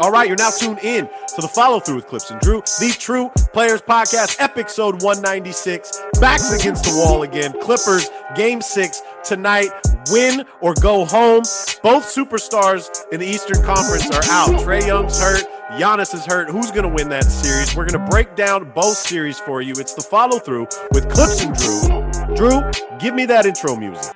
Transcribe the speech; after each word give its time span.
All 0.00 0.10
right, 0.10 0.26
you're 0.26 0.36
now 0.36 0.50
tuned 0.50 0.80
in 0.80 1.06
to 1.06 1.40
the 1.40 1.48
follow 1.48 1.78
through 1.78 1.94
with 1.96 2.08
Clipps 2.08 2.30
and 2.30 2.40
Drew, 2.40 2.60
the 2.80 2.94
True 2.98 3.30
Players 3.52 3.80
Podcast, 3.80 4.40
episode 4.40 5.02
196. 5.02 6.02
Backs 6.20 6.52
against 6.52 6.84
the 6.84 6.90
wall 6.96 7.22
again. 7.22 7.52
Clippers, 7.60 8.10
game 8.34 8.60
six 8.60 9.02
tonight. 9.22 9.68
Win 10.10 10.44
or 10.60 10.74
go 10.74 11.04
home. 11.04 11.42
Both 11.82 12.12
superstars 12.12 12.90
in 13.12 13.20
the 13.20 13.26
Eastern 13.26 13.62
Conference 13.62 14.10
are 14.10 14.24
out. 14.30 14.60
Trae 14.60 14.84
Young's 14.86 15.18
hurt. 15.20 15.44
Giannis 15.78 16.12
is 16.12 16.26
hurt. 16.26 16.50
Who's 16.50 16.70
going 16.70 16.82
to 16.82 16.88
win 16.88 17.08
that 17.10 17.24
series? 17.24 17.74
We're 17.74 17.86
going 17.86 18.04
to 18.04 18.10
break 18.10 18.34
down 18.34 18.72
both 18.72 18.96
series 18.96 19.38
for 19.38 19.62
you. 19.62 19.72
It's 19.78 19.94
the 19.94 20.02
follow 20.02 20.38
through 20.38 20.66
with 20.92 21.08
Clipps 21.08 21.42
and 21.42 21.54
Drew. 21.54 22.36
Drew, 22.36 22.98
give 22.98 23.14
me 23.14 23.26
that 23.26 23.46
intro 23.46 23.76
music. 23.76 24.12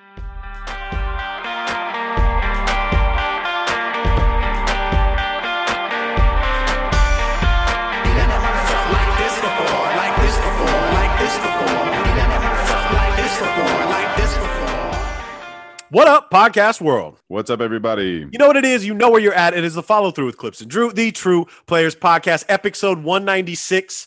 What 15.91 16.07
up, 16.07 16.31
podcast 16.31 16.83
world? 16.83 17.19
What's 17.29 17.49
up, 17.49 17.63
everybody? 17.63 18.29
You 18.31 18.39
know 18.39 18.47
what 18.47 18.59
it 18.59 18.67
is. 18.67 18.85
You 18.85 18.93
know 18.93 19.11
where 19.11 19.23
you're 19.23 19.33
at. 19.33 19.55
It 19.55 19.65
is 19.65 19.73
the 19.73 19.83
follow 19.83 20.11
through 20.11 20.27
with 20.27 20.37
Clipps 20.37 20.61
and 20.61 20.69
Drew, 20.71 20.93
the 20.93 21.11
True 21.11 21.47
Players 21.67 21.97
Podcast, 21.97 22.45
episode 22.51 22.99
196. 22.99 24.07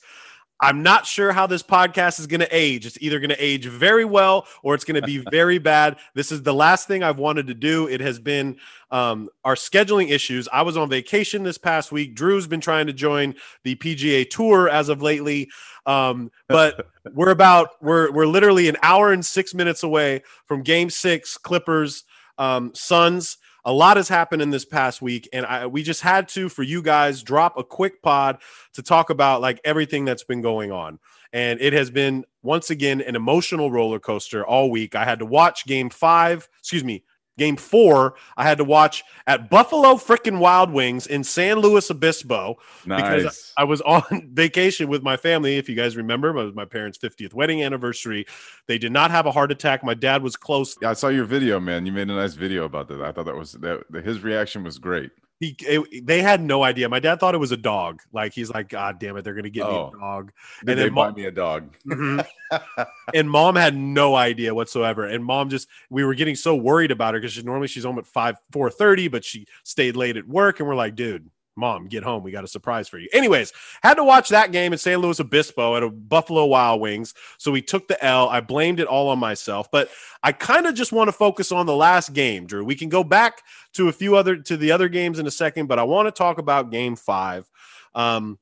I'm 0.64 0.84
not 0.84 1.08
sure 1.08 1.32
how 1.32 1.48
this 1.48 1.64
podcast 1.64 2.20
is 2.20 2.28
going 2.28 2.42
to 2.42 2.56
age. 2.56 2.86
It's 2.86 3.00
either 3.02 3.20
going 3.20 3.32
to 3.32 3.44
age 3.44 3.66
very 3.66 4.06
well 4.06 4.46
or 4.62 4.76
it's 4.76 4.84
going 4.84 5.02
to 5.02 5.08
be 5.08 5.24
very 5.32 5.58
bad. 5.58 5.98
This 6.14 6.32
is 6.32 6.44
the 6.44 6.54
last 6.54 6.88
thing 6.88 7.02
I've 7.02 7.18
wanted 7.18 7.48
to 7.48 7.56
do. 7.56 7.88
It 7.88 8.00
has 8.00 8.20
been 8.20 8.58
um, 8.92 9.30
our 9.44 9.56
scheduling 9.56 10.12
issues. 10.12 10.48
I 10.54 10.62
was 10.62 10.78
on 10.78 10.88
vacation 10.88 11.42
this 11.42 11.58
past 11.58 11.92
week. 11.92 12.14
Drew's 12.14 12.46
been 12.46 12.62
trying 12.62 12.86
to 12.88 12.94
join 12.94 13.34
the 13.64 13.76
PGA 13.76 14.30
Tour 14.30 14.70
as 14.70 14.88
of 14.88 15.02
lately. 15.02 15.50
Um, 15.86 16.32
but 16.48 16.88
we're 17.14 17.32
about 17.32 17.70
we're 17.82 18.12
we're 18.12 18.28
literally 18.28 18.70
an 18.70 18.78
hour 18.84 19.12
and 19.12 19.26
six 19.26 19.54
minutes 19.54 19.84
away 19.84 20.24
from 20.46 20.62
Game 20.62 20.90
Six, 20.90 21.38
Clippers, 21.38 22.04
um, 22.38 22.72
Suns. 22.76 23.38
A 23.64 23.72
lot 23.72 23.98
has 23.98 24.10
happened 24.10 24.42
in 24.42 24.50
this 24.50 24.66
past 24.66 25.02
week, 25.04 25.30
and 25.34 25.46
I, 25.46 25.68
we 25.68 25.84
just 25.84 26.02
had 26.02 26.28
to 26.30 26.50
for 26.50 26.64
you 26.64 26.82
guys 26.82 27.22
drop 27.22 27.58
a 27.58 27.64
quick 27.64 28.02
pod 28.02 28.40
to 28.74 28.82
talk 28.82 29.12
about 29.12 29.42
like 29.42 29.62
everything 29.64 30.04
that's 30.06 30.24
been 30.24 30.42
going 30.42 30.72
on. 30.72 31.00
And 31.34 31.62
it 31.62 31.72
has 31.74 31.92
been 31.92 32.26
once 32.44 32.72
again 32.72 33.02
an 33.02 33.16
emotional 33.16 33.72
roller 33.72 34.00
coaster 34.00 34.46
all 34.46 34.72
week. 34.72 34.96
I 34.96 35.06
had 35.06 35.20
to 35.20 35.26
watch 35.26 35.66
Game 35.66 35.90
Five, 35.90 36.50
excuse 36.60 36.84
me, 36.84 37.04
Game 37.38 37.56
four, 37.56 38.16
I 38.36 38.44
had 38.44 38.58
to 38.58 38.64
watch 38.64 39.04
at 39.26 39.50
Buffalo 39.50 39.96
freaking 39.96 40.40
Wild 40.40 40.72
Wings 40.72 41.08
in 41.08 41.24
San 41.24 41.60
Luis 41.60 41.90
Obispo 41.90 42.58
nice. 42.86 43.02
because 43.02 43.54
I 43.58 43.64
was 43.64 43.82
on 43.86 44.30
vacation 44.34 44.90
with 44.90 45.02
my 45.02 45.18
family. 45.18 45.58
If 45.58 45.70
you 45.70 45.76
guys 45.76 45.96
remember, 45.96 46.30
it 46.30 46.44
was 46.44 46.54
my 46.54 46.66
parents' 46.66 46.98
50th 46.98 47.34
wedding 47.34 47.64
anniversary. 47.64 48.26
They 48.68 48.78
did 48.78 48.92
not 48.92 49.12
have 49.12 49.26
a 49.26 49.32
heart 49.32 49.52
attack. 49.52 49.84
My 49.84 49.94
dad 49.94 50.24
was 50.24 50.36
close. 50.36 50.76
Yeah, 50.82 50.90
I 50.90 50.94
saw 50.94 51.08
your 51.08 51.26
video, 51.26 51.60
man. 51.60 51.86
You 51.86 51.92
made 51.92 52.10
a 52.10 52.16
nice 52.16 52.34
video 52.34 52.66
about 52.66 52.88
that. 52.90 53.02
I 53.02 53.12
thought 53.12 53.26
that 53.26 53.36
was 53.36 53.54
that 53.54 53.84
his 54.04 54.22
reaction 54.22 54.64
was 54.64 54.78
great. 54.78 55.12
He, 55.42 55.56
it, 55.62 56.06
they 56.06 56.22
had 56.22 56.40
no 56.40 56.62
idea. 56.62 56.88
My 56.88 57.00
dad 57.00 57.20
thought 57.20 57.34
it 57.34 57.40
was 57.40 57.52
a 57.52 57.58
dog. 57.58 58.04
Like 58.14 58.32
he's 58.32 58.52
like, 58.52 58.70
God 58.70 59.00
damn 59.00 59.18
it, 59.18 59.24
they're 59.24 59.34
gonna 59.34 59.50
get 59.50 59.66
oh. 59.66 59.90
me 59.90 59.98
a 59.98 60.00
dog. 60.00 60.32
Did 60.64 60.70
and 60.70 60.80
they 60.80 60.90
buy 60.90 61.08
mom, 61.08 61.16
me 61.16 61.26
a 61.26 61.32
dog? 61.32 61.74
Mm-hmm. 61.84 62.84
and 63.16 63.28
mom 63.28 63.56
had 63.56 63.76
no 63.76 64.14
idea 64.16 64.54
whatsoever. 64.54 65.06
And 65.06 65.26
mom 65.26 65.50
just, 65.50 65.68
we 65.90 66.04
were 66.04 66.14
getting 66.14 66.36
so 66.36 66.56
worried 66.56 66.92
about 66.92 67.16
her 67.16 67.20
because 67.20 67.34
she, 67.34 67.42
normally 67.42 67.68
she's 67.68 67.86
home 67.86 67.98
at 67.98 68.06
five 68.06 68.38
four 68.52 68.70
thirty, 68.70 69.08
but 69.08 69.26
she 69.26 69.48
stayed 69.64 69.96
late 69.96 70.16
at 70.16 70.28
work. 70.28 70.60
And 70.60 70.70
we're 70.70 70.76
like, 70.76 70.94
dude, 70.94 71.28
mom, 71.62 71.88
get 71.88 72.04
home. 72.04 72.24
We 72.24 72.32
got 72.32 72.44
a 72.44 72.48
surprise 72.48 72.90
for 72.90 72.98
you. 72.98 73.08
Anyways, 73.14 73.54
had 73.82 73.94
to 73.94 74.04
watch 74.04 74.30
that 74.30 74.52
game 74.52 74.74
in 74.74 74.80
San 74.80 74.98
Luis 74.98 75.22
Obispo 75.22 75.78
at 75.78 75.84
a 75.84 75.90
Buffalo 75.90 76.46
Wild 76.48 76.82
Wings. 76.82 77.14
So 77.38 77.52
we 77.52 77.62
took 77.62 77.88
the 77.88 78.04
L. 78.04 78.28
I 78.28 78.42
blamed 78.42 78.80
it 78.80 78.88
all 78.88 79.08
on 79.08 79.20
myself, 79.20 79.72
but 79.72 79.90
I 80.24 80.34
kind 80.34 80.66
of 80.66 80.76
just 80.76 80.92
want 80.92 81.08
to 81.08 81.14
focus 81.14 81.52
on 81.52 81.66
the 81.68 81.76
last 81.76 82.14
game, 82.14 82.48
Drew. 82.48 82.66
We 82.66 82.76
can 82.76 82.90
go 82.90 83.04
back 83.04 83.44
to 83.74 83.88
a 83.88 83.94
few 83.94 84.18
other 84.18 84.36
to 84.36 84.58
the 84.58 84.72
other 84.72 84.90
games 84.90 85.20
in 85.20 85.28
a 85.28 85.32
second, 85.32 85.68
but 85.68 85.80
I 85.80 85.84
want 85.84 86.08
to 86.08 86.12
talk 86.12 86.40
about 86.40 86.72
game 86.72 86.96
five. 86.96 87.50
Um, 87.96 88.40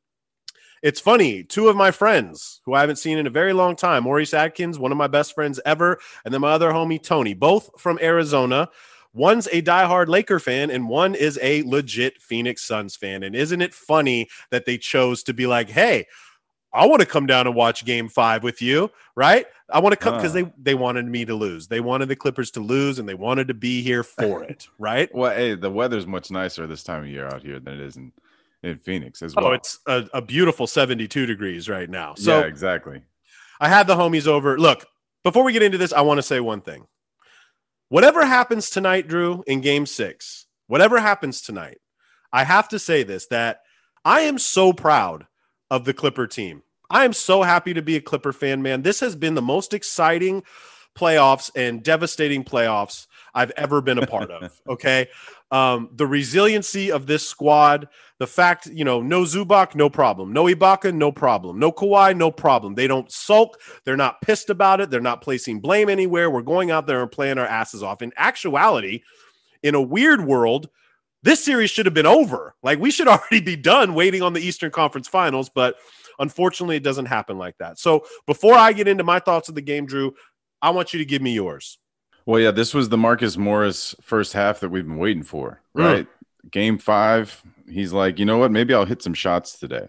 it's 0.81 1.01
funny, 1.01 1.43
two 1.43 1.67
of 1.67 1.75
my 1.75 1.91
friends 1.91 2.61
who 2.63 2.73
I 2.73 2.79
haven't 2.79 2.95
seen 2.95 3.17
in 3.17 3.27
a 3.27 3.31
very 3.31 3.51
long 3.51 3.75
time, 3.75 4.05
Maurice 4.05 4.33
Atkins, 4.33 4.79
one 4.79 4.93
of 4.93 4.97
my 4.97 5.07
best 5.07 5.35
friends 5.35 5.59
ever, 5.65 5.99
and 6.23 6.33
then 6.33 6.39
my 6.41 6.51
other 6.51 6.71
homie, 6.71 7.03
Tony, 7.03 7.33
both 7.33 7.69
from 7.77 7.99
Arizona. 8.01 8.69
One's 9.13 9.47
a 9.47 9.61
diehard 9.61 10.07
Laker 10.07 10.39
fan 10.39 10.69
and 10.69 10.87
one 10.87 11.15
is 11.15 11.39
a 11.41 11.63
legit 11.63 12.21
Phoenix 12.21 12.63
Suns 12.63 12.95
fan. 12.95 13.23
And 13.23 13.35
isn't 13.35 13.61
it 13.61 13.73
funny 13.73 14.29
that 14.51 14.65
they 14.65 14.77
chose 14.77 15.23
to 15.23 15.33
be 15.33 15.47
like, 15.47 15.69
hey, 15.69 16.05
I 16.71 16.85
want 16.85 16.99
to 16.99 17.07
come 17.07 17.25
down 17.25 17.47
and 17.47 17.55
watch 17.55 17.83
game 17.83 18.09
five 18.09 18.43
with 18.43 18.61
you, 18.61 18.91
right? 19.15 19.47
I 19.71 19.79
want 19.79 19.93
to 19.93 19.97
come 19.97 20.15
because 20.15 20.31
uh. 20.31 20.41
they, 20.41 20.53
they 20.61 20.75
wanted 20.75 21.05
me 21.05 21.25
to 21.25 21.33
lose. 21.33 21.67
They 21.67 21.79
wanted 21.79 22.09
the 22.09 22.15
Clippers 22.15 22.51
to 22.51 22.59
lose 22.59 22.99
and 22.99 23.09
they 23.09 23.15
wanted 23.15 23.47
to 23.47 23.55
be 23.55 23.81
here 23.81 24.03
for 24.03 24.43
it, 24.49 24.67
right? 24.77 25.13
well, 25.13 25.35
hey, 25.35 25.55
the 25.55 25.71
weather's 25.71 26.05
much 26.05 26.29
nicer 26.29 26.67
this 26.67 26.83
time 26.83 27.03
of 27.03 27.09
year 27.09 27.25
out 27.25 27.41
here 27.41 27.59
than 27.59 27.73
it 27.75 27.79
is 27.79 27.97
in, 27.97 28.11
in 28.61 28.77
Phoenix 28.77 29.23
as 29.23 29.33
oh, 29.35 29.41
well. 29.41 29.51
Oh, 29.51 29.53
it's 29.53 29.79
a, 29.87 30.07
a 30.13 30.21
beautiful 30.21 30.67
72 30.67 31.25
degrees 31.25 31.67
right 31.67 31.89
now. 31.89 32.13
So 32.13 32.39
yeah, 32.39 32.45
exactly. 32.45 33.01
I 33.59 33.67
had 33.67 33.87
the 33.87 33.95
homies 33.95 34.27
over. 34.27 34.59
Look, 34.59 34.85
before 35.23 35.43
we 35.43 35.53
get 35.53 35.63
into 35.63 35.77
this, 35.77 35.91
I 35.91 36.01
want 36.01 36.19
to 36.19 36.23
say 36.23 36.39
one 36.39 36.61
thing. 36.61 36.85
Whatever 37.89 38.23
happens 38.23 38.69
tonight, 38.69 39.07
Drew, 39.07 39.43
in 39.47 39.61
game 39.61 39.87
six, 39.87 40.45
whatever 40.67 40.99
happens 40.99 41.41
tonight, 41.41 41.79
I 42.31 42.43
have 42.43 42.69
to 42.69 42.77
say 42.77 43.01
this 43.01 43.25
that 43.27 43.61
I 44.05 44.21
am 44.21 44.37
so 44.37 44.73
proud 44.73 45.25
of 45.71 45.85
the 45.85 45.93
Clipper 45.93 46.27
team. 46.27 46.61
I 46.91 47.03
am 47.03 47.13
so 47.13 47.41
happy 47.41 47.73
to 47.73 47.81
be 47.81 47.95
a 47.95 48.01
Clipper 48.01 48.31
fan, 48.31 48.61
man. 48.61 48.83
This 48.83 48.99
has 48.99 49.15
been 49.15 49.33
the 49.33 49.41
most 49.41 49.73
exciting 49.73 50.43
playoffs 50.99 51.49
and 51.55 51.83
devastating 51.83 52.43
playoffs 52.43 53.07
I've 53.33 53.51
ever 53.51 53.81
been 53.81 53.99
a 53.99 54.07
part 54.07 54.31
of. 54.31 54.51
Okay. 54.69 55.07
Um, 55.51 55.89
the 55.93 56.05
resiliency 56.05 56.91
of 56.91 57.07
this 57.07 57.27
squad, 57.27 57.87
the 58.19 58.27
fact, 58.27 58.67
you 58.67 58.85
know, 58.85 59.01
no 59.01 59.23
Zubac, 59.23 59.73
no 59.73 59.89
problem. 59.89 60.31
No 60.31 60.43
Ibaka, 60.43 60.93
no 60.93 61.11
problem. 61.11 61.57
No 61.57 61.71
Kawhi, 61.71 62.15
no 62.15 62.29
problem. 62.29 62.75
They 62.75 62.85
don't 62.85 63.11
sulk. 63.11 63.59
They're 63.83 63.97
not 63.97 64.21
pissed 64.21 64.51
about 64.51 64.79
it. 64.79 64.91
They're 64.91 65.01
not 65.01 65.21
placing 65.21 65.59
blame 65.59 65.89
anywhere. 65.89 66.29
We're 66.29 66.43
going 66.43 66.69
out 66.69 66.85
there 66.85 67.01
and 67.01 67.11
playing 67.11 67.39
our 67.39 67.47
asses 67.47 67.81
off. 67.81 68.03
In 68.03 68.13
actuality, 68.15 69.01
in 69.63 69.73
a 69.73 69.81
weird 69.81 70.23
world, 70.23 70.69
this 71.23 71.43
series 71.43 71.71
should 71.71 71.87
have 71.87 71.95
been 71.95 72.05
over. 72.05 72.53
Like 72.61 72.79
we 72.79 72.91
should 72.91 73.07
already 73.15 73.41
be 73.41 73.55
done 73.55 73.95
waiting 73.95 74.21
on 74.21 74.33
the 74.33 74.41
Eastern 74.41 74.69
Conference 74.69 75.07
Finals, 75.07 75.49
but 75.49 75.77
unfortunately, 76.19 76.75
it 76.75 76.83
doesn't 76.83 77.05
happen 77.05 77.37
like 77.37 77.57
that. 77.57 77.79
So 77.79 78.05
before 78.27 78.53
I 78.53 78.73
get 78.73 78.87
into 78.87 79.03
my 79.03 79.19
thoughts 79.19 79.49
of 79.49 79.55
the 79.55 79.61
game, 79.61 79.85
Drew, 79.85 80.13
I 80.61 80.71
want 80.71 80.93
you 80.93 80.99
to 80.99 81.05
give 81.05 81.21
me 81.21 81.33
yours. 81.33 81.77
Well, 82.25 82.39
yeah, 82.39 82.51
this 82.51 82.73
was 82.73 82.89
the 82.89 82.97
Marcus 82.97 83.37
Morris 83.37 83.95
first 84.01 84.33
half 84.33 84.59
that 84.59 84.69
we've 84.69 84.85
been 84.85 84.97
waiting 84.97 85.23
for, 85.23 85.61
right? 85.73 86.05
Mm. 86.05 86.51
Game 86.51 86.77
five, 86.77 87.41
he's 87.67 87.91
like, 87.93 88.19
you 88.19 88.25
know 88.25 88.37
what? 88.37 88.51
Maybe 88.51 88.73
I'll 88.73 88.85
hit 88.85 89.01
some 89.01 89.13
shots 89.13 89.57
today. 89.57 89.87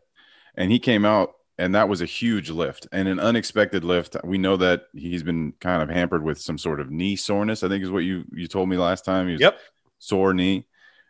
And 0.54 0.70
he 0.72 0.78
came 0.78 1.04
out, 1.04 1.34
and 1.58 1.74
that 1.74 1.88
was 1.88 2.00
a 2.00 2.06
huge 2.06 2.50
lift 2.50 2.86
and 2.92 3.08
an 3.08 3.20
unexpected 3.20 3.84
lift. 3.84 4.16
We 4.24 4.38
know 4.38 4.56
that 4.56 4.84
he's 4.94 5.22
been 5.22 5.52
kind 5.60 5.82
of 5.82 5.94
hampered 5.94 6.24
with 6.24 6.40
some 6.40 6.56
sort 6.56 6.80
of 6.80 6.90
knee 6.90 7.16
soreness, 7.16 7.62
I 7.62 7.68
think 7.68 7.84
is 7.84 7.90
what 7.90 8.04
you, 8.04 8.24
you 8.32 8.46
told 8.46 8.68
me 8.68 8.76
last 8.76 9.04
time. 9.04 9.26
He 9.26 9.32
was 9.32 9.40
yep. 9.40 9.58
sore 9.98 10.32
knee. 10.32 10.66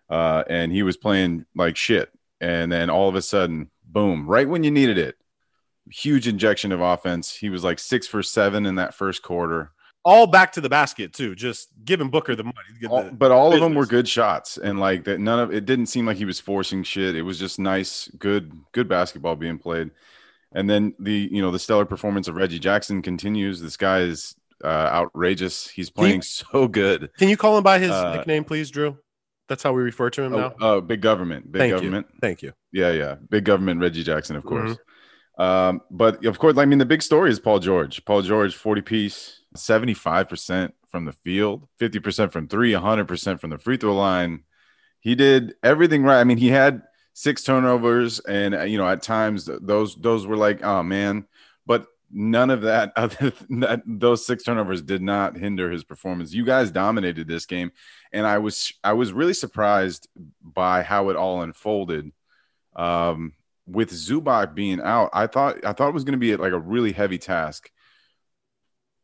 Uh, 0.08 0.42
and 0.48 0.72
he 0.72 0.82
was 0.82 0.96
playing 0.96 1.46
like 1.54 1.76
shit. 1.76 2.10
And 2.40 2.72
then 2.72 2.90
all 2.90 3.08
of 3.08 3.14
a 3.14 3.22
sudden, 3.22 3.70
boom, 3.84 4.26
right 4.26 4.48
when 4.48 4.64
you 4.64 4.72
needed 4.72 4.98
it, 4.98 5.14
huge 5.90 6.28
injection 6.28 6.72
of 6.72 6.80
offense. 6.80 7.34
He 7.34 7.50
was 7.50 7.64
like 7.64 7.78
six 7.78 8.06
for 8.06 8.22
seven 8.22 8.66
in 8.66 8.76
that 8.76 8.94
first 8.94 9.22
quarter 9.22 9.72
all 10.04 10.26
back 10.26 10.52
to 10.52 10.60
the 10.60 10.68
basket 10.68 11.12
too. 11.12 11.34
Just 11.34 11.68
giving 11.84 12.08
Booker 12.08 12.34
the 12.34 12.44
money. 12.44 12.56
All, 12.88 13.04
the 13.04 13.12
but 13.12 13.30
all 13.30 13.50
business. 13.50 13.64
of 13.64 13.70
them 13.70 13.78
were 13.78 13.86
good 13.86 14.08
shots, 14.08 14.58
and 14.58 14.80
like 14.80 15.04
that, 15.04 15.20
none 15.20 15.38
of 15.38 15.52
it 15.52 15.64
didn't 15.66 15.86
seem 15.86 16.06
like 16.06 16.16
he 16.16 16.24
was 16.24 16.40
forcing 16.40 16.82
shit. 16.82 17.14
It 17.16 17.22
was 17.22 17.38
just 17.38 17.58
nice, 17.58 18.08
good, 18.18 18.52
good 18.72 18.88
basketball 18.88 19.36
being 19.36 19.58
played. 19.58 19.90
And 20.52 20.68
then 20.68 20.94
the 20.98 21.28
you 21.30 21.42
know 21.42 21.50
the 21.50 21.58
stellar 21.58 21.84
performance 21.84 22.28
of 22.28 22.34
Reggie 22.34 22.58
Jackson 22.58 23.02
continues. 23.02 23.60
This 23.60 23.76
guy 23.76 24.00
is 24.00 24.34
uh, 24.64 24.66
outrageous. 24.66 25.68
He's 25.68 25.90
playing 25.90 26.16
you, 26.16 26.22
so 26.22 26.68
good. 26.68 27.10
Can 27.18 27.28
you 27.28 27.36
call 27.36 27.56
him 27.56 27.62
by 27.62 27.78
his 27.78 27.90
uh, 27.90 28.16
nickname, 28.16 28.44
please, 28.44 28.70
Drew? 28.70 28.96
That's 29.48 29.62
how 29.62 29.72
we 29.72 29.82
refer 29.82 30.10
to 30.10 30.22
him 30.22 30.34
oh, 30.34 30.38
now. 30.38 30.54
Oh, 30.60 30.80
big 30.80 31.00
government. 31.00 31.50
Big 31.50 31.60
Thank 31.60 31.74
government. 31.74 32.06
You. 32.12 32.18
Thank 32.20 32.42
you. 32.42 32.52
Yeah, 32.72 32.92
yeah. 32.92 33.16
Big 33.30 33.44
government. 33.44 33.80
Reggie 33.80 34.04
Jackson, 34.04 34.36
of 34.36 34.44
course. 34.44 34.72
Mm-hmm. 34.72 34.82
Um, 35.40 35.80
but 35.90 36.24
of 36.26 36.38
course, 36.38 36.58
I 36.58 36.66
mean, 36.66 36.78
the 36.78 36.84
big 36.84 37.02
story 37.02 37.30
is 37.30 37.40
Paul 37.40 37.60
George. 37.60 38.04
Paul 38.04 38.22
George, 38.22 38.54
forty 38.54 38.82
piece 38.82 39.40
75% 39.56 40.72
from 40.88 41.04
the 41.04 41.12
field, 41.12 41.66
50% 41.80 42.32
from 42.32 42.48
three, 42.48 42.72
100% 42.72 43.40
from 43.40 43.50
the 43.50 43.58
free 43.58 43.76
throw 43.76 43.94
line. 43.94 44.44
He 45.00 45.14
did 45.14 45.54
everything 45.62 46.02
right. 46.02 46.20
I 46.20 46.24
mean, 46.24 46.36
he 46.36 46.48
had 46.48 46.82
six 47.14 47.42
turnovers, 47.42 48.20
and 48.20 48.54
uh, 48.54 48.62
you 48.62 48.78
know, 48.78 48.88
at 48.88 49.02
times 49.02 49.48
those 49.62 49.96
those 49.96 50.26
were 50.26 50.36
like, 50.36 50.62
oh 50.62 50.82
man. 50.82 51.26
But 51.66 51.86
none 52.10 52.50
of 52.50 52.62
that 52.62 52.92
other 52.96 53.32
that 53.48 53.82
those 53.86 54.26
six 54.26 54.44
turnovers 54.44 54.82
did 54.82 55.00
not 55.00 55.38
hinder 55.38 55.70
his 55.70 55.84
performance. 55.84 56.34
You 56.34 56.44
guys 56.44 56.70
dominated 56.70 57.26
this 57.26 57.46
game, 57.46 57.72
and 58.12 58.26
I 58.26 58.38
was 58.38 58.72
I 58.84 58.92
was 58.92 59.12
really 59.12 59.34
surprised 59.34 60.08
by 60.42 60.82
how 60.82 61.08
it 61.08 61.16
all 61.16 61.40
unfolded. 61.42 62.12
Um, 62.76 63.32
with 63.70 63.90
Zubac 63.90 64.54
being 64.54 64.80
out, 64.80 65.10
I 65.12 65.26
thought 65.26 65.64
I 65.64 65.72
thought 65.72 65.88
it 65.88 65.94
was 65.94 66.04
going 66.04 66.12
to 66.12 66.18
be 66.18 66.34
like 66.36 66.52
a 66.52 66.58
really 66.58 66.92
heavy 66.92 67.18
task 67.18 67.70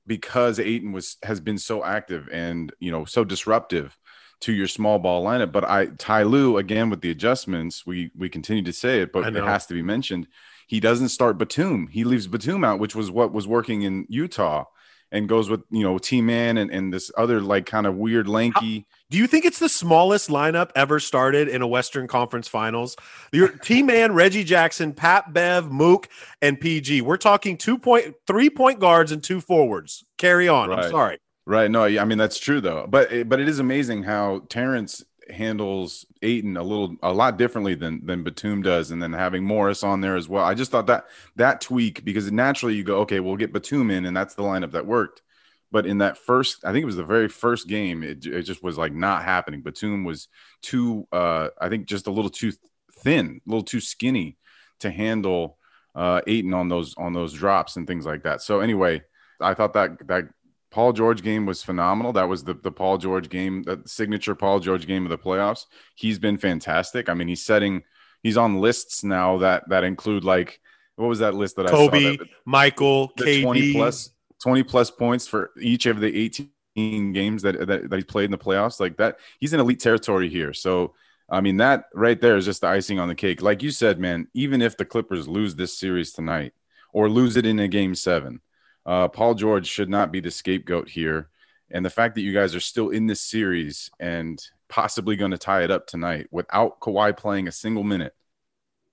because 0.06 0.58
Ayton 0.58 0.92
was 0.92 1.16
has 1.22 1.40
been 1.40 1.58
so 1.58 1.84
active 1.84 2.28
and 2.32 2.72
you 2.78 2.90
know 2.90 3.04
so 3.04 3.24
disruptive 3.24 3.96
to 4.40 4.52
your 4.52 4.68
small 4.68 4.98
ball 4.98 5.24
lineup. 5.24 5.52
But 5.52 5.64
I 5.64 5.86
Ty 5.86 6.24
Lue 6.24 6.58
again 6.58 6.90
with 6.90 7.00
the 7.00 7.10
adjustments, 7.10 7.86
we 7.86 8.10
we 8.16 8.28
continue 8.28 8.62
to 8.64 8.72
say 8.72 9.00
it, 9.00 9.12
but 9.12 9.24
it 9.36 9.44
has 9.44 9.66
to 9.66 9.74
be 9.74 9.82
mentioned. 9.82 10.28
He 10.66 10.80
doesn't 10.80 11.10
start 11.10 11.38
Batum. 11.38 11.86
He 11.86 12.04
leaves 12.04 12.26
Batum 12.26 12.64
out, 12.64 12.80
which 12.80 12.96
was 12.96 13.10
what 13.10 13.32
was 13.32 13.46
working 13.46 13.82
in 13.82 14.06
Utah, 14.08 14.64
and 15.12 15.28
goes 15.28 15.48
with 15.48 15.62
you 15.70 15.84
know 15.84 15.98
T 15.98 16.20
Man 16.20 16.58
and, 16.58 16.70
and 16.70 16.92
this 16.92 17.10
other 17.16 17.40
like 17.40 17.66
kind 17.66 17.86
of 17.86 17.96
weird 17.96 18.28
lanky. 18.28 18.86
Do 19.08 19.18
you 19.18 19.28
think 19.28 19.44
it's 19.44 19.60
the 19.60 19.68
smallest 19.68 20.28
lineup 20.28 20.70
ever 20.74 20.98
started 20.98 21.48
in 21.48 21.62
a 21.62 21.66
Western 21.66 22.08
Conference 22.08 22.48
Finals? 22.48 22.96
Your 23.32 23.48
T 23.62 23.82
Man, 23.82 24.12
Reggie 24.12 24.42
Jackson, 24.42 24.92
Pat 24.92 25.32
Bev, 25.32 25.70
Mook, 25.70 26.08
and 26.42 26.58
PG. 26.58 27.02
We're 27.02 27.16
talking 27.16 27.56
two 27.56 27.78
point, 27.78 28.16
three 28.26 28.50
point 28.50 28.80
guards 28.80 29.12
and 29.12 29.22
two 29.22 29.40
forwards. 29.40 30.04
Carry 30.18 30.48
on. 30.48 30.70
Right. 30.70 30.84
I'm 30.84 30.90
sorry. 30.90 31.18
Right. 31.46 31.70
No, 31.70 31.84
I 31.84 32.04
mean 32.04 32.18
that's 32.18 32.38
true 32.38 32.60
though. 32.60 32.86
But 32.88 33.12
eh, 33.12 33.22
but 33.22 33.38
it 33.38 33.48
is 33.48 33.60
amazing 33.60 34.02
how 34.02 34.42
Terance 34.48 35.04
handles 35.30 36.06
Ayton 36.22 36.56
a 36.56 36.62
little 36.62 36.96
a 37.02 37.12
lot 37.12 37.38
differently 37.38 37.76
than 37.76 38.04
than 38.04 38.24
Batum 38.24 38.62
does, 38.62 38.90
and 38.90 39.00
then 39.00 39.12
having 39.12 39.44
Morris 39.44 39.84
on 39.84 40.00
there 40.00 40.16
as 40.16 40.28
well. 40.28 40.44
I 40.44 40.54
just 40.54 40.72
thought 40.72 40.88
that 40.88 41.06
that 41.36 41.60
tweak 41.60 42.04
because 42.04 42.32
naturally 42.32 42.74
you 42.74 42.82
go, 42.82 42.98
okay, 43.00 43.20
we'll 43.20 43.36
get 43.36 43.52
Batum 43.52 43.92
in, 43.92 44.04
and 44.04 44.16
that's 44.16 44.34
the 44.34 44.42
lineup 44.42 44.72
that 44.72 44.86
worked. 44.86 45.22
But 45.72 45.86
in 45.86 45.98
that 45.98 46.16
first, 46.16 46.64
I 46.64 46.72
think 46.72 46.82
it 46.82 46.86
was 46.86 46.96
the 46.96 47.04
very 47.04 47.28
first 47.28 47.68
game, 47.68 48.02
it, 48.02 48.24
it 48.24 48.42
just 48.42 48.62
was 48.62 48.78
like 48.78 48.92
not 48.92 49.24
happening. 49.24 49.62
Batum 49.62 50.04
was 50.04 50.28
too, 50.62 51.06
uh, 51.12 51.48
I 51.60 51.68
think, 51.68 51.86
just 51.86 52.06
a 52.06 52.12
little 52.12 52.30
too 52.30 52.52
thin, 53.00 53.40
a 53.46 53.50
little 53.50 53.64
too 53.64 53.80
skinny 53.80 54.38
to 54.80 54.90
handle 54.90 55.58
uh, 55.94 56.20
Ayton 56.26 56.54
on 56.54 56.68
those 56.68 56.94
on 56.96 57.12
those 57.12 57.32
drops 57.32 57.76
and 57.76 57.86
things 57.86 58.06
like 58.06 58.22
that. 58.22 58.42
So 58.42 58.60
anyway, 58.60 59.02
I 59.40 59.54
thought 59.54 59.72
that 59.72 60.06
that 60.06 60.28
Paul 60.70 60.92
George 60.92 61.22
game 61.22 61.46
was 61.46 61.62
phenomenal. 61.62 62.12
That 62.12 62.28
was 62.28 62.44
the, 62.44 62.54
the 62.54 62.70
Paul 62.70 62.98
George 62.98 63.28
game, 63.28 63.62
the 63.62 63.82
signature 63.86 64.34
Paul 64.34 64.60
George 64.60 64.86
game 64.86 65.04
of 65.04 65.10
the 65.10 65.18
playoffs. 65.18 65.64
He's 65.94 66.18
been 66.18 66.36
fantastic. 66.36 67.08
I 67.08 67.14
mean, 67.14 67.28
he's 67.28 67.44
setting, 67.44 67.82
he's 68.22 68.36
on 68.36 68.60
lists 68.60 69.02
now 69.02 69.38
that 69.38 69.68
that 69.70 69.84
include 69.84 70.22
like 70.22 70.60
what 70.96 71.08
was 71.08 71.20
that 71.20 71.34
list 71.34 71.56
that 71.56 71.68
Kobe, 71.68 71.98
I 71.98 72.02
saw? 72.12 72.18
That, 72.18 72.28
Michael, 72.44 73.12
the 73.16 73.24
KD. 73.24 73.42
20 73.42 73.72
plus 73.72 74.10
20 74.42 74.62
plus 74.62 74.90
points 74.90 75.26
for 75.26 75.50
each 75.60 75.86
of 75.86 76.00
the 76.00 76.14
18 76.76 77.12
games 77.12 77.42
that, 77.42 77.66
that, 77.66 77.88
that 77.88 77.96
he's 77.96 78.04
played 78.04 78.26
in 78.26 78.30
the 78.30 78.38
playoffs. 78.38 78.80
Like 78.80 78.96
that, 78.98 79.18
he's 79.40 79.52
in 79.52 79.60
elite 79.60 79.80
territory 79.80 80.28
here. 80.28 80.52
So 80.52 80.94
I 81.28 81.40
mean, 81.40 81.56
that 81.56 81.86
right 81.92 82.20
there 82.20 82.36
is 82.36 82.44
just 82.44 82.60
the 82.60 82.68
icing 82.68 82.98
on 82.98 83.08
the 83.08 83.14
cake. 83.14 83.42
Like 83.42 83.62
you 83.62 83.70
said, 83.70 83.98
man, 83.98 84.28
even 84.34 84.62
if 84.62 84.76
the 84.76 84.84
Clippers 84.84 85.26
lose 85.26 85.54
this 85.54 85.76
series 85.76 86.12
tonight 86.12 86.52
or 86.92 87.08
lose 87.08 87.36
it 87.36 87.46
in 87.46 87.58
a 87.58 87.68
game 87.68 87.94
seven, 87.94 88.40
uh, 88.84 89.08
Paul 89.08 89.34
George 89.34 89.66
should 89.66 89.88
not 89.88 90.12
be 90.12 90.20
the 90.20 90.30
scapegoat 90.30 90.88
here. 90.88 91.28
And 91.70 91.84
the 91.84 91.90
fact 91.90 92.14
that 92.14 92.20
you 92.20 92.32
guys 92.32 92.54
are 92.54 92.60
still 92.60 92.90
in 92.90 93.08
this 93.08 93.20
series 93.20 93.90
and 93.98 94.40
possibly 94.68 95.16
going 95.16 95.32
to 95.32 95.38
tie 95.38 95.64
it 95.64 95.70
up 95.72 95.88
tonight 95.88 96.28
without 96.30 96.78
Kawhi 96.78 97.16
playing 97.16 97.48
a 97.48 97.52
single 97.52 97.82
minute 97.82 98.14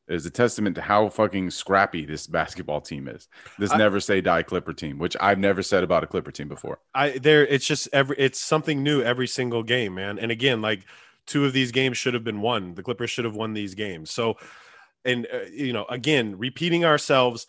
is 0.07 0.25
a 0.25 0.29
testament 0.29 0.75
to 0.75 0.81
how 0.81 1.09
fucking 1.09 1.49
scrappy 1.49 2.05
this 2.05 2.27
basketball 2.27 2.81
team 2.81 3.07
is. 3.07 3.27
This 3.57 3.71
I, 3.71 3.77
never 3.77 3.99
say 3.99 4.21
die 4.21 4.43
Clipper 4.43 4.73
team, 4.73 4.97
which 4.97 5.15
I've 5.19 5.39
never 5.39 5.63
said 5.63 5.83
about 5.83 6.03
a 6.03 6.07
Clipper 6.07 6.31
team 6.31 6.47
before. 6.47 6.79
I 6.93 7.11
there 7.11 7.45
it's 7.45 7.65
just 7.65 7.87
every 7.93 8.15
it's 8.19 8.39
something 8.39 8.83
new 8.83 9.01
every 9.01 9.27
single 9.27 9.63
game, 9.63 9.95
man. 9.95 10.19
And 10.19 10.31
again, 10.31 10.61
like 10.61 10.85
two 11.25 11.45
of 11.45 11.53
these 11.53 11.71
games 11.71 11.97
should 11.97 12.13
have 12.13 12.23
been 12.23 12.41
won. 12.41 12.75
The 12.75 12.83
Clippers 12.83 13.09
should 13.09 13.25
have 13.25 13.35
won 13.35 13.53
these 13.53 13.75
games. 13.75 14.11
So 14.11 14.37
and 15.05 15.27
uh, 15.33 15.45
you 15.51 15.73
know, 15.73 15.85
again, 15.85 16.37
repeating 16.37 16.85
ourselves 16.85 17.47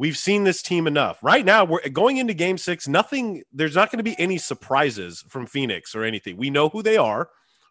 We've 0.00 0.16
seen 0.16 0.44
this 0.44 0.62
team 0.62 0.86
enough. 0.86 1.22
Right 1.22 1.44
now, 1.44 1.66
we're 1.66 1.86
going 1.90 2.16
into 2.16 2.32
game 2.32 2.56
six. 2.56 2.88
Nothing, 2.88 3.42
there's 3.52 3.74
not 3.74 3.90
going 3.90 3.98
to 3.98 4.02
be 4.02 4.18
any 4.18 4.38
surprises 4.38 5.22
from 5.28 5.46
Phoenix 5.46 5.94
or 5.94 6.04
anything. 6.04 6.38
We 6.38 6.48
know 6.48 6.70
who 6.70 6.82
they 6.82 6.96
are, 6.96 7.28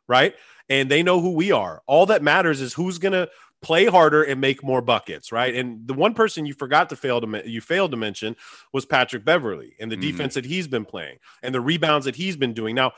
right? 0.07 0.35
And 0.69 0.91
they 0.91 1.01
know 1.01 1.21
who 1.21 1.31
we 1.31 1.51
are. 1.51 1.81
All 1.87 2.05
that 2.05 2.21
matters 2.21 2.61
is 2.61 2.75
who's 2.75 2.99
going 2.99 3.13
to 3.13 3.29
play 3.61 3.85
harder 3.85 4.23
and 4.23 4.39
make 4.39 4.63
more 4.63 4.81
buckets, 4.81 5.31
right? 5.31 5.53
And 5.53 5.87
the 5.87 5.93
one 5.93 6.13
person 6.13 6.45
you 6.45 6.53
forgot 6.53 6.89
to 6.89 6.95
fail 6.95 7.19
to 7.21 7.49
you 7.49 7.61
failed 7.61 7.91
to 7.91 7.97
mention 7.97 8.35
was 8.71 8.85
Patrick 8.85 9.25
Beverley 9.25 9.75
and 9.79 9.91
the 9.91 9.95
mm-hmm. 9.95 10.11
defense 10.11 10.33
that 10.35 10.45
he's 10.45 10.67
been 10.67 10.85
playing 10.85 11.17
and 11.43 11.53
the 11.53 11.61
rebounds 11.61 12.05
that 12.05 12.15
he's 12.15 12.37
been 12.37 12.53
doing. 12.53 12.75
Now, 12.75 12.93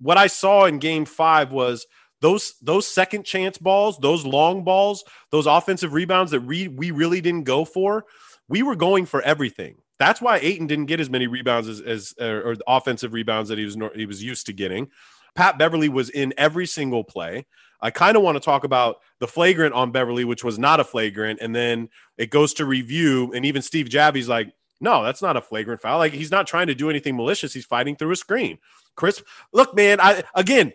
what 0.00 0.16
I 0.16 0.26
saw 0.26 0.64
in 0.64 0.78
game 0.78 1.04
5 1.04 1.52
was 1.52 1.86
those 2.20 2.54
those 2.62 2.88
second 2.88 3.24
chance 3.24 3.58
balls, 3.58 3.98
those 3.98 4.24
long 4.24 4.64
balls, 4.64 5.04
those 5.30 5.46
offensive 5.46 5.92
rebounds 5.92 6.30
that 6.30 6.42
we 6.42 6.68
we 6.68 6.90
really 6.90 7.20
didn't 7.20 7.44
go 7.44 7.64
for 7.64 8.04
we 8.48 8.62
were 8.62 8.76
going 8.76 9.06
for 9.06 9.22
everything. 9.22 9.76
That's 9.98 10.20
why 10.20 10.38
Ayton 10.38 10.66
didn't 10.66 10.86
get 10.86 11.00
as 11.00 11.10
many 11.10 11.26
rebounds 11.26 11.68
as, 11.68 11.80
as 11.80 12.14
or 12.20 12.56
offensive 12.66 13.12
rebounds 13.12 13.48
that 13.48 13.58
he 13.58 13.64
was 13.64 13.76
he 13.94 14.06
was 14.06 14.22
used 14.22 14.46
to 14.46 14.52
getting. 14.52 14.88
Pat 15.34 15.58
Beverley 15.58 15.88
was 15.88 16.10
in 16.10 16.32
every 16.36 16.66
single 16.66 17.04
play. 17.04 17.46
I 17.80 17.90
kind 17.90 18.16
of 18.16 18.22
want 18.22 18.36
to 18.36 18.40
talk 18.40 18.64
about 18.64 18.96
the 19.18 19.26
flagrant 19.26 19.74
on 19.74 19.92
Beverley, 19.92 20.24
which 20.24 20.44
was 20.44 20.58
not 20.58 20.80
a 20.80 20.84
flagrant, 20.84 21.40
and 21.40 21.54
then 21.54 21.88
it 22.18 22.30
goes 22.30 22.54
to 22.54 22.64
review, 22.64 23.32
and 23.34 23.44
even 23.44 23.62
Steve 23.62 23.86
Javie's 23.86 24.28
like, 24.28 24.52
"No, 24.80 25.02
that's 25.02 25.22
not 25.22 25.36
a 25.36 25.40
flagrant 25.40 25.80
foul. 25.80 25.98
Like 25.98 26.12
he's 26.12 26.30
not 26.30 26.46
trying 26.46 26.66
to 26.68 26.74
do 26.74 26.90
anything 26.90 27.16
malicious. 27.16 27.52
He's 27.52 27.66
fighting 27.66 27.96
through 27.96 28.12
a 28.12 28.16
screen." 28.16 28.58
Chris, 28.94 29.22
look, 29.52 29.74
man, 29.74 30.00
I 30.00 30.24
again, 30.34 30.72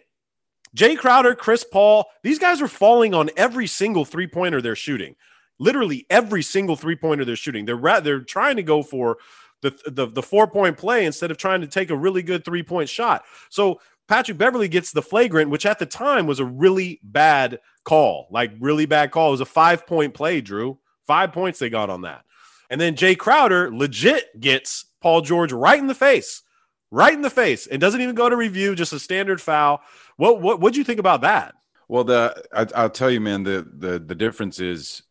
Jay 0.73 0.95
Crowder, 0.95 1.35
Chris 1.35 1.63
Paul, 1.63 2.05
these 2.23 2.39
guys 2.39 2.61
are 2.61 2.67
falling 2.67 3.13
on 3.13 3.29
every 3.35 3.67
single 3.67 4.05
three 4.05 4.27
pointer 4.27 4.61
they're 4.61 4.75
shooting 4.75 5.15
literally 5.61 6.07
every 6.09 6.41
single 6.41 6.75
three 6.75 6.95
pointer 6.95 7.23
they're 7.23 7.35
shooting. 7.35 7.65
They're 7.65 8.01
they're 8.01 8.21
trying 8.21 8.55
to 8.57 8.63
go 8.63 8.81
for 8.83 9.17
the, 9.61 9.77
the 9.85 10.07
the 10.07 10.23
four 10.23 10.47
point 10.47 10.77
play 10.77 11.05
instead 11.05 11.31
of 11.31 11.37
trying 11.37 11.61
to 11.61 11.67
take 11.67 11.91
a 11.91 11.95
really 11.95 12.23
good 12.23 12.43
three 12.43 12.63
point 12.63 12.89
shot. 12.89 13.23
So 13.49 13.79
Patrick 14.07 14.37
Beverley 14.37 14.67
gets 14.67 14.91
the 14.91 15.01
flagrant, 15.01 15.49
which 15.49 15.65
at 15.65 15.79
the 15.79 15.85
time 15.85 16.27
was 16.27 16.39
a 16.39 16.45
really 16.45 16.99
bad 17.03 17.59
call, 17.83 18.27
like 18.29 18.51
really 18.59 18.85
bad 18.85 19.11
call. 19.11 19.29
It 19.29 19.31
was 19.31 19.41
a 19.41 19.45
five 19.45 19.87
point 19.87 20.13
play, 20.13 20.41
Drew. 20.41 20.79
Five 21.07 21.31
points 21.33 21.59
they 21.59 21.69
got 21.69 21.89
on 21.89 22.01
that. 22.01 22.23
And 22.69 22.79
then 22.79 22.95
Jay 22.95 23.15
Crowder 23.15 23.73
legit 23.73 24.39
gets 24.39 24.85
Paul 25.01 25.21
George 25.21 25.51
right 25.51 25.79
in 25.79 25.87
the 25.87 25.95
face, 25.95 26.41
right 26.89 27.13
in 27.13 27.21
the 27.21 27.29
face, 27.29 27.67
and 27.67 27.81
doesn't 27.81 28.01
even 28.01 28.15
go 28.15 28.29
to 28.29 28.35
review, 28.35 28.75
just 28.75 28.93
a 28.93 28.99
standard 28.99 29.41
foul. 29.41 29.81
What 30.17 30.41
what 30.41 30.59
what'd 30.59 30.77
you 30.77 30.83
think 30.83 30.99
about 30.99 31.21
that? 31.21 31.55
Well, 31.87 32.05
the 32.05 32.41
I, 32.53 32.83
will 32.83 32.89
tell 32.89 33.11
you, 33.11 33.19
man, 33.19 33.43
the 33.43 33.67
the 33.77 33.99
the 33.99 34.15
difference 34.15 34.59
is 34.59 35.03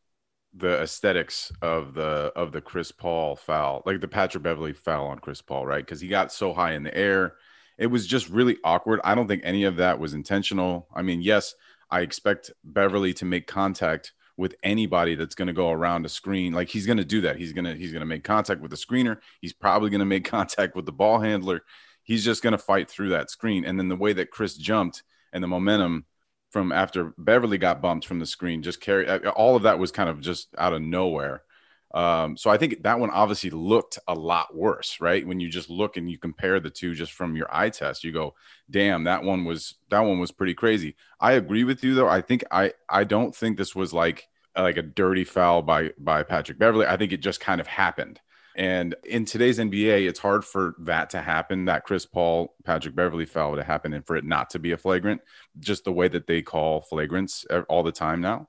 the 0.55 0.81
aesthetics 0.81 1.53
of 1.63 1.95
the 1.95 2.33
of 2.35 2.53
the 2.53 2.61
Chris 2.61 2.93
Paul 2.93 3.37
foul, 3.37 3.83
like 3.85 4.01
the 4.01 4.09
Patrick 4.09 4.43
Beverley 4.43 4.73
foul 4.73 5.07
on 5.07 5.19
Chris 5.19 5.43
Paul, 5.43 5.67
right? 5.67 5.85
Because 5.85 6.01
he 6.01 6.09
got 6.09 6.33
so 6.33 6.53
high 6.53 6.73
in 6.73 6.83
the 6.83 6.97
air, 6.97 7.35
it 7.81 7.87
was 7.87 8.07
just 8.07 8.29
really 8.29 8.59
awkward. 8.63 9.01
I 9.03 9.15
don't 9.15 9.27
think 9.27 9.41
any 9.43 9.65
of 9.65 9.77
that 9.77 9.99
was 9.99 10.13
intentional. 10.13 10.87
I 10.95 11.01
mean, 11.01 11.23
yes, 11.23 11.55
I 11.91 12.03
expect 12.03 12.53
Beverley 12.63 13.15
to 13.15 13.25
make 13.25 13.47
contact 13.47 14.13
with 14.37 14.55
anybody 14.63 15.15
that's 15.15 15.35
going 15.35 15.49
to 15.49 15.55
go 15.55 15.71
around 15.71 16.05
a 16.05 16.11
screen. 16.11 16.53
Like 16.53 16.69
he's 16.69 16.87
going 16.87 16.99
to 16.99 17.05
do 17.05 17.23
that. 17.23 17.37
He's 17.37 17.55
going 17.55 17.65
to 17.65 17.75
he's 17.75 17.91
going 17.91 18.01
to 18.01 18.07
make 18.07 18.23
contact 18.23 18.61
with 18.61 18.71
the 18.71 18.77
screener. 18.77 19.19
He's 19.41 19.55
probably 19.55 19.89
going 19.89 20.01
to 20.01 20.05
make 20.05 20.25
contact 20.31 20.77
with 20.77 20.85
the 20.85 20.93
ball 20.93 21.21
handler. 21.21 21.63
He's 22.03 22.25
just 22.25 22.43
going 22.43 22.53
to 22.53 22.59
fight 22.59 22.91
through 22.91 23.11
that 23.11 23.31
screen. 23.31 23.65
And 23.65 23.79
then 23.79 23.89
the 23.89 23.97
way 23.97 24.13
that 24.13 24.31
Chris 24.31 24.57
jumped 24.57 25.03
and 25.33 25.43
the 25.43 25.49
momentum 25.49 26.05
from 26.51 26.73
after 26.73 27.15
Beverley 27.17 27.57
got 27.59 27.81
bumped 27.81 28.07
from 28.07 28.19
the 28.19 28.27
screen. 28.27 28.63
Just 28.63 28.81
carry 28.81 29.09
uh, 29.09 29.31
all 29.31 29.57
of 29.57 29.63
that 29.63 29.79
was 29.79 29.91
kind 29.91 30.11
of 30.11 30.21
just 30.21 30.49
out 30.59 30.75
of 30.75 30.83
nowhere. 30.83 31.43
Um, 31.93 32.37
so 32.37 32.51
I 32.51 32.57
think 32.57 32.83
that 32.85 33.01
one 33.01 33.11
obviously 33.11 33.51
looked 33.51 33.99
a 34.07 34.15
lot 34.15 34.55
worse, 34.55 35.01
right? 35.01 35.27
When 35.27 35.41
you 35.41 35.49
just 35.49 35.69
look 35.71 35.97
and 35.97 36.09
you 36.11 36.19
compare 36.19 36.61
the 36.61 36.71
two 36.71 36.95
just 36.95 37.13
from 37.13 37.37
your 37.37 37.49
eye 37.51 37.71
test, 37.71 38.05
you 38.05 38.13
go, 38.13 38.35
"Damn, 38.71 39.05
that 39.05 39.25
one 39.25 39.45
was 39.45 39.75
that 39.91 40.01
one 40.01 40.21
was 40.21 40.31
pretty 40.31 40.55
crazy." 40.55 40.95
I 41.21 41.33
agree 41.33 41.65
with 41.65 41.83
you 41.83 41.95
though. 41.95 42.09
I 42.09 42.21
think 42.21 42.45
I 42.51 42.75
I 42.89 43.05
don't 43.05 43.35
think 43.35 43.59
this 43.59 43.75
was 43.75 43.93
like 43.93 44.29
like 44.57 44.77
a 44.77 44.83
dirty 44.83 45.25
foul 45.25 45.63
by 45.63 45.91
by 45.99 46.23
Patrick 46.23 46.59
Beverley. 46.59 46.87
I 46.87 46.97
think 46.97 47.13
it 47.13 47.21
just 47.23 47.41
kind 47.41 47.61
of 47.61 47.67
happened. 47.67 48.21
And 48.57 48.95
in 49.05 49.25
today's 49.25 49.59
NBA, 49.59 50.09
it's 50.09 50.19
hard 50.19 50.45
for 50.45 50.75
that 50.81 51.11
to 51.11 51.21
happen, 51.21 51.67
that 51.67 51.85
Chris 51.85 52.05
Paul, 52.05 52.55
Patrick 52.65 52.95
Beverley 52.95 53.25
foul 53.25 53.57
to 53.57 53.63
happen, 53.65 53.93
and 53.95 54.05
for 54.07 54.17
it 54.17 54.25
not 54.25 54.51
to 54.51 54.59
be 54.59 54.73
a 54.73 54.77
flagrant, 54.77 55.23
just 55.61 55.85
the 55.85 55.93
way 55.93 56.09
that 56.09 56.27
they 56.27 56.43
call 56.43 56.85
flagrants 56.91 57.45
all 57.69 57.83
the 57.83 57.93
time 57.93 58.21
now. 58.21 58.49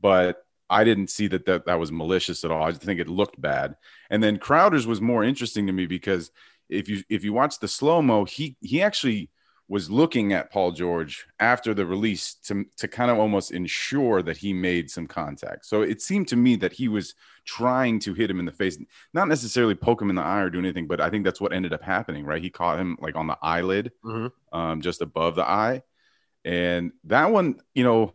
But 0.00 0.44
I 0.72 0.84
didn't 0.84 1.10
see 1.10 1.26
that 1.28 1.44
that, 1.46 1.66
that 1.66 1.78
was 1.78 1.92
malicious 1.92 2.44
at 2.44 2.50
all. 2.50 2.62
I 2.62 2.70
just 2.70 2.82
think 2.82 2.98
it 2.98 3.08
looked 3.08 3.40
bad. 3.40 3.76
And 4.10 4.22
then 4.22 4.38
Crowder's 4.38 4.86
was 4.86 5.00
more 5.00 5.22
interesting 5.22 5.66
to 5.66 5.72
me 5.72 5.86
because 5.86 6.30
if 6.68 6.88
you 6.88 7.02
if 7.10 7.22
you 7.24 7.32
watch 7.32 7.58
the 7.58 7.68
slow 7.68 8.00
mo, 8.00 8.24
he 8.24 8.56
he 8.60 8.82
actually 8.82 9.30
was 9.68 9.90
looking 9.90 10.32
at 10.32 10.50
Paul 10.50 10.72
George 10.72 11.26
after 11.40 11.72
the 11.72 11.86
release 11.86 12.34
to, 12.46 12.64
to 12.76 12.88
kind 12.88 13.10
of 13.10 13.18
almost 13.18 13.52
ensure 13.52 14.22
that 14.22 14.36
he 14.36 14.52
made 14.52 14.90
some 14.90 15.06
contact. 15.06 15.64
So 15.64 15.82
it 15.82 16.02
seemed 16.02 16.28
to 16.28 16.36
me 16.36 16.56
that 16.56 16.72
he 16.72 16.88
was 16.88 17.14
trying 17.46 17.98
to 18.00 18.12
hit 18.12 18.28
him 18.28 18.38
in 18.38 18.44
the 18.44 18.52
face, 18.52 18.76
not 19.14 19.28
necessarily 19.28 19.74
poke 19.74 20.02
him 20.02 20.10
in 20.10 20.16
the 20.16 20.22
eye 20.22 20.40
or 20.40 20.50
do 20.50 20.58
anything, 20.58 20.86
but 20.86 21.00
I 21.00 21.08
think 21.08 21.24
that's 21.24 21.40
what 21.40 21.54
ended 21.54 21.72
up 21.72 21.82
happening, 21.82 22.26
right? 22.26 22.42
He 22.42 22.50
caught 22.50 22.78
him 22.78 22.98
like 23.00 23.16
on 23.16 23.26
the 23.26 23.38
eyelid, 23.40 23.92
mm-hmm. 24.04 24.58
um, 24.58 24.82
just 24.82 25.00
above 25.00 25.36
the 25.36 25.48
eye. 25.48 25.82
And 26.44 26.92
that 27.04 27.30
one, 27.30 27.60
you 27.72 27.84
know, 27.84 28.12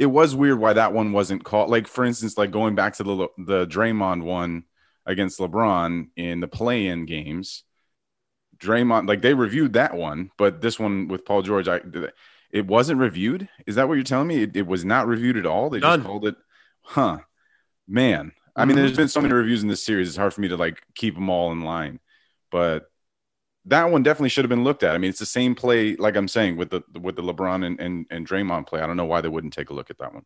it 0.00 0.06
was 0.06 0.34
weird 0.34 0.58
why 0.58 0.72
that 0.72 0.94
one 0.94 1.12
wasn't 1.12 1.44
caught. 1.44 1.68
Like, 1.68 1.86
for 1.86 2.06
instance, 2.06 2.38
like 2.38 2.50
going 2.50 2.74
back 2.74 2.94
to 2.94 3.04
the, 3.04 3.28
the 3.36 3.66
Draymond 3.66 4.22
one 4.22 4.64
against 5.04 5.38
LeBron 5.38 6.08
in 6.16 6.40
the 6.40 6.48
play 6.48 6.86
in 6.86 7.04
games 7.04 7.64
Draymond, 8.60 9.08
like 9.08 9.20
they 9.20 9.34
reviewed 9.34 9.74
that 9.74 9.94
one, 9.94 10.30
but 10.36 10.60
this 10.60 10.78
one 10.78 11.08
with 11.08 11.24
Paul 11.24 11.42
George, 11.42 11.68
I 11.68 11.80
it 12.50 12.66
wasn't 12.66 13.00
reviewed. 13.00 13.48
Is 13.66 13.76
that 13.76 13.88
what 13.88 13.94
you're 13.94 14.04
telling 14.04 14.28
me? 14.28 14.42
It, 14.42 14.56
it 14.56 14.66
was 14.66 14.84
not 14.84 15.06
reviewed 15.06 15.36
at 15.36 15.46
all. 15.46 15.70
They 15.70 15.80
None. 15.80 16.00
just 16.00 16.06
called 16.06 16.26
it, 16.26 16.36
huh? 16.82 17.18
Man, 17.86 18.32
I 18.54 18.64
mean, 18.64 18.76
there's 18.76 18.96
been 18.96 19.08
so 19.08 19.20
many 19.20 19.34
reviews 19.34 19.62
in 19.62 19.68
this 19.68 19.84
series. 19.84 20.08
It's 20.08 20.16
hard 20.16 20.34
for 20.34 20.40
me 20.40 20.48
to 20.48 20.56
like 20.56 20.80
keep 20.94 21.14
them 21.14 21.30
all 21.30 21.52
in 21.52 21.62
line, 21.62 22.00
but 22.50 22.89
that 23.66 23.90
one 23.90 24.02
definitely 24.02 24.30
should 24.30 24.44
have 24.44 24.50
been 24.50 24.64
looked 24.64 24.82
at. 24.82 24.94
I 24.94 24.98
mean, 24.98 25.10
it's 25.10 25.18
the 25.18 25.26
same 25.26 25.54
play, 25.54 25.96
like 25.96 26.16
I'm 26.16 26.28
saying, 26.28 26.56
with 26.56 26.70
the 26.70 26.82
with 27.00 27.16
the 27.16 27.22
LeBron 27.22 27.64
and 27.66 27.80
and, 27.80 28.06
and 28.10 28.26
Draymond 28.26 28.66
play. 28.66 28.80
I 28.80 28.86
don't 28.86 28.96
know 28.96 29.04
why 29.04 29.20
they 29.20 29.28
wouldn't 29.28 29.52
take 29.52 29.70
a 29.70 29.74
look 29.74 29.90
at 29.90 29.98
that 29.98 30.14
one. 30.14 30.24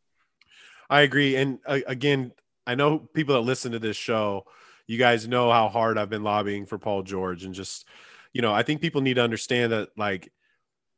I 0.88 1.00
agree, 1.00 1.36
and 1.36 1.58
uh, 1.66 1.80
again, 1.86 2.32
I 2.66 2.74
know 2.74 2.98
people 2.98 3.34
that 3.34 3.40
listen 3.40 3.72
to 3.72 3.78
this 3.78 3.96
show. 3.96 4.44
You 4.86 4.98
guys 4.98 5.26
know 5.26 5.50
how 5.50 5.68
hard 5.68 5.96
I've 5.96 6.10
been 6.10 6.22
lobbying 6.22 6.66
for 6.66 6.78
Paul 6.78 7.02
George, 7.02 7.44
and 7.44 7.54
just 7.54 7.86
you 8.32 8.42
know, 8.42 8.52
I 8.52 8.62
think 8.62 8.80
people 8.80 9.00
need 9.00 9.14
to 9.14 9.22
understand 9.22 9.72
that 9.72 9.90
like 9.96 10.30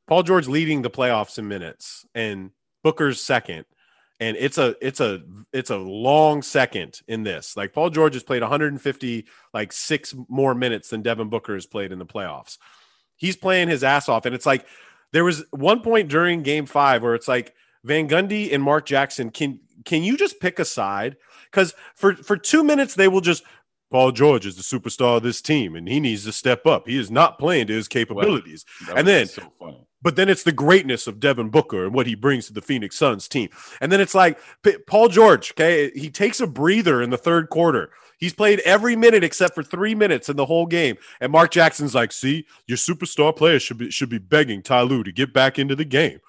Paul 0.06 0.22
George 0.22 0.48
leading 0.48 0.82
the 0.82 0.90
playoffs 0.90 1.38
in 1.38 1.48
minutes 1.48 2.04
and 2.14 2.50
Booker's 2.82 3.20
second. 3.20 3.64
And 4.18 4.36
it's 4.38 4.56
a 4.56 4.74
it's 4.80 5.00
a 5.00 5.22
it's 5.52 5.70
a 5.70 5.76
long 5.76 6.42
second 6.42 7.00
in 7.06 7.22
this. 7.22 7.56
Like 7.56 7.72
Paul 7.72 7.90
George 7.90 8.14
has 8.14 8.22
played 8.22 8.42
150 8.42 9.26
like 9.52 9.72
six 9.72 10.14
more 10.28 10.54
minutes 10.54 10.88
than 10.88 11.02
Devin 11.02 11.28
Booker 11.28 11.54
has 11.54 11.66
played 11.66 11.92
in 11.92 11.98
the 11.98 12.06
playoffs. 12.06 12.56
He's 13.16 13.36
playing 13.36 13.68
his 13.68 13.84
ass 13.84 14.08
off. 14.08 14.24
And 14.24 14.34
it's 14.34 14.46
like 14.46 14.66
there 15.12 15.24
was 15.24 15.44
one 15.50 15.80
point 15.80 16.08
during 16.08 16.42
game 16.42 16.66
five 16.66 17.02
where 17.02 17.14
it's 17.14 17.28
like 17.28 17.54
Van 17.84 18.08
Gundy 18.08 18.52
and 18.52 18.62
Mark 18.62 18.86
Jackson, 18.86 19.30
can 19.30 19.60
can 19.84 20.02
you 20.02 20.16
just 20.16 20.40
pick 20.40 20.58
a 20.58 20.64
side? 20.64 21.16
Because 21.50 21.74
for 21.94 22.14
for 22.14 22.36
two 22.36 22.64
minutes 22.64 22.94
they 22.94 23.08
will 23.08 23.20
just 23.20 23.44
Paul 23.90 24.12
George 24.12 24.46
is 24.46 24.56
the 24.56 24.62
superstar 24.62 25.18
of 25.18 25.22
this 25.22 25.40
team, 25.40 25.76
and 25.76 25.88
he 25.88 26.00
needs 26.00 26.24
to 26.24 26.32
step 26.32 26.66
up. 26.66 26.88
He 26.88 26.98
is 26.98 27.10
not 27.10 27.38
playing 27.38 27.68
to 27.68 27.74
his 27.74 27.86
capabilities. 27.86 28.64
Well, 28.88 28.96
and 28.96 29.06
then, 29.06 29.26
so 29.26 29.86
but 30.06 30.14
then 30.14 30.28
it's 30.28 30.44
the 30.44 30.52
greatness 30.52 31.08
of 31.08 31.18
Devin 31.18 31.48
Booker 31.48 31.84
and 31.84 31.92
what 31.92 32.06
he 32.06 32.14
brings 32.14 32.46
to 32.46 32.52
the 32.52 32.62
Phoenix 32.62 32.96
Suns 32.96 33.26
team. 33.26 33.48
And 33.80 33.90
then 33.90 34.00
it's 34.00 34.14
like 34.14 34.38
Paul 34.86 35.08
George. 35.08 35.50
Okay, 35.50 35.90
he 35.96 36.10
takes 36.10 36.38
a 36.38 36.46
breather 36.46 37.02
in 37.02 37.10
the 37.10 37.18
third 37.18 37.50
quarter. 37.50 37.90
He's 38.16 38.32
played 38.32 38.60
every 38.60 38.94
minute 38.94 39.24
except 39.24 39.56
for 39.56 39.64
three 39.64 39.96
minutes 39.96 40.28
in 40.28 40.36
the 40.36 40.46
whole 40.46 40.66
game. 40.66 40.94
And 41.20 41.32
Mark 41.32 41.50
Jackson's 41.50 41.92
like, 41.92 42.12
"See, 42.12 42.46
your 42.68 42.78
superstar 42.78 43.34
player 43.34 43.58
should 43.58 43.78
be 43.78 43.90
should 43.90 44.08
be 44.08 44.18
begging 44.18 44.62
Ty 44.62 44.82
Lue 44.82 45.02
to 45.02 45.10
get 45.10 45.32
back 45.32 45.58
into 45.58 45.74
the 45.74 45.84
game." 45.84 46.20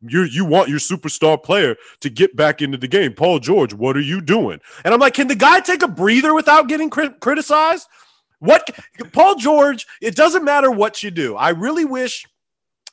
you 0.00 0.22
you 0.22 0.44
want 0.44 0.68
your 0.68 0.78
superstar 0.78 1.42
player 1.42 1.74
to 2.02 2.10
get 2.10 2.36
back 2.36 2.62
into 2.62 2.78
the 2.78 2.86
game. 2.86 3.14
Paul 3.14 3.40
George, 3.40 3.74
what 3.74 3.96
are 3.96 4.00
you 4.00 4.20
doing? 4.20 4.60
And 4.84 4.94
I'm 4.94 5.00
like, 5.00 5.14
can 5.14 5.26
the 5.26 5.34
guy 5.34 5.58
take 5.58 5.82
a 5.82 5.88
breather 5.88 6.34
without 6.34 6.68
getting 6.68 6.88
crit- 6.88 7.18
criticized? 7.18 7.88
What 8.38 8.70
Paul 9.12 9.34
George, 9.34 9.88
it 10.00 10.14
doesn't 10.14 10.44
matter 10.44 10.70
what 10.70 11.02
you 11.02 11.10
do. 11.10 11.34
I 11.34 11.48
really 11.48 11.84
wish 11.84 12.26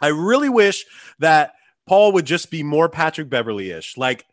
I 0.01 0.07
really 0.07 0.49
wish 0.49 0.85
that 1.19 1.53
Paul 1.87 2.13
would 2.13 2.25
just 2.25 2.51
be 2.51 2.63
more 2.63 2.89
Patrick 2.89 3.29
Beverley-ish. 3.29 3.97
Like 3.97 4.25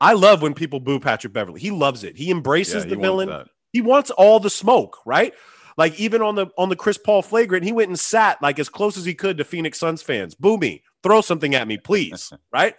I 0.00 0.12
love 0.14 0.42
when 0.42 0.54
people 0.54 0.80
boo 0.80 1.00
Patrick 1.00 1.32
Beverley. 1.32 1.60
He 1.60 1.70
loves 1.70 2.04
it. 2.04 2.16
He 2.16 2.30
embraces 2.30 2.84
yeah, 2.84 2.90
the 2.90 2.96
villain. 2.96 3.46
He 3.72 3.80
wants 3.80 4.10
all 4.10 4.38
the 4.40 4.50
smoke, 4.50 4.98
right? 5.06 5.32
Like 5.76 5.98
even 5.98 6.22
on 6.22 6.34
the 6.34 6.46
on 6.56 6.68
the 6.68 6.76
Chris 6.76 6.98
Paul 6.98 7.22
flagrant, 7.22 7.64
he 7.64 7.72
went 7.72 7.88
and 7.88 7.98
sat 7.98 8.40
like 8.40 8.58
as 8.58 8.68
close 8.68 8.96
as 8.96 9.04
he 9.04 9.14
could 9.14 9.38
to 9.38 9.44
Phoenix 9.44 9.78
Suns 9.78 10.02
fans. 10.02 10.34
Boo 10.34 10.56
me, 10.56 10.82
throw 11.02 11.20
something 11.20 11.54
at 11.54 11.66
me, 11.66 11.78
please. 11.78 12.32
right? 12.52 12.74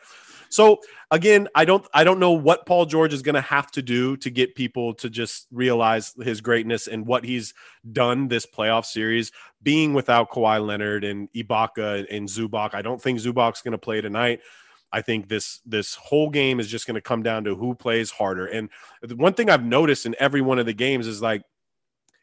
So 0.49 0.79
again, 1.11 1.47
I 1.55 1.65
don't 1.65 1.85
I 1.93 2.03
don't 2.03 2.19
know 2.19 2.31
what 2.31 2.65
Paul 2.65 2.85
George 2.85 3.13
is 3.13 3.21
going 3.21 3.35
to 3.35 3.41
have 3.41 3.71
to 3.71 3.81
do 3.81 4.17
to 4.17 4.29
get 4.29 4.55
people 4.55 4.93
to 4.95 5.09
just 5.09 5.47
realize 5.51 6.13
his 6.21 6.41
greatness 6.41 6.87
and 6.87 7.05
what 7.05 7.23
he's 7.25 7.53
done 7.91 8.27
this 8.27 8.45
playoff 8.45 8.85
series, 8.85 9.31
being 9.61 9.93
without 9.93 10.31
Kawhi 10.31 10.65
Leonard 10.65 11.03
and 11.03 11.29
Ibaka 11.33 12.05
and 12.09 12.27
Zubac. 12.27 12.73
I 12.73 12.81
don't 12.81 13.01
think 13.01 13.19
Zubac's 13.19 13.61
going 13.61 13.73
to 13.73 13.77
play 13.77 14.01
tonight. 14.01 14.41
I 14.91 15.01
think 15.01 15.27
this 15.27 15.59
this 15.65 15.95
whole 15.95 16.29
game 16.29 16.59
is 16.59 16.67
just 16.67 16.87
going 16.87 16.95
to 16.95 17.01
come 17.01 17.23
down 17.23 17.43
to 17.45 17.55
who 17.55 17.75
plays 17.75 18.11
harder. 18.11 18.45
And 18.45 18.69
the 19.01 19.15
one 19.15 19.33
thing 19.33 19.49
I've 19.49 19.63
noticed 19.63 20.05
in 20.05 20.15
every 20.19 20.41
one 20.41 20.59
of 20.59 20.65
the 20.65 20.73
games 20.73 21.07
is 21.07 21.21
like 21.21 21.43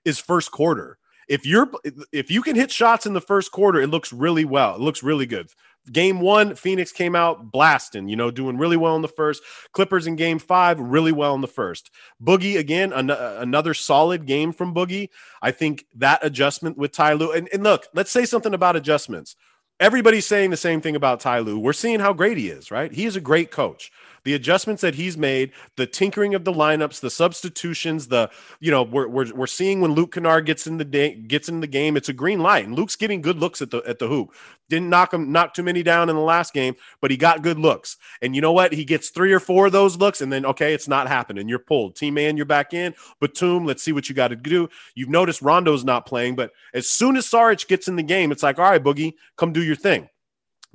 is 0.05 0.19
first 0.19 0.50
quarter. 0.50 0.99
If 1.29 1.47
you're 1.47 1.71
if 2.12 2.31
you 2.31 2.43
can 2.43 2.57
hit 2.57 2.71
shots 2.71 3.07
in 3.07 3.12
the 3.12 3.21
first 3.21 3.52
quarter, 3.52 3.81
it 3.81 3.88
looks 3.88 4.12
really 4.12 4.45
well. 4.45 4.75
It 4.75 4.81
looks 4.81 5.02
really 5.02 5.26
good. 5.26 5.49
Game 5.91 6.21
one, 6.21 6.55
Phoenix 6.55 6.93
came 6.93 7.17
out 7.17 7.50
blasting, 7.50 8.09
you 8.09 8.14
know, 8.14 8.31
doing 8.31 8.57
really 8.57 8.76
well 8.76 8.95
in 8.95 9.02
the 9.02 9.09
first. 9.09 9.43
Clippers 9.73 10.07
in 10.07 10.14
game 10.14 10.38
five, 10.38 10.79
really 10.79 11.11
well 11.11 11.35
in 11.35 11.41
the 11.41 11.49
first. 11.49 11.91
Boogie, 12.23 12.57
again, 12.57 12.93
an- 12.93 13.11
uh, 13.11 13.38
another 13.41 13.75
solid 13.75 14.25
game 14.25 14.52
from 14.52 14.75
Boogie. 14.75 15.09
I 15.41 15.50
think 15.50 15.87
that 15.97 16.25
adjustment 16.25 16.79
with 16.79 16.93
Ty 16.93 17.14
Lue, 17.14 17.33
and, 17.33 17.49
and 17.52 17.64
look, 17.64 17.88
let's 17.95 18.12
say 18.12 18.25
something 18.25 18.55
about 18.55 18.76
adjustments. 18.76 19.35
Everybody's 19.81 20.26
saying 20.26 20.50
the 20.50 20.57
same 20.57 20.81
thing 20.81 20.95
about 20.95 21.19
Ty 21.19 21.41
Lue. 21.41 21.59
We're 21.59 21.73
seeing 21.73 21.99
how 21.99 22.12
great 22.12 22.37
he 22.37 22.49
is, 22.49 22.71
right? 22.71 22.93
He 22.93 23.05
is 23.05 23.17
a 23.17 23.21
great 23.21 23.50
coach 23.50 23.91
the 24.25 24.35
adjustments 24.35 24.83
that 24.83 24.95
he's 24.95 25.17
made, 25.17 25.52
the 25.76 25.87
tinkering 25.87 26.35
of 26.35 26.45
the 26.45 26.52
lineups, 26.52 27.00
the 27.00 27.11
substitutions, 27.11 28.09
the 28.09 28.31
you 28.61 28.71
know 28.71 28.83
we're 28.83 29.09
we're, 29.09 29.35
we're 29.35 29.47
seeing 29.47 29.81
when 29.81 29.93
Luke 29.93 30.12
Kennard 30.14 30.47
gets 30.47 30.67
in 30.67 30.79
the 30.79 30.85
day, 30.85 31.14
gets 31.14 31.49
in 31.49 31.61
the 31.61 31.67
game, 31.67 31.97
it's 31.97 32.09
a 32.09 32.12
green 32.12 32.41
light, 32.41 32.64
and 32.64 32.75
Luke's 32.75 32.97
getting 32.97 33.21
good 33.21 33.38
looks 33.38 33.62
at 33.62 33.71
the 33.71 33.79
at 33.87 33.99
the 33.99 34.09
hoop. 34.09 34.35
Didn't 34.69 34.88
knock 34.88 35.12
him 35.12 35.33
knock 35.33 35.55
too 35.55 35.62
many 35.62 35.83
down 35.83 36.09
in 36.09 36.17
the 36.17 36.23
last 36.23 36.55
game, 36.55 36.75
but 37.00 37.11
he 37.11 37.17
got 37.17 37.43
good 37.43 37.59
looks. 37.59 37.97
And 38.23 38.35
you 38.35 38.41
know 38.41 38.52
what? 38.52 38.73
He 38.73 38.85
gets 38.85 39.11
three 39.11 39.33
or 39.33 39.41
four 39.41 39.67
of 39.67 39.73
those 39.73 39.97
looks, 39.97 40.21
and 40.21 40.33
then 40.33 40.47
okay, 40.47 40.73
it's 40.73 40.88
not 40.88 41.09
happening. 41.09 41.49
You're 41.49 41.59
pulled. 41.59 41.97
T 41.97 42.11
Man, 42.11 42.37
you're 42.37 42.47
back 42.47 42.73
in. 42.73 42.95
Batum, 43.21 43.67
let's 43.67 43.83
see 43.83 43.93
what 43.93 44.09
you 44.09 44.14
got 44.14 44.29
to 44.29 44.37
do. 44.37 44.69
You've 44.95 45.09
noticed 45.09 45.43
Rondo's 45.43 45.85
not 45.85 46.07
playing, 46.07 46.37
but 46.37 46.52
as 46.75 46.88
soon 46.88 47.17
as 47.17 47.26
Saric 47.26 47.67
gets 47.69 47.88
in 47.88 47.97
the 47.97 48.02
game, 48.02 48.33
it's 48.33 48.43
like, 48.43 48.59
all 48.59 48.71
right, 48.71 48.83
Boogie, 48.83 49.14
come 49.37 49.52
do 49.52 49.62
your 49.62 49.76
thing. 49.76 50.09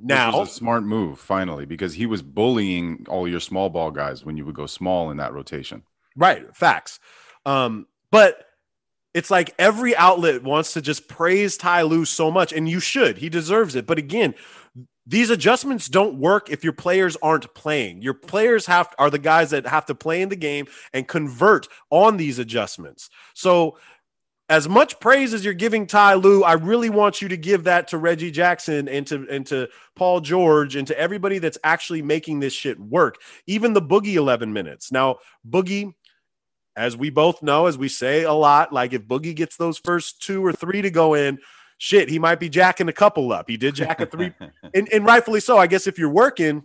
Now, 0.00 0.42
a 0.42 0.46
smart 0.46 0.84
move 0.84 1.18
finally 1.18 1.66
because 1.66 1.94
he 1.94 2.06
was 2.06 2.22
bullying 2.22 3.06
all 3.08 3.26
your 3.26 3.40
small 3.40 3.68
ball 3.68 3.90
guys 3.90 4.24
when 4.24 4.36
you 4.36 4.44
would 4.46 4.54
go 4.54 4.66
small 4.66 5.10
in 5.10 5.16
that 5.16 5.32
rotation. 5.32 5.82
Right, 6.16 6.54
facts. 6.56 7.00
Um, 7.44 7.86
but 8.10 8.44
it's 9.14 9.30
like 9.30 9.54
every 9.58 9.96
outlet 9.96 10.42
wants 10.44 10.74
to 10.74 10.80
just 10.80 11.08
praise 11.08 11.56
Ty 11.56 11.82
Lue 11.82 12.04
so 12.04 12.30
much, 12.30 12.52
and 12.52 12.68
you 12.68 12.78
should. 12.78 13.18
He 13.18 13.28
deserves 13.28 13.74
it. 13.74 13.86
But 13.86 13.98
again, 13.98 14.34
these 15.06 15.30
adjustments 15.30 15.88
don't 15.88 16.18
work 16.18 16.50
if 16.50 16.62
your 16.62 16.74
players 16.74 17.16
aren't 17.22 17.52
playing. 17.54 18.02
Your 18.02 18.14
players 18.14 18.66
have 18.66 18.94
are 18.98 19.10
the 19.10 19.18
guys 19.18 19.50
that 19.50 19.66
have 19.66 19.86
to 19.86 19.94
play 19.94 20.20
in 20.22 20.28
the 20.28 20.36
game 20.36 20.66
and 20.92 21.08
convert 21.08 21.66
on 21.90 22.18
these 22.18 22.38
adjustments. 22.38 23.08
So 23.34 23.78
as 24.48 24.68
much 24.68 24.98
praise 24.98 25.34
as 25.34 25.44
you're 25.44 25.54
giving 25.54 25.86
Ty 25.86 26.14
Lue, 26.14 26.42
I 26.42 26.52
really 26.52 26.88
want 26.88 27.20
you 27.20 27.28
to 27.28 27.36
give 27.36 27.64
that 27.64 27.88
to 27.88 27.98
Reggie 27.98 28.30
Jackson 28.30 28.88
and 28.88 29.06
to 29.08 29.26
and 29.30 29.46
to 29.48 29.68
Paul 29.94 30.20
George 30.20 30.74
and 30.74 30.86
to 30.86 30.98
everybody 30.98 31.38
that's 31.38 31.58
actually 31.62 32.00
making 32.00 32.40
this 32.40 32.54
shit 32.54 32.80
work. 32.80 33.16
Even 33.46 33.74
the 33.74 33.82
Boogie 33.82 34.14
11 34.14 34.52
minutes. 34.52 34.90
Now, 34.90 35.16
Boogie, 35.48 35.92
as 36.76 36.96
we 36.96 37.10
both 37.10 37.42
know, 37.42 37.66
as 37.66 37.76
we 37.76 37.88
say 37.88 38.22
a 38.22 38.32
lot, 38.32 38.72
like 38.72 38.94
if 38.94 39.02
Boogie 39.02 39.36
gets 39.36 39.56
those 39.56 39.78
first 39.78 40.22
two 40.22 40.44
or 40.44 40.52
three 40.52 40.80
to 40.80 40.90
go 40.90 41.12
in, 41.12 41.38
shit, 41.76 42.08
he 42.08 42.18
might 42.18 42.40
be 42.40 42.48
jacking 42.48 42.88
a 42.88 42.92
couple 42.92 43.32
up. 43.32 43.50
He 43.50 43.58
did 43.58 43.74
jack 43.74 44.00
a 44.00 44.06
three, 44.06 44.32
and, 44.74 44.88
and 44.90 45.04
rightfully 45.04 45.40
so. 45.40 45.58
I 45.58 45.66
guess 45.66 45.86
if 45.86 45.98
you're 45.98 46.08
working, 46.08 46.62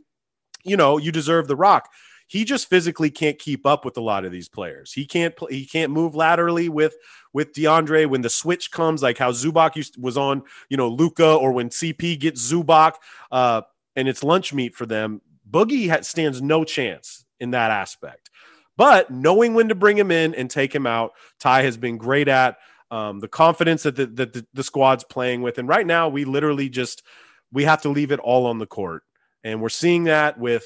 you 0.63 0.78
know, 0.78 0.98
you 0.98 1.12
deserve 1.12 1.50
the 1.50 1.58
rock 1.58 1.90
he 2.27 2.46
just 2.46 2.70
physically 2.70 3.10
can't 3.10 3.38
keep 3.38 3.65
up 3.65 3.86
with 3.86 3.98
a 3.98 4.01
lot 4.01 4.25
of 4.25 4.32
these 4.32 4.50
players. 4.50 4.92
He 4.92 5.06
can't 5.06 5.34
he 5.50 5.65
can't 5.65 5.92
move 5.92 6.15
laterally 6.15 6.70
with 6.70 6.96
with 7.34 7.53
DeAndre 7.53 8.08
when 8.08 8.22
the 8.22 8.30
switch 8.30 8.72
comes, 8.72 9.01
like 9.01 9.18
how 9.18 9.32
Zubac 9.32 9.75
used 9.75 10.01
was 10.01 10.18
on, 10.18 10.44
you 10.70 10.77
know, 10.77 10.88
Luka, 10.88 11.34
or 11.36 11.51
when 11.51 11.70
CP 11.70 12.20
gets 12.20 12.51
Zubac, 12.51 12.94
uh, 13.32 13.62
and 13.96 14.08
it's 14.08 14.24
lunch 14.24 14.53
meat 14.53 14.75
for 14.75 14.86
them. 14.86 15.22
Boogie 15.50 15.89
ha- 15.89 16.01
stands 16.01 16.42
no 16.42 16.63
chance 16.63 17.25
in 17.39 17.51
that 17.51 17.72
aspect. 17.72 18.30
But 18.77 19.12
knowing 19.12 19.53
when 19.53 19.70
to 19.70 19.75
bring 19.75 19.98
him 19.98 20.12
in 20.12 20.34
and 20.34 20.50
take 20.50 20.74
him 20.74 20.88
out, 20.88 21.12
Ty 21.39 21.63
has 21.63 21.77
been 21.77 21.98
great 21.98 22.27
at 22.27 22.58
um, 22.89 23.20
the 23.20 23.27
confidence 23.27 23.84
that 23.84 23.96
the, 23.96 24.06
that 24.08 24.34
the, 24.34 24.46
the 24.53 24.63
squad's 24.63 25.03
playing 25.03 25.42
with. 25.42 25.58
And 25.58 25.68
right 25.68 25.86
now, 25.86 26.10
we 26.10 26.25
literally 26.25 26.70
just 26.70 27.03
we 27.51 27.63
have 27.65 27.82
to 27.84 27.89
leave 27.89 28.12
it 28.12 28.20
all 28.20 28.48
on 28.48 28.58
the 28.58 28.65
court, 28.65 29.03
and 29.44 29.62
we're 29.62 29.70
seeing 29.70 30.06
that 30.06 30.39
with 30.39 30.63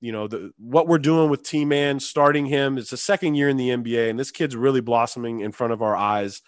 you 0.00 0.12
know 0.12 0.28
the 0.28 0.52
what 0.58 0.88
we're 0.88 0.98
doing 0.98 1.30
with 1.30 1.42
T 1.42 1.64
Man, 1.64 2.00
starting 2.00 2.46
him. 2.46 2.78
It's 2.78 2.90
the 2.90 2.96
second 2.96 3.34
year 3.34 3.48
in 3.48 3.56
the 3.56 3.70
NBA, 3.70 4.10
and 4.10 4.18
this 4.18 4.30
kid's 4.30 4.56
really 4.56 4.80
blossoming 4.80 5.40
in 5.40 5.52
front 5.52 5.72
of 5.72 5.82
our 5.82 5.96
eyes. 5.96 6.42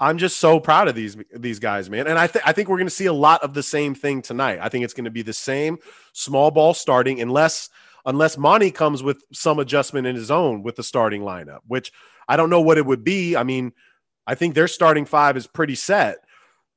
I'm 0.00 0.18
just 0.18 0.38
so 0.38 0.58
proud 0.58 0.88
of 0.88 0.94
these 0.94 1.16
these 1.34 1.58
guys, 1.58 1.90
man. 1.90 2.06
And 2.06 2.18
I 2.18 2.26
th- 2.26 2.44
I 2.46 2.52
think 2.52 2.68
we're 2.68 2.78
going 2.78 2.86
to 2.86 2.94
see 2.94 3.06
a 3.06 3.12
lot 3.12 3.42
of 3.42 3.54
the 3.54 3.62
same 3.62 3.94
thing 3.94 4.22
tonight. 4.22 4.58
I 4.60 4.68
think 4.68 4.84
it's 4.84 4.94
going 4.94 5.04
to 5.04 5.10
be 5.10 5.22
the 5.22 5.32
same 5.32 5.78
small 6.12 6.50
ball 6.50 6.74
starting 6.74 7.20
unless 7.20 7.68
unless 8.04 8.36
Monty 8.36 8.70
comes 8.70 9.02
with 9.02 9.22
some 9.32 9.58
adjustment 9.58 10.06
in 10.06 10.16
his 10.16 10.30
own 10.30 10.62
with 10.62 10.76
the 10.76 10.82
starting 10.82 11.22
lineup, 11.22 11.60
which 11.66 11.92
I 12.28 12.36
don't 12.36 12.50
know 12.50 12.60
what 12.60 12.78
it 12.78 12.86
would 12.86 13.04
be. 13.04 13.36
I 13.36 13.42
mean, 13.44 13.72
I 14.26 14.34
think 14.34 14.54
their 14.54 14.68
starting 14.68 15.04
five 15.04 15.36
is 15.36 15.46
pretty 15.46 15.74
set. 15.74 16.18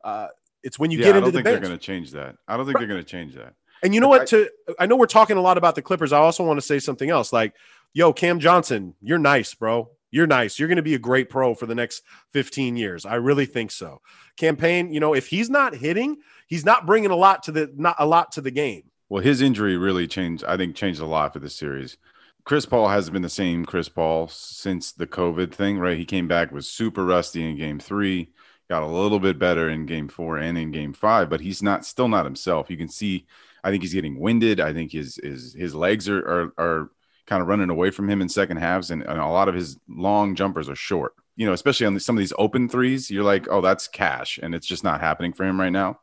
Uh, 0.03 0.27
it's 0.63 0.77
when 0.77 0.91
you 0.91 0.99
yeah, 0.99 1.05
get 1.05 1.15
I 1.15 1.17
into 1.19 1.25
don't 1.27 1.31
the 1.31 1.37
think 1.37 1.43
bench. 1.45 1.61
they're 1.61 1.69
going 1.69 1.79
to 1.79 1.85
change 1.85 2.11
that. 2.11 2.35
I 2.47 2.57
don't 2.57 2.65
think 2.65 2.77
they're 2.77 2.87
going 2.87 3.03
to 3.03 3.09
change 3.09 3.35
that. 3.35 3.53
And 3.83 3.93
you 3.93 4.01
know 4.01 4.07
what? 4.07 4.27
To 4.27 4.49
I 4.79 4.85
know 4.85 4.95
we're 4.95 5.05
talking 5.05 5.37
a 5.37 5.41
lot 5.41 5.57
about 5.57 5.75
the 5.75 5.81
Clippers. 5.81 6.13
I 6.13 6.17
also 6.17 6.43
want 6.45 6.57
to 6.57 6.65
say 6.65 6.79
something 6.79 7.09
else. 7.09 7.31
Like, 7.31 7.53
yo, 7.93 8.13
Cam 8.13 8.39
Johnson, 8.39 8.95
you're 9.01 9.19
nice, 9.19 9.53
bro. 9.53 9.89
You're 10.11 10.27
nice. 10.27 10.57
You're 10.57 10.69
going 10.69 10.77
to 10.77 10.81
be 10.81 10.95
a 10.95 10.99
great 10.99 11.29
pro 11.29 11.53
for 11.53 11.65
the 11.65 11.75
next 11.75 12.03
15 12.31 12.77
years. 12.77 13.05
I 13.05 13.15
really 13.15 13.45
think 13.45 13.69
so. 13.69 14.01
Cam 14.37 14.55
Payne, 14.55 14.93
you 14.93 14.99
know, 14.99 15.13
if 15.13 15.27
he's 15.27 15.49
not 15.49 15.75
hitting, 15.75 16.17
he's 16.47 16.63
not 16.63 16.85
bringing 16.85 17.11
a 17.11 17.15
lot 17.15 17.43
to 17.43 17.51
the 17.51 17.71
not 17.75 17.97
a 17.99 18.05
lot 18.05 18.31
to 18.33 18.41
the 18.41 18.51
game. 18.51 18.83
Well, 19.09 19.21
his 19.21 19.41
injury 19.41 19.77
really 19.77 20.07
changed. 20.07 20.43
I 20.45 20.57
think 20.57 20.75
changed 20.75 21.01
a 21.01 21.05
lot 21.05 21.33
for 21.33 21.39
this 21.39 21.55
series. 21.55 21.97
Chris 22.43 22.65
Paul 22.65 22.87
hasn't 22.87 23.13
been 23.13 23.23
the 23.23 23.29
same 23.29 23.65
Chris 23.65 23.89
Paul 23.89 24.27
since 24.27 24.91
the 24.91 25.07
COVID 25.07 25.51
thing, 25.51 25.79
right? 25.79 25.97
He 25.97 26.05
came 26.05 26.27
back 26.27 26.51
was 26.51 26.69
super 26.69 27.03
rusty 27.03 27.47
in 27.47 27.57
Game 27.57 27.79
Three, 27.79 28.31
got 28.69 28.83
a 28.83 28.87
little 28.87 29.19
bit 29.19 29.39
better 29.39 29.69
in 29.69 29.85
Game 29.85 30.07
Four 30.07 30.37
and 30.37 30.57
in 30.57 30.71
Game 30.71 30.93
Five, 30.93 31.29
but 31.29 31.41
he's 31.41 31.63
not 31.63 31.85
still 31.85 32.07
not 32.07 32.25
himself. 32.25 32.69
You 32.69 32.77
can 32.77 32.89
see. 32.89 33.25
I 33.65 33.71
think 33.71 33.81
he's 33.81 33.93
getting 33.95 34.19
winded. 34.19 34.59
I 34.59 34.71
think 34.71 34.91
his 34.91 35.19
his 35.21 35.53
his 35.53 35.73
legs 35.73 36.07
are 36.07 36.19
are, 36.19 36.53
are 36.57 36.89
kind 37.25 37.41
of 37.41 37.47
running 37.47 37.71
away 37.71 37.89
from 37.89 38.07
him 38.07 38.21
in 38.21 38.29
second 38.29 38.57
halves, 38.57 38.91
and, 38.91 39.01
and 39.01 39.19
a 39.19 39.27
lot 39.27 39.49
of 39.49 39.55
his 39.55 39.77
long 39.89 40.35
jumpers 40.35 40.69
are 40.69 40.75
short. 40.75 41.13
You 41.35 41.47
know, 41.47 41.53
especially 41.53 41.87
on 41.87 41.99
some 41.99 42.15
of 42.15 42.19
these 42.19 42.33
open 42.37 42.69
threes, 42.69 43.09
you're 43.09 43.23
like, 43.23 43.47
oh, 43.49 43.61
that's 43.61 43.87
cash, 43.87 44.39
and 44.41 44.53
it's 44.53 44.67
just 44.67 44.83
not 44.83 45.01
happening 45.01 45.33
for 45.33 45.43
him 45.43 45.59
right 45.59 45.71
now. 45.71 45.99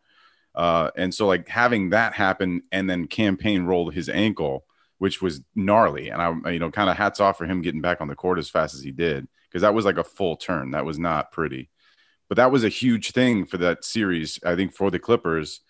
Uh, 0.54 0.90
and 0.96 1.14
so 1.14 1.26
like 1.26 1.48
having 1.48 1.90
that 1.90 2.12
happen 2.12 2.62
and 2.72 2.90
then 2.90 3.06
Cam 3.06 3.36
Payne 3.36 3.64
rolled 3.64 3.94
his 3.94 4.08
ankle, 4.10 4.66
which 4.98 5.22
was 5.22 5.40
gnarly. 5.54 6.10
And 6.10 6.20
I, 6.20 6.50
you 6.50 6.58
know, 6.58 6.70
kind 6.70 6.90
of 6.90 6.96
hats 6.96 7.20
off 7.20 7.38
for 7.38 7.46
him 7.46 7.62
getting 7.62 7.80
back 7.80 8.00
on 8.00 8.08
the 8.08 8.14
court 8.14 8.38
as 8.38 8.50
fast 8.50 8.74
as 8.74 8.82
he 8.82 8.90
did, 8.90 9.28
because 9.48 9.62
that 9.62 9.72
was 9.72 9.84
like 9.84 9.98
a 9.98 10.04
full 10.04 10.36
turn. 10.36 10.72
That 10.72 10.84
was 10.84 10.98
not 10.98 11.32
pretty, 11.32 11.70
but 12.28 12.36
that 12.36 12.50
was 12.50 12.64
a 12.64 12.68
huge 12.68 13.12
thing 13.12 13.46
for 13.46 13.58
that 13.58 13.84
series. 13.84 14.38
I 14.44 14.56
think 14.56 14.74
for 14.74 14.90
the 14.90 14.98
Clippers, 14.98 15.60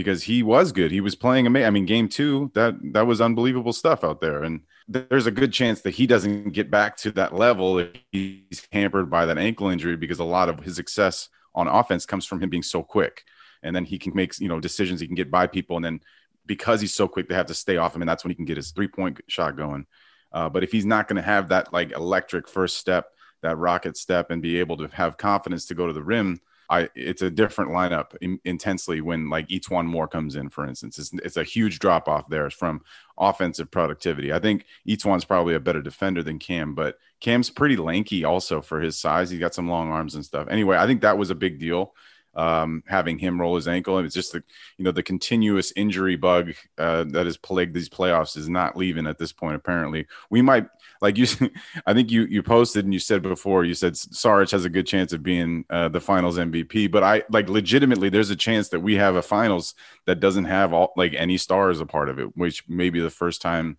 because 0.00 0.22
he 0.22 0.42
was 0.42 0.72
good. 0.72 0.90
He 0.90 1.00
was 1.00 1.14
playing 1.14 1.46
amazing. 1.46 1.66
I 1.66 1.70
mean, 1.70 1.86
game 1.86 2.08
two, 2.08 2.50
that 2.54 2.74
that 2.92 3.06
was 3.06 3.20
unbelievable 3.20 3.72
stuff 3.72 4.04
out 4.04 4.20
there. 4.20 4.42
And 4.42 4.62
there's 4.88 5.26
a 5.26 5.30
good 5.30 5.52
chance 5.52 5.82
that 5.82 5.90
he 5.90 6.06
doesn't 6.06 6.50
get 6.50 6.70
back 6.70 6.96
to 6.98 7.10
that 7.12 7.34
level 7.34 7.78
if 7.78 7.90
he's 8.10 8.66
hampered 8.72 9.10
by 9.10 9.26
that 9.26 9.38
ankle 9.38 9.68
injury 9.68 9.96
because 9.96 10.18
a 10.18 10.24
lot 10.24 10.48
of 10.48 10.60
his 10.60 10.76
success 10.76 11.28
on 11.54 11.68
offense 11.68 12.06
comes 12.06 12.26
from 12.26 12.42
him 12.42 12.50
being 12.50 12.62
so 12.62 12.82
quick 12.82 13.24
and 13.62 13.74
then 13.74 13.84
he 13.84 13.98
can 13.98 14.14
make 14.14 14.38
you 14.40 14.48
know 14.48 14.60
decisions. 14.60 15.00
He 15.00 15.06
can 15.06 15.16
get 15.16 15.30
by 15.30 15.46
people, 15.46 15.76
and 15.76 15.84
then 15.84 16.00
because 16.46 16.80
he's 16.80 16.94
so 16.94 17.06
quick, 17.06 17.28
they 17.28 17.34
have 17.34 17.46
to 17.46 17.54
stay 17.54 17.76
off 17.76 17.94
him, 17.94 18.02
and 18.02 18.08
that's 18.08 18.24
when 18.24 18.30
he 18.30 18.34
can 18.34 18.44
get 18.44 18.56
his 18.56 18.70
three 18.70 18.88
point 18.88 19.20
shot 19.28 19.56
going. 19.56 19.86
Uh, 20.32 20.48
but 20.48 20.62
if 20.62 20.72
he's 20.72 20.86
not 20.86 21.08
going 21.08 21.16
to 21.16 21.22
have 21.22 21.48
that 21.48 21.72
like 21.72 21.92
electric 21.92 22.48
first 22.48 22.76
step, 22.76 23.06
that 23.42 23.58
rocket 23.58 23.96
step, 23.96 24.30
and 24.30 24.42
be 24.42 24.58
able 24.58 24.76
to 24.76 24.88
have 24.88 25.16
confidence 25.16 25.66
to 25.66 25.74
go 25.74 25.86
to 25.86 25.92
the 25.92 26.02
rim, 26.02 26.40
I 26.70 26.88
it's 26.94 27.20
a 27.20 27.30
different 27.30 27.72
lineup 27.72 28.16
in, 28.20 28.38
intensely 28.44 29.00
when 29.00 29.28
like 29.28 29.48
E'Twaun 29.48 29.86
Moore 29.86 30.06
comes 30.06 30.36
in, 30.36 30.48
for 30.48 30.66
instance. 30.66 30.98
It's, 30.98 31.12
it's 31.14 31.36
a 31.36 31.42
huge 31.42 31.80
drop 31.80 32.08
off 32.08 32.28
there 32.28 32.48
from 32.48 32.82
offensive 33.18 33.70
productivity. 33.70 34.32
I 34.32 34.38
think 34.38 34.64
E'Twaun's 34.88 35.24
probably 35.24 35.54
a 35.56 35.60
better 35.60 35.82
defender 35.82 36.22
than 36.22 36.38
Cam, 36.38 36.74
but 36.74 36.98
Cam's 37.18 37.50
pretty 37.50 37.76
lanky 37.76 38.24
also 38.24 38.62
for 38.62 38.80
his 38.80 38.96
size. 38.96 39.30
He's 39.30 39.40
got 39.40 39.54
some 39.54 39.68
long 39.68 39.90
arms 39.90 40.14
and 40.14 40.24
stuff. 40.24 40.46
Anyway, 40.48 40.76
I 40.76 40.86
think 40.86 41.02
that 41.02 41.18
was 41.18 41.30
a 41.30 41.34
big 41.34 41.58
deal 41.58 41.92
um, 42.34 42.82
having 42.86 43.18
him 43.18 43.40
roll 43.40 43.56
his 43.56 43.68
ankle. 43.68 43.98
And 43.98 44.06
it's 44.06 44.14
just 44.14 44.32
the, 44.32 44.42
you 44.78 44.84
know, 44.84 44.92
the 44.92 45.02
continuous 45.02 45.72
injury 45.76 46.16
bug 46.16 46.52
uh, 46.78 47.04
that 47.08 47.26
has 47.26 47.36
plagued 47.36 47.74
these 47.74 47.88
playoffs 47.88 48.36
is 48.36 48.48
not 48.48 48.76
leaving 48.76 49.06
at 49.06 49.18
this 49.18 49.32
point. 49.32 49.56
Apparently, 49.56 50.06
we 50.30 50.42
might, 50.42 50.66
like 51.00 51.18
you, 51.18 51.26
I 51.86 51.94
think 51.94 52.10
you 52.10 52.22
you 52.24 52.42
posted 52.42 52.84
and 52.84 52.94
you 52.94 53.00
said 53.00 53.22
before, 53.22 53.64
you 53.64 53.74
said 53.74 53.94
Saric 53.94 54.50
has 54.52 54.64
a 54.64 54.70
good 54.70 54.86
chance 54.86 55.12
of 55.12 55.22
being 55.22 55.64
uh, 55.70 55.88
the 55.88 56.00
Finals 56.00 56.38
MVP. 56.38 56.90
But 56.90 57.02
I 57.02 57.22
like 57.30 57.48
legitimately, 57.48 58.08
there's 58.08 58.30
a 58.30 58.36
chance 58.36 58.68
that 58.68 58.80
we 58.80 58.94
have 58.96 59.16
a 59.16 59.22
Finals 59.22 59.74
that 60.06 60.20
doesn't 60.20 60.44
have 60.44 60.72
all 60.72 60.92
like 60.96 61.14
any 61.14 61.36
stars 61.36 61.80
a 61.80 61.86
part 61.86 62.08
of 62.08 62.18
it, 62.18 62.36
which 62.36 62.68
may 62.68 62.90
be 62.90 63.00
the 63.00 63.10
first 63.10 63.42
time 63.42 63.78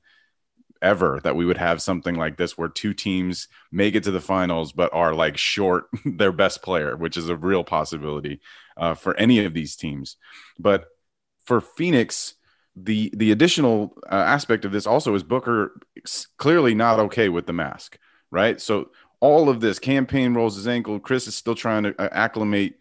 ever 0.81 1.19
that 1.23 1.35
we 1.35 1.45
would 1.45 1.57
have 1.57 1.81
something 1.81 2.15
like 2.15 2.37
this 2.37 2.57
where 2.57 2.67
two 2.67 2.93
teams 2.93 3.47
make 3.71 3.95
it 3.95 4.03
to 4.03 4.11
the 4.11 4.21
finals 4.21 4.71
but 4.71 4.93
are 4.93 5.13
like 5.13 5.37
short 5.37 5.85
their 6.05 6.31
best 6.31 6.61
player, 6.61 6.95
which 6.95 7.17
is 7.17 7.29
a 7.29 7.35
real 7.35 7.63
possibility 7.63 8.41
uh, 8.77 8.93
for 8.93 9.15
any 9.17 9.43
of 9.45 9.53
these 9.53 9.75
teams. 9.75 10.17
But 10.59 10.85
for 11.45 11.61
Phoenix, 11.61 12.35
the 12.75 13.11
the 13.15 13.31
additional 13.31 13.97
uh, 14.09 14.15
aspect 14.15 14.65
of 14.65 14.71
this 14.71 14.87
also 14.87 15.13
is 15.15 15.23
Booker 15.23 15.79
clearly 16.37 16.73
not 16.73 16.99
okay 16.99 17.29
with 17.29 17.45
the 17.45 17.53
mask, 17.53 17.97
right? 18.31 18.61
So 18.61 18.91
all 19.19 19.49
of 19.49 19.59
this 19.59 19.79
Cam 19.79 20.05
Payne 20.05 20.33
rolls 20.33 20.55
his 20.55 20.67
ankle. 20.67 20.99
Chris 20.99 21.27
is 21.27 21.35
still 21.35 21.55
trying 21.55 21.83
to 21.83 22.01
uh, 22.01 22.09
acclimate 22.11 22.75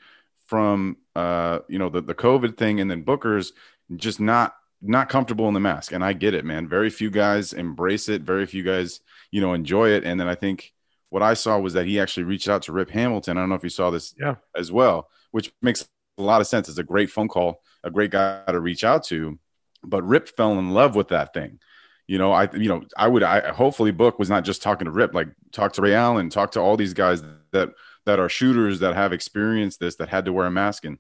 from 0.46 0.96
uh, 1.16 1.60
you 1.68 1.78
know 1.78 1.88
the 1.88 2.00
the 2.00 2.14
COVID 2.14 2.56
thing, 2.56 2.80
and 2.80 2.90
then 2.90 3.02
Booker's 3.02 3.52
just 3.96 4.20
not 4.20 4.54
not 4.83 5.09
comfortable 5.09 5.47
in 5.49 5.55
the 5.55 5.61
mask 5.61 5.93
and 5.93 6.05
i 6.05 6.12
get 6.12 6.35
it 6.35 6.45
man. 6.45 6.69
Very 6.69 6.90
few 6.90 7.11
guys 7.11 7.53
embrace 7.53 8.09
it. 8.09 8.23
Very 8.23 8.47
few 8.47 8.62
guys 8.62 9.01
you 9.31 9.40
know 9.40 9.55
enjoy 9.55 9.90
it. 9.90 10.05
And 10.05 10.19
then 10.19 10.29
i 10.29 10.35
think 10.35 10.73
what 11.11 11.23
i 11.23 11.35
saw 11.35 11.59
was 11.59 11.75
that 11.75 11.87
he 11.87 12.01
actually 12.01 12.25
reached 12.25 12.49
out 12.49 12.62
to 12.62 12.73
rip 12.73 12.90
hamilton. 12.90 13.37
I 13.37 13.40
don't 13.40 13.49
know 13.49 13.55
if 13.55 13.64
you 13.64 13.71
saw 13.71 13.90
this 13.90 14.14
yeah. 14.19 14.37
as 14.57 14.73
well 14.73 15.09
which 15.31 15.53
makes 15.62 15.88
a 16.19 16.23
lot 16.23 16.40
of 16.40 16.47
sense. 16.47 16.69
It's 16.69 16.79
a 16.79 16.85
great 16.85 17.11
phone 17.11 17.29
call 17.29 17.62
a 17.83 17.90
great 17.90 18.11
guy 18.11 18.43
to 18.47 18.61
reach 18.61 18.85
out 18.85 19.05
to. 19.05 19.38
But 19.83 20.07
rip 20.07 20.29
fell 20.29 20.59
in 20.59 20.71
love 20.71 20.95
with 20.95 21.09
that 21.09 21.33
thing. 21.33 21.59
You 22.07 22.19
know 22.19 22.33
i 22.33 22.49
you 22.53 22.69
know 22.69 22.83
i 22.97 23.07
would 23.07 23.23
i 23.23 23.53
hopefully 23.53 23.93
book 23.93 24.19
was 24.19 24.29
not 24.29 24.45
just 24.45 24.62
talking 24.62 24.87
to 24.87 24.90
rip 24.90 25.14
like 25.14 25.29
talk 25.53 25.75
to 25.75 25.83
ray 25.83 25.95
allen 25.95 26.29
talk 26.29 26.51
to 26.53 26.61
all 26.61 26.77
these 26.77 26.93
guys 26.93 27.23
that 27.53 27.71
that 28.07 28.19
are 28.19 28.29
shooters 28.29 28.81
that 28.81 28.95
have 28.95 29.12
experienced 29.12 29.81
this 29.81 29.97
that 29.97 30.09
had 30.09 30.25
to 30.25 30.33
wear 30.33 30.47
a 30.47 30.51
mask. 30.51 30.85
And 30.85 30.99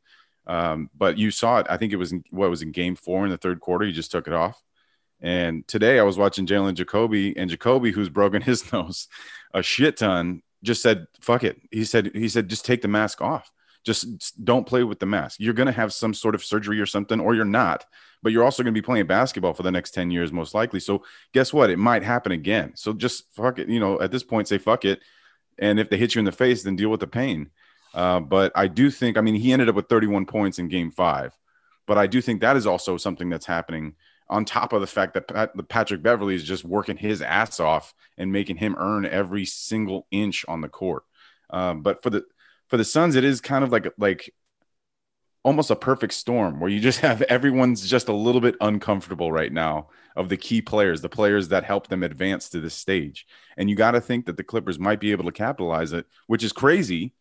um, 0.50 0.90
but 0.98 1.16
you 1.16 1.30
saw 1.30 1.60
it. 1.60 1.66
I 1.70 1.76
think 1.76 1.92
it 1.92 1.96
was 1.96 2.10
in, 2.10 2.24
what 2.30 2.50
was 2.50 2.62
in 2.62 2.72
game 2.72 2.96
four 2.96 3.24
in 3.24 3.30
the 3.30 3.38
third 3.38 3.60
quarter. 3.60 3.86
He 3.86 3.92
just 3.92 4.10
took 4.10 4.26
it 4.26 4.32
off. 4.32 4.60
And 5.20 5.66
today 5.68 6.00
I 6.00 6.02
was 6.02 6.18
watching 6.18 6.44
Jalen 6.44 6.74
Jacoby, 6.74 7.36
and 7.36 7.48
Jacoby, 7.48 7.92
who's 7.92 8.08
broken 8.08 8.42
his 8.50 8.72
nose 8.72 9.06
a 9.54 9.62
shit 9.62 9.96
ton, 9.98 10.42
just 10.64 10.82
said, 10.82 11.06
"Fuck 11.20 11.44
it." 11.44 11.60
He 11.70 11.84
said, 11.84 12.10
"He 12.14 12.28
said 12.28 12.48
just 12.48 12.64
take 12.64 12.82
the 12.82 12.88
mask 12.88 13.20
off. 13.22 13.48
Just 13.84 14.44
don't 14.44 14.66
play 14.66 14.82
with 14.82 14.98
the 14.98 15.06
mask. 15.06 15.38
You're 15.38 15.54
gonna 15.54 15.70
have 15.70 15.92
some 15.92 16.12
sort 16.12 16.34
of 16.34 16.44
surgery 16.44 16.80
or 16.80 16.86
something, 16.86 17.20
or 17.20 17.36
you're 17.36 17.44
not. 17.44 17.86
But 18.20 18.32
you're 18.32 18.44
also 18.44 18.64
gonna 18.64 18.72
be 18.72 18.82
playing 18.82 19.06
basketball 19.06 19.54
for 19.54 19.62
the 19.62 19.70
next 19.70 19.92
ten 19.92 20.10
years, 20.10 20.32
most 20.32 20.52
likely. 20.52 20.80
So 20.80 21.04
guess 21.32 21.52
what? 21.52 21.70
It 21.70 21.78
might 21.78 22.02
happen 22.02 22.32
again. 22.32 22.72
So 22.74 22.92
just 22.92 23.32
fuck 23.34 23.60
it. 23.60 23.68
You 23.68 23.78
know, 23.78 24.00
at 24.00 24.10
this 24.10 24.24
point, 24.24 24.48
say 24.48 24.58
fuck 24.58 24.84
it. 24.84 25.00
And 25.60 25.78
if 25.78 25.90
they 25.90 25.96
hit 25.96 26.16
you 26.16 26.18
in 26.18 26.24
the 26.24 26.32
face, 26.32 26.64
then 26.64 26.74
deal 26.74 26.88
with 26.90 27.00
the 27.00 27.06
pain." 27.06 27.50
Uh, 27.94 28.20
but 28.20 28.52
I 28.54 28.68
do 28.68 28.90
think, 28.90 29.18
I 29.18 29.20
mean, 29.20 29.34
he 29.34 29.52
ended 29.52 29.68
up 29.68 29.74
with 29.74 29.88
31 29.88 30.26
points 30.26 30.58
in 30.58 30.68
game 30.68 30.90
five. 30.90 31.36
But 31.86 31.98
I 31.98 32.06
do 32.06 32.20
think 32.20 32.40
that 32.40 32.56
is 32.56 32.66
also 32.66 32.96
something 32.96 33.30
that's 33.30 33.46
happening 33.46 33.96
on 34.28 34.44
top 34.44 34.72
of 34.72 34.80
the 34.80 34.86
fact 34.86 35.14
that 35.14 35.26
Pat, 35.26 35.68
Patrick 35.68 36.02
Beverley 36.02 36.36
is 36.36 36.44
just 36.44 36.64
working 36.64 36.96
his 36.96 37.20
ass 37.20 37.58
off 37.58 37.92
and 38.16 38.30
making 38.30 38.56
him 38.56 38.76
earn 38.78 39.04
every 39.04 39.44
single 39.44 40.06
inch 40.12 40.44
on 40.46 40.60
the 40.60 40.68
court. 40.68 41.02
Um, 41.50 41.82
but 41.82 42.02
for 42.02 42.10
the 42.10 42.24
for 42.68 42.76
the 42.76 42.84
Suns, 42.84 43.16
it 43.16 43.24
is 43.24 43.40
kind 43.40 43.64
of 43.64 43.72
like 43.72 43.88
like 43.98 44.32
almost 45.42 45.70
a 45.70 45.76
perfect 45.76 46.12
storm 46.12 46.60
where 46.60 46.70
you 46.70 46.78
just 46.78 47.00
have 47.00 47.22
everyone's 47.22 47.88
just 47.88 48.08
a 48.08 48.14
little 48.14 48.40
bit 48.40 48.54
uncomfortable 48.60 49.32
right 49.32 49.52
now 49.52 49.88
of 50.14 50.28
the 50.28 50.36
key 50.36 50.62
players, 50.62 51.00
the 51.00 51.08
players 51.08 51.48
that 51.48 51.64
help 51.64 51.88
them 51.88 52.04
advance 52.04 52.48
to 52.50 52.60
this 52.60 52.74
stage. 52.74 53.26
And 53.56 53.68
you 53.68 53.74
got 53.74 53.92
to 53.92 54.00
think 54.00 54.26
that 54.26 54.36
the 54.36 54.44
Clippers 54.44 54.78
might 54.78 55.00
be 55.00 55.10
able 55.10 55.24
to 55.24 55.32
capitalize 55.32 55.92
it, 55.92 56.06
which 56.28 56.44
is 56.44 56.52
crazy 56.52 57.14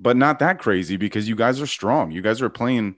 but 0.00 0.16
not 0.16 0.38
that 0.38 0.58
crazy 0.58 0.96
because 0.96 1.28
you 1.28 1.36
guys 1.36 1.60
are 1.60 1.66
strong. 1.66 2.10
You 2.10 2.22
guys 2.22 2.40
are 2.42 2.48
playing. 2.48 2.96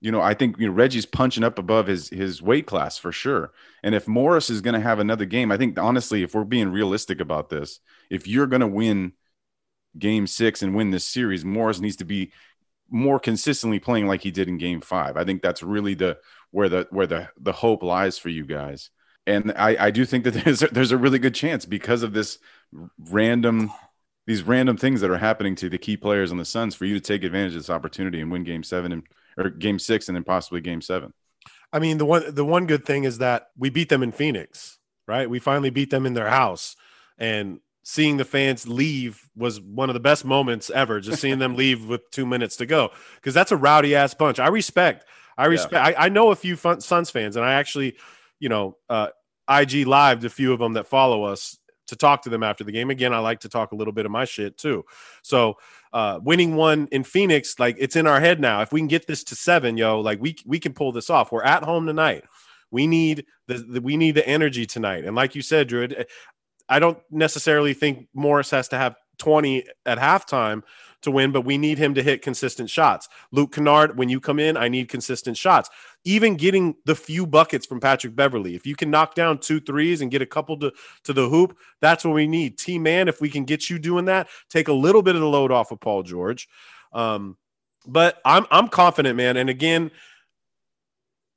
You 0.00 0.12
know, 0.12 0.20
I 0.20 0.34
think 0.34 0.58
you 0.58 0.66
know 0.66 0.72
Reggie's 0.72 1.06
punching 1.06 1.42
up 1.42 1.58
above 1.58 1.86
his 1.86 2.08
his 2.08 2.40
weight 2.40 2.66
class 2.66 2.96
for 2.96 3.10
sure. 3.12 3.52
And 3.82 3.94
if 3.94 4.06
Morris 4.06 4.50
is 4.50 4.60
going 4.60 4.74
to 4.74 4.80
have 4.80 5.00
another 5.00 5.24
game, 5.24 5.50
I 5.50 5.56
think 5.56 5.78
honestly, 5.78 6.22
if 6.22 6.34
we're 6.34 6.44
being 6.44 6.70
realistic 6.70 7.20
about 7.20 7.48
this, 7.48 7.80
if 8.10 8.28
you're 8.28 8.46
going 8.46 8.60
to 8.60 8.66
win 8.66 9.12
Game 9.98 10.26
Six 10.26 10.62
and 10.62 10.76
win 10.76 10.90
this 10.90 11.04
series, 11.04 11.44
Morris 11.44 11.80
needs 11.80 11.96
to 11.96 12.04
be 12.04 12.32
more 12.88 13.18
consistently 13.18 13.80
playing 13.80 14.06
like 14.06 14.20
he 14.20 14.30
did 14.30 14.48
in 14.48 14.58
Game 14.58 14.80
Five. 14.80 15.16
I 15.16 15.24
think 15.24 15.42
that's 15.42 15.62
really 15.62 15.94
the 15.94 16.18
where 16.52 16.68
the 16.68 16.86
where 16.90 17.06
the 17.06 17.30
the 17.40 17.52
hope 17.52 17.82
lies 17.82 18.18
for 18.18 18.28
you 18.28 18.44
guys. 18.44 18.90
And 19.26 19.52
I 19.56 19.86
I 19.86 19.90
do 19.90 20.04
think 20.04 20.24
that 20.24 20.34
there's 20.44 20.62
a, 20.62 20.68
there's 20.68 20.92
a 20.92 20.98
really 20.98 21.18
good 21.18 21.34
chance 21.34 21.64
because 21.64 22.02
of 22.02 22.12
this 22.12 22.38
random 22.98 23.72
these 24.26 24.42
random 24.42 24.76
things 24.76 25.00
that 25.00 25.10
are 25.10 25.18
happening 25.18 25.54
to 25.56 25.68
the 25.68 25.78
key 25.78 25.96
players 25.96 26.32
on 26.32 26.38
the 26.38 26.44
Suns 26.44 26.74
for 26.74 26.84
you 26.84 26.94
to 26.94 27.00
take 27.00 27.22
advantage 27.22 27.52
of 27.52 27.60
this 27.60 27.70
opportunity 27.70 28.20
and 28.20 28.30
win 28.30 28.44
game 28.44 28.62
seven 28.62 28.92
and 28.92 29.02
or 29.38 29.50
game 29.50 29.78
six 29.78 30.08
and 30.08 30.16
then 30.16 30.24
possibly 30.24 30.60
game 30.60 30.80
seven. 30.80 31.12
I 31.72 31.78
mean, 31.78 31.98
the 31.98 32.06
one 32.06 32.34
the 32.34 32.44
one 32.44 32.66
good 32.66 32.84
thing 32.84 33.04
is 33.04 33.18
that 33.18 33.48
we 33.56 33.70
beat 33.70 33.88
them 33.88 34.02
in 34.02 34.12
Phoenix, 34.12 34.78
right? 35.06 35.28
We 35.28 35.38
finally 35.38 35.70
beat 35.70 35.90
them 35.90 36.06
in 36.06 36.14
their 36.14 36.28
house. 36.28 36.76
And 37.18 37.60
seeing 37.82 38.16
the 38.16 38.24
fans 38.24 38.66
leave 38.66 39.28
was 39.36 39.60
one 39.60 39.88
of 39.88 39.94
the 39.94 40.00
best 40.00 40.24
moments 40.24 40.70
ever. 40.70 41.00
Just 41.00 41.20
seeing 41.20 41.38
them 41.38 41.54
leave 41.56 41.86
with 41.86 42.10
two 42.10 42.26
minutes 42.26 42.56
to 42.56 42.66
go 42.66 42.90
because 43.16 43.34
that's 43.34 43.52
a 43.52 43.56
rowdy 43.56 43.94
ass 43.94 44.14
bunch. 44.14 44.38
I 44.38 44.48
respect. 44.48 45.04
I 45.38 45.46
respect. 45.46 45.74
Yeah. 45.74 46.00
I, 46.00 46.06
I, 46.06 46.08
know 46.08 46.30
a 46.30 46.36
few 46.36 46.56
fun, 46.56 46.80
Suns 46.80 47.10
fans, 47.10 47.36
and 47.36 47.44
I 47.44 47.54
actually, 47.54 47.96
you 48.40 48.48
know, 48.48 48.78
uh, 48.88 49.08
IG 49.50 49.86
lived 49.86 50.24
a 50.24 50.30
few 50.30 50.52
of 50.52 50.58
them 50.58 50.72
that 50.72 50.86
follow 50.86 51.24
us 51.24 51.58
to 51.86 51.96
talk 51.96 52.22
to 52.22 52.30
them 52.30 52.42
after 52.42 52.64
the 52.64 52.72
game. 52.72 52.90
Again, 52.90 53.12
I 53.12 53.18
like 53.18 53.40
to 53.40 53.48
talk 53.48 53.72
a 53.72 53.76
little 53.76 53.92
bit 53.92 54.06
of 54.06 54.12
my 54.12 54.24
shit 54.24 54.58
too. 54.58 54.84
So, 55.22 55.56
uh, 55.92 56.20
winning 56.22 56.56
one 56.56 56.88
in 56.92 57.04
Phoenix, 57.04 57.58
like 57.58 57.76
it's 57.78 57.96
in 57.96 58.06
our 58.06 58.20
head 58.20 58.40
now. 58.40 58.60
If 58.62 58.72
we 58.72 58.80
can 58.80 58.88
get 58.88 59.06
this 59.06 59.24
to 59.24 59.34
seven, 59.34 59.76
yo, 59.76 60.00
like 60.00 60.20
we 60.20 60.36
we 60.44 60.58
can 60.58 60.72
pull 60.72 60.92
this 60.92 61.10
off. 61.10 61.32
We're 61.32 61.42
at 61.44 61.62
home 61.62 61.86
tonight. 61.86 62.24
We 62.70 62.86
need 62.86 63.26
the, 63.46 63.58
the, 63.58 63.80
we 63.80 63.96
need 63.96 64.16
the 64.16 64.26
energy 64.26 64.66
tonight. 64.66 65.04
And 65.04 65.14
like 65.14 65.34
you 65.34 65.42
said, 65.42 65.68
Drew, 65.68 65.88
I 66.68 66.78
don't 66.78 66.98
necessarily 67.10 67.74
think 67.74 68.08
Morris 68.12 68.50
has 68.50 68.68
to 68.68 68.78
have 68.78 68.96
20 69.18 69.64
at 69.84 69.98
halftime 69.98 70.62
to 71.02 71.10
win, 71.10 71.32
but 71.32 71.42
we 71.42 71.56
need 71.56 71.78
him 71.78 71.94
to 71.94 72.02
hit 72.02 72.22
consistent 72.22 72.68
shots. 72.68 73.08
Luke 73.32 73.52
Kennard, 73.52 73.96
when 73.96 74.08
you 74.08 74.20
come 74.20 74.38
in, 74.38 74.56
I 74.56 74.68
need 74.68 74.88
consistent 74.88 75.36
shots. 75.36 75.70
Even 76.04 76.36
getting 76.36 76.74
the 76.84 76.94
few 76.94 77.26
buckets 77.26 77.66
from 77.66 77.80
Patrick 77.80 78.14
Beverley. 78.14 78.54
If 78.54 78.66
you 78.66 78.76
can 78.76 78.90
knock 78.90 79.14
down 79.14 79.38
two 79.38 79.60
threes 79.60 80.00
and 80.00 80.10
get 80.10 80.22
a 80.22 80.26
couple 80.26 80.58
to, 80.58 80.72
to 81.04 81.12
the 81.12 81.28
hoop, 81.28 81.58
that's 81.80 82.04
what 82.04 82.14
we 82.14 82.26
need. 82.26 82.58
T 82.58 82.78
man, 82.78 83.08
if 83.08 83.20
we 83.20 83.28
can 83.28 83.44
get 83.44 83.70
you 83.70 83.78
doing 83.78 84.04
that, 84.06 84.28
take 84.50 84.68
a 84.68 84.72
little 84.72 85.02
bit 85.02 85.14
of 85.14 85.20
the 85.20 85.28
load 85.28 85.52
off 85.52 85.70
of 85.70 85.80
Paul 85.80 86.02
George. 86.02 86.48
Um, 86.92 87.36
but 87.86 88.20
I'm 88.24 88.46
I'm 88.50 88.68
confident, 88.68 89.16
man. 89.16 89.36
And 89.36 89.48
again, 89.48 89.90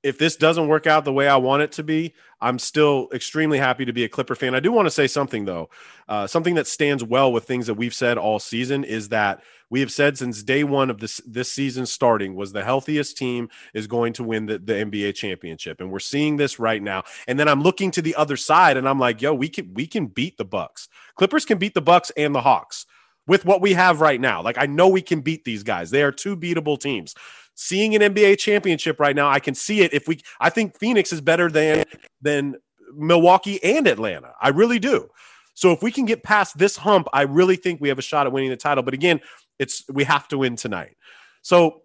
if 0.01 0.17
this 0.17 0.35
doesn't 0.37 0.67
work 0.67 0.87
out 0.87 1.03
the 1.03 1.13
way 1.13 1.27
I 1.27 1.35
want 1.35 1.61
it 1.61 1.73
to 1.73 1.83
be, 1.83 2.13
I'm 2.39 2.57
still 2.57 3.09
extremely 3.13 3.57
happy 3.57 3.83
to 3.83 3.91
be 3.91 4.05
a 4.05 4.09
Clipper 4.09 4.35
fan. 4.35 4.55
I 4.55 4.61
do 4.61 4.71
want 4.71 4.85
to 4.85 4.91
say 4.91 5.07
something 5.07 5.45
though. 5.45 5.69
Uh, 6.07 6.25
something 6.25 6.55
that 6.55 6.67
stands 6.67 7.03
well 7.03 7.31
with 7.33 7.43
things 7.43 7.67
that 7.67 7.73
we've 7.73 7.93
said 7.93 8.17
all 8.17 8.39
season 8.39 8.83
is 8.83 9.09
that 9.09 9.41
we 9.69 9.81
have 9.81 9.91
said 9.91 10.17
since 10.17 10.41
day 10.41 10.63
one 10.63 10.89
of 10.89 10.99
this 10.99 11.21
this 11.25 11.51
season 11.51 11.85
starting 11.85 12.35
was 12.35 12.51
the 12.51 12.63
healthiest 12.63 13.17
team 13.17 13.49
is 13.73 13.87
going 13.87 14.13
to 14.13 14.23
win 14.23 14.45
the, 14.45 14.57
the 14.57 14.73
NBA 14.73 15.15
championship, 15.15 15.81
and 15.81 15.91
we're 15.91 15.99
seeing 15.99 16.37
this 16.37 16.59
right 16.59 16.81
now. 16.81 17.03
And 17.27 17.39
then 17.39 17.47
I'm 17.47 17.61
looking 17.61 17.91
to 17.91 18.01
the 18.01 18.15
other 18.15 18.37
side, 18.37 18.77
and 18.77 18.87
I'm 18.87 18.99
like, 18.99 19.21
yo, 19.21 19.33
we 19.33 19.49
can 19.49 19.73
we 19.73 19.85
can 19.85 20.07
beat 20.07 20.37
the 20.37 20.45
Bucks. 20.45 20.87
Clippers 21.15 21.45
can 21.45 21.57
beat 21.57 21.73
the 21.73 21.81
Bucks 21.81 22.11
and 22.17 22.33
the 22.33 22.41
Hawks 22.41 22.85
with 23.27 23.45
what 23.45 23.61
we 23.61 23.73
have 23.73 24.01
right 24.01 24.19
now. 24.19 24.41
Like 24.41 24.57
I 24.57 24.65
know 24.65 24.87
we 24.87 25.01
can 25.01 25.21
beat 25.21 25.43
these 25.43 25.61
guys. 25.61 25.91
They 25.91 26.03
are 26.03 26.11
two 26.11 26.35
beatable 26.35 26.79
teams 26.79 27.13
seeing 27.59 27.93
an 27.93 28.13
NBA 28.13 28.39
championship 28.39 29.01
right 29.01 29.15
now, 29.15 29.29
I 29.29 29.39
can 29.41 29.53
see 29.53 29.81
it. 29.81 29.93
If 29.93 30.07
we, 30.07 30.21
I 30.39 30.49
think 30.49 30.79
Phoenix 30.79 31.11
is 31.11 31.19
better 31.19 31.51
than 31.51 31.83
than 32.21 32.55
Milwaukee 32.95 33.61
and 33.61 33.85
Atlanta. 33.85 34.31
I 34.41 34.49
really 34.49 34.79
do. 34.79 35.09
So 35.55 35.73
if 35.73 35.83
we 35.83 35.91
can 35.91 36.05
get 36.05 36.23
past 36.23 36.57
this 36.57 36.77
hump, 36.77 37.09
I 37.11 37.23
really 37.23 37.57
think 37.57 37.81
we 37.81 37.89
have 37.89 37.99
a 37.99 38.01
shot 38.01 38.25
at 38.25 38.31
winning 38.31 38.49
the 38.49 38.55
title. 38.55 38.81
But 38.81 38.93
again, 38.93 39.19
it's 39.59 39.83
we 39.89 40.05
have 40.05 40.29
to 40.29 40.37
win 40.37 40.55
tonight. 40.55 40.95
So 41.41 41.81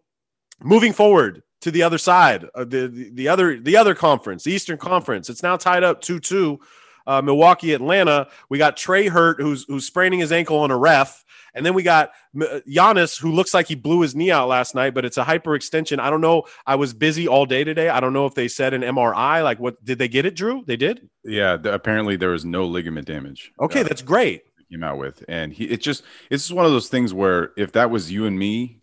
moving 0.63 0.93
forward 0.93 1.43
to 1.63 1.73
the 1.73 1.83
other 1.83 1.99
side, 1.99 2.47
uh, 2.55 2.65
the, 2.65 2.87
the 2.87 3.11
the 3.11 3.29
other 3.29 3.59
the 3.59 3.77
other 3.77 3.97
conference, 3.97 4.45
the 4.45 4.53
Eastern 4.53 4.79
Conference, 4.79 5.29
it's 5.29 5.43
now 5.43 5.57
tied 5.57 5.83
up 5.83 6.01
two 6.01 6.21
two. 6.21 6.61
Uh, 7.07 7.21
Milwaukee, 7.21 7.75
Atlanta. 7.75 8.29
We 8.49 8.57
got 8.57 8.77
Trae 8.77 9.09
hurt, 9.09 9.41
who's 9.41 9.65
who's 9.65 9.87
spraining 9.87 10.21
his 10.21 10.31
ankle 10.31 10.59
on 10.59 10.71
a 10.71 10.77
ref. 10.77 11.24
And 11.55 11.65
then 11.65 11.75
we 11.75 11.83
got 11.83 12.11
uh, 12.41 12.61
Giannis, 12.69 13.21
who 13.21 13.33
looks 13.33 13.55
like 13.55 13.69
he 13.69 13.75
blew 13.75 14.01
his 14.01 14.15
knee 14.15 14.31
out 14.31 14.49
last 14.49 14.75
night, 14.75 14.95
but 14.95 15.05
it's 15.05 15.19
a 15.19 15.25
hyperextension. 15.25 16.01
I 16.01 16.11
don't 16.11 16.21
know. 16.21 16.45
I 16.67 16.75
was 16.75 16.93
busy 16.93 17.29
all 17.29 17.47
day 17.47 17.65
today. 17.65 17.89
I 17.89 18.01
don't 18.01 18.13
know 18.13 18.27
if 18.27 18.35
they 18.35 18.49
said 18.49 18.75
an 18.75 18.83
MRI. 18.83 19.43
Like, 19.45 19.61
what 19.61 19.83
did 19.85 19.99
they 19.99 20.09
get 20.09 20.27
it, 20.27 20.35
Drew? 20.35 20.65
They 20.67 20.77
did. 20.77 21.09
Yeah. 21.23 21.57
Apparently, 21.65 22.17
there 22.17 22.31
was 22.31 22.45
no 22.45 22.65
ligament 22.67 23.07
damage. 23.07 23.53
Okay, 23.61 23.81
uh, 23.81 23.85
that's 23.85 24.03
great. 24.03 24.43
Came 24.71 24.83
out 24.83 24.99
with, 24.99 25.23
and 25.29 25.53
he. 25.53 25.65
It's 25.67 25.85
just 25.85 26.03
it's 26.31 26.45
just 26.45 26.57
one 26.57 26.65
of 26.65 26.73
those 26.73 26.89
things 26.89 27.15
where 27.15 27.53
if 27.57 27.73
that 27.73 27.91
was 27.91 28.11
you 28.11 28.27
and 28.27 28.37
me, 28.37 28.81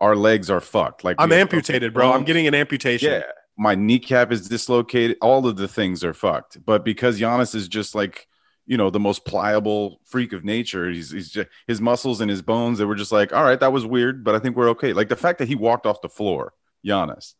our 0.00 0.16
legs 0.16 0.50
are 0.50 0.60
fucked. 0.60 1.04
Like 1.04 1.16
I'm 1.18 1.30
amputated, 1.30 1.94
bro. 1.94 2.12
I'm 2.12 2.24
getting 2.24 2.46
an 2.48 2.54
amputation. 2.54 3.12
Yeah. 3.12 3.22
My 3.56 3.74
kneecap 3.74 4.32
is 4.32 4.48
dislocated. 4.48 5.18
All 5.20 5.46
of 5.46 5.56
the 5.56 5.68
things 5.68 6.02
are 6.02 6.14
fucked. 6.14 6.64
But 6.64 6.84
because 6.84 7.20
Giannis 7.20 7.54
is 7.54 7.68
just 7.68 7.94
like 7.94 8.26
you 8.66 8.76
know 8.76 8.90
the 8.90 9.00
most 9.00 9.24
pliable 9.24 10.00
freak 10.04 10.32
of 10.32 10.44
nature. 10.44 10.88
He's, 10.90 11.10
he's 11.10 11.30
just 11.30 11.48
his 11.66 11.80
muscles 11.80 12.20
and 12.20 12.30
his 12.30 12.42
bones 12.42 12.78
they 12.78 12.84
were 12.84 12.94
just 12.94 13.12
like 13.12 13.32
all 13.32 13.44
right 13.44 13.58
that 13.60 13.72
was 13.72 13.84
weird 13.84 14.24
but 14.24 14.34
i 14.34 14.38
think 14.38 14.56
we're 14.56 14.70
okay. 14.70 14.92
Like 14.92 15.08
the 15.08 15.16
fact 15.16 15.38
that 15.38 15.48
he 15.48 15.54
walked 15.54 15.86
off 15.86 16.00
the 16.00 16.08
floor 16.08 16.54
Giannis. 16.86 17.34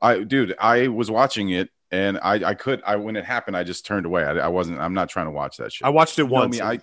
I 0.00 0.20
dude 0.20 0.54
i 0.58 0.88
was 0.88 1.10
watching 1.10 1.50
it 1.50 1.70
and 1.90 2.18
i 2.22 2.34
i 2.50 2.54
could 2.54 2.82
i 2.86 2.96
when 2.96 3.16
it 3.16 3.24
happened 3.24 3.56
i 3.56 3.64
just 3.64 3.84
turned 3.84 4.06
away. 4.06 4.24
I, 4.24 4.32
I 4.32 4.48
wasn't 4.48 4.78
i'm 4.80 4.94
not 4.94 5.08
trying 5.08 5.26
to 5.26 5.32
watch 5.32 5.56
that 5.58 5.72
shit. 5.72 5.86
I 5.86 5.90
watched 5.90 6.18
it 6.18 6.22
you 6.22 6.28
once 6.28 6.56
me, 6.56 6.62
i 6.62 6.78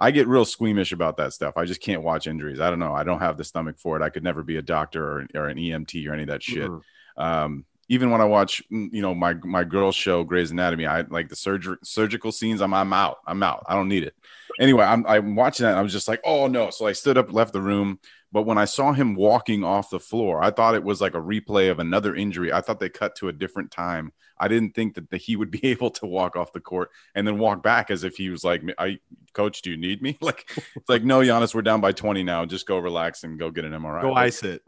i 0.00 0.10
get 0.10 0.28
real 0.28 0.44
squeamish 0.44 0.92
about 0.92 1.16
that 1.18 1.32
stuff. 1.32 1.56
I 1.56 1.64
just 1.64 1.80
can't 1.80 2.02
watch 2.02 2.26
injuries. 2.26 2.60
I 2.60 2.70
don't 2.70 2.78
know. 2.78 2.92
I 2.92 3.04
don't 3.04 3.20
have 3.20 3.36
the 3.36 3.44
stomach 3.44 3.78
for 3.78 3.96
it. 3.96 4.02
I 4.02 4.10
could 4.10 4.22
never 4.24 4.42
be 4.42 4.56
a 4.56 4.62
doctor 4.62 5.04
or, 5.04 5.26
or 5.34 5.48
an 5.48 5.58
emt 5.58 6.08
or 6.08 6.12
any 6.12 6.22
of 6.22 6.28
that 6.28 6.42
shit. 6.42 6.68
Mm-hmm. 6.68 7.22
um 7.22 7.64
even 7.88 8.10
when 8.10 8.20
I 8.20 8.24
watch, 8.24 8.62
mm, 8.70 8.88
you 8.92 9.02
know, 9.02 9.14
my 9.14 9.34
my 9.34 9.64
girl 9.64 9.92
show 9.92 10.22
Grey's 10.24 10.50
Anatomy, 10.50 10.86
I 10.86 11.02
like 11.02 11.28
the 11.28 11.36
surgery 11.36 11.76
surgical 11.82 12.32
scenes. 12.32 12.60
I'm 12.60 12.74
I'm 12.74 12.92
out. 12.92 13.18
I'm 13.26 13.42
out. 13.42 13.64
I 13.66 13.74
don't 13.74 13.88
need 13.88 14.04
it. 14.04 14.14
Anyway, 14.60 14.84
I'm 14.84 15.06
I'm 15.06 15.34
watching 15.34 15.64
that. 15.64 15.78
I 15.78 15.82
was 15.82 15.92
just 15.92 16.08
like, 16.08 16.20
oh 16.24 16.46
no. 16.46 16.70
So 16.70 16.86
I 16.86 16.92
stood 16.92 17.18
up, 17.18 17.32
left 17.32 17.52
the 17.52 17.60
room. 17.60 17.98
But 18.30 18.42
when 18.42 18.58
I 18.58 18.66
saw 18.66 18.92
him 18.92 19.14
walking 19.14 19.64
off 19.64 19.88
the 19.88 19.98
floor, 19.98 20.42
I 20.42 20.50
thought 20.50 20.74
it 20.74 20.84
was 20.84 21.00
like 21.00 21.14
a 21.14 21.20
replay 21.20 21.70
of 21.70 21.78
another 21.78 22.14
injury. 22.14 22.52
I 22.52 22.60
thought 22.60 22.78
they 22.78 22.90
cut 22.90 23.16
to 23.16 23.28
a 23.28 23.32
different 23.32 23.70
time. 23.70 24.12
I 24.38 24.48
didn't 24.48 24.74
think 24.74 24.94
that 24.94 25.08
the, 25.08 25.16
he 25.16 25.34
would 25.34 25.50
be 25.50 25.64
able 25.68 25.90
to 25.92 26.06
walk 26.06 26.36
off 26.36 26.52
the 26.52 26.60
court 26.60 26.90
and 27.14 27.26
then 27.26 27.38
walk 27.38 27.62
back 27.62 27.90
as 27.90 28.04
if 28.04 28.16
he 28.16 28.28
was 28.28 28.44
like, 28.44 28.62
"I, 28.78 28.98
coach, 29.32 29.62
do 29.62 29.70
you 29.70 29.78
need 29.78 30.02
me?" 30.02 30.18
Like, 30.28 30.50
it's 30.76 30.88
like, 30.90 31.04
no, 31.04 31.20
Giannis, 31.20 31.54
we're 31.54 31.62
down 31.62 31.80
by 31.80 31.92
20 31.92 32.22
now. 32.22 32.44
Just 32.44 32.66
go 32.66 32.76
relax 32.76 33.24
and 33.24 33.38
go 33.38 33.50
get 33.50 33.64
an 33.64 33.72
MRI. 33.72 34.02
Go 34.02 34.12
ice 34.12 34.42
it 34.42 34.62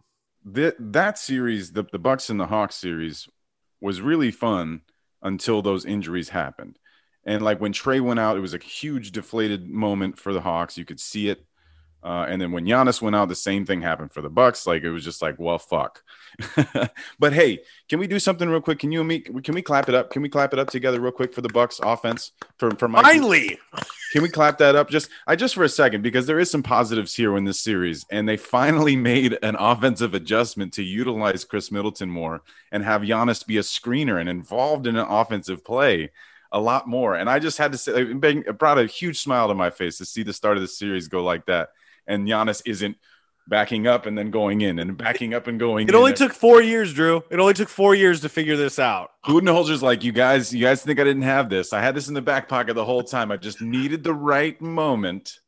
that 0.44 0.76
that 0.78 1.18
series, 1.18 1.72
the 1.72 1.84
the 1.84 1.98
Bucks 1.98 2.30
and 2.30 2.40
the 2.40 2.46
Hawks 2.46 2.76
series, 2.76 3.28
was 3.80 4.00
really 4.00 4.30
fun 4.30 4.82
until 5.22 5.62
those 5.62 5.84
injuries 5.84 6.30
happened. 6.30 6.78
And 7.24 7.42
like 7.42 7.60
when 7.60 7.72
Trae 7.72 8.00
went 8.00 8.20
out, 8.20 8.36
it 8.36 8.40
was 8.40 8.54
a 8.54 8.58
huge 8.58 9.12
deflated 9.12 9.68
moment 9.68 10.18
for 10.18 10.32
the 10.32 10.40
Hawks. 10.40 10.78
You 10.78 10.84
could 10.84 11.00
see 11.00 11.28
it. 11.28 11.44
Uh, 12.02 12.24
and 12.28 12.40
then 12.40 12.50
when 12.50 12.64
Giannis 12.64 13.02
went 13.02 13.14
out, 13.14 13.28
the 13.28 13.34
same 13.34 13.66
thing 13.66 13.82
happened 13.82 14.12
for 14.12 14.22
the 14.22 14.30
Bucks. 14.30 14.66
Like 14.66 14.82
it 14.82 14.90
was 14.90 15.04
just 15.04 15.20
like, 15.20 15.38
well, 15.38 15.58
fuck. 15.58 16.02
but 17.18 17.32
hey, 17.32 17.60
can 17.88 17.98
we 17.98 18.06
do 18.06 18.18
something 18.18 18.48
real 18.48 18.60
quick? 18.60 18.78
Can 18.78 18.90
you 18.90 19.00
and 19.00 19.08
me? 19.08 19.20
Can 19.20 19.54
we 19.54 19.60
clap 19.60 19.88
it 19.88 19.94
up? 19.94 20.10
Can 20.10 20.22
we 20.22 20.28
clap 20.28 20.52
it 20.52 20.58
up 20.58 20.70
together 20.70 21.00
real 21.00 21.12
quick 21.12 21.34
for 21.34 21.42
the 21.42 21.48
Bucks 21.50 21.78
offense? 21.82 22.32
For 22.56 22.70
for 22.72 22.88
Mike? 22.88 23.04
finally, 23.04 23.58
can 24.12 24.22
we 24.22 24.30
clap 24.30 24.56
that 24.58 24.76
up 24.76 24.88
just 24.88 25.10
I 25.26 25.36
just 25.36 25.54
for 25.54 25.64
a 25.64 25.68
second 25.68 26.02
because 26.02 26.26
there 26.26 26.38
is 26.38 26.50
some 26.50 26.62
positives 26.62 27.14
here 27.14 27.36
in 27.36 27.44
this 27.44 27.60
series, 27.60 28.06
and 28.10 28.26
they 28.26 28.38
finally 28.38 28.96
made 28.96 29.38
an 29.42 29.56
offensive 29.58 30.14
adjustment 30.14 30.72
to 30.74 30.82
utilize 30.82 31.44
Khris 31.44 31.70
Middleton 31.70 32.08
more 32.08 32.42
and 32.72 32.82
have 32.82 33.02
Giannis 33.02 33.46
be 33.46 33.58
a 33.58 33.62
screener 33.62 34.20
and 34.20 34.28
involved 34.28 34.86
in 34.86 34.96
an 34.96 35.06
offensive 35.06 35.64
play 35.64 36.10
a 36.52 36.60
lot 36.60 36.88
more. 36.88 37.14
And 37.14 37.28
I 37.30 37.38
just 37.38 37.58
had 37.58 37.72
to 37.72 37.78
say, 37.78 37.92
it 37.92 38.58
brought 38.58 38.78
a 38.78 38.86
huge 38.86 39.20
smile 39.20 39.48
to 39.48 39.54
my 39.54 39.70
face 39.70 39.98
to 39.98 40.04
see 40.04 40.22
the 40.22 40.32
start 40.32 40.56
of 40.56 40.62
the 40.62 40.68
series 40.68 41.06
go 41.06 41.22
like 41.22 41.46
that 41.46 41.70
and 42.10 42.26
Giannis 42.28 42.62
isn't 42.66 42.96
backing 43.48 43.86
up 43.86 44.06
and 44.06 44.16
then 44.16 44.30
going 44.30 44.60
in 44.60 44.78
and 44.78 44.96
backing 44.96 45.34
up 45.34 45.46
and 45.46 45.58
going. 45.58 45.88
It 45.88 45.94
only 45.94 46.12
took 46.12 46.32
four 46.32 46.62
years, 46.62 46.94
Drew. 46.94 47.22
It 47.30 47.40
only 47.40 47.54
took 47.54 47.68
four 47.68 47.94
years 47.94 48.20
to 48.20 48.28
figure 48.28 48.56
this 48.56 48.78
out. 48.78 49.10
Budenholzer's 49.26 49.82
like, 49.82 50.04
you 50.04 50.12
guys, 50.12 50.54
you 50.54 50.64
guys 50.64 50.82
think 50.82 51.00
I 51.00 51.04
didn't 51.04 51.22
have 51.22 51.50
this? 51.50 51.72
I 51.72 51.80
had 51.80 51.94
this 51.94 52.08
in 52.08 52.14
the 52.14 52.22
back 52.22 52.48
pocket 52.48 52.74
the 52.74 52.84
whole 52.84 53.02
time. 53.02 53.30
I 53.30 53.36
just 53.36 53.60
needed 53.60 54.04
the 54.04 54.14
right 54.14 54.58
moment. 54.60 55.38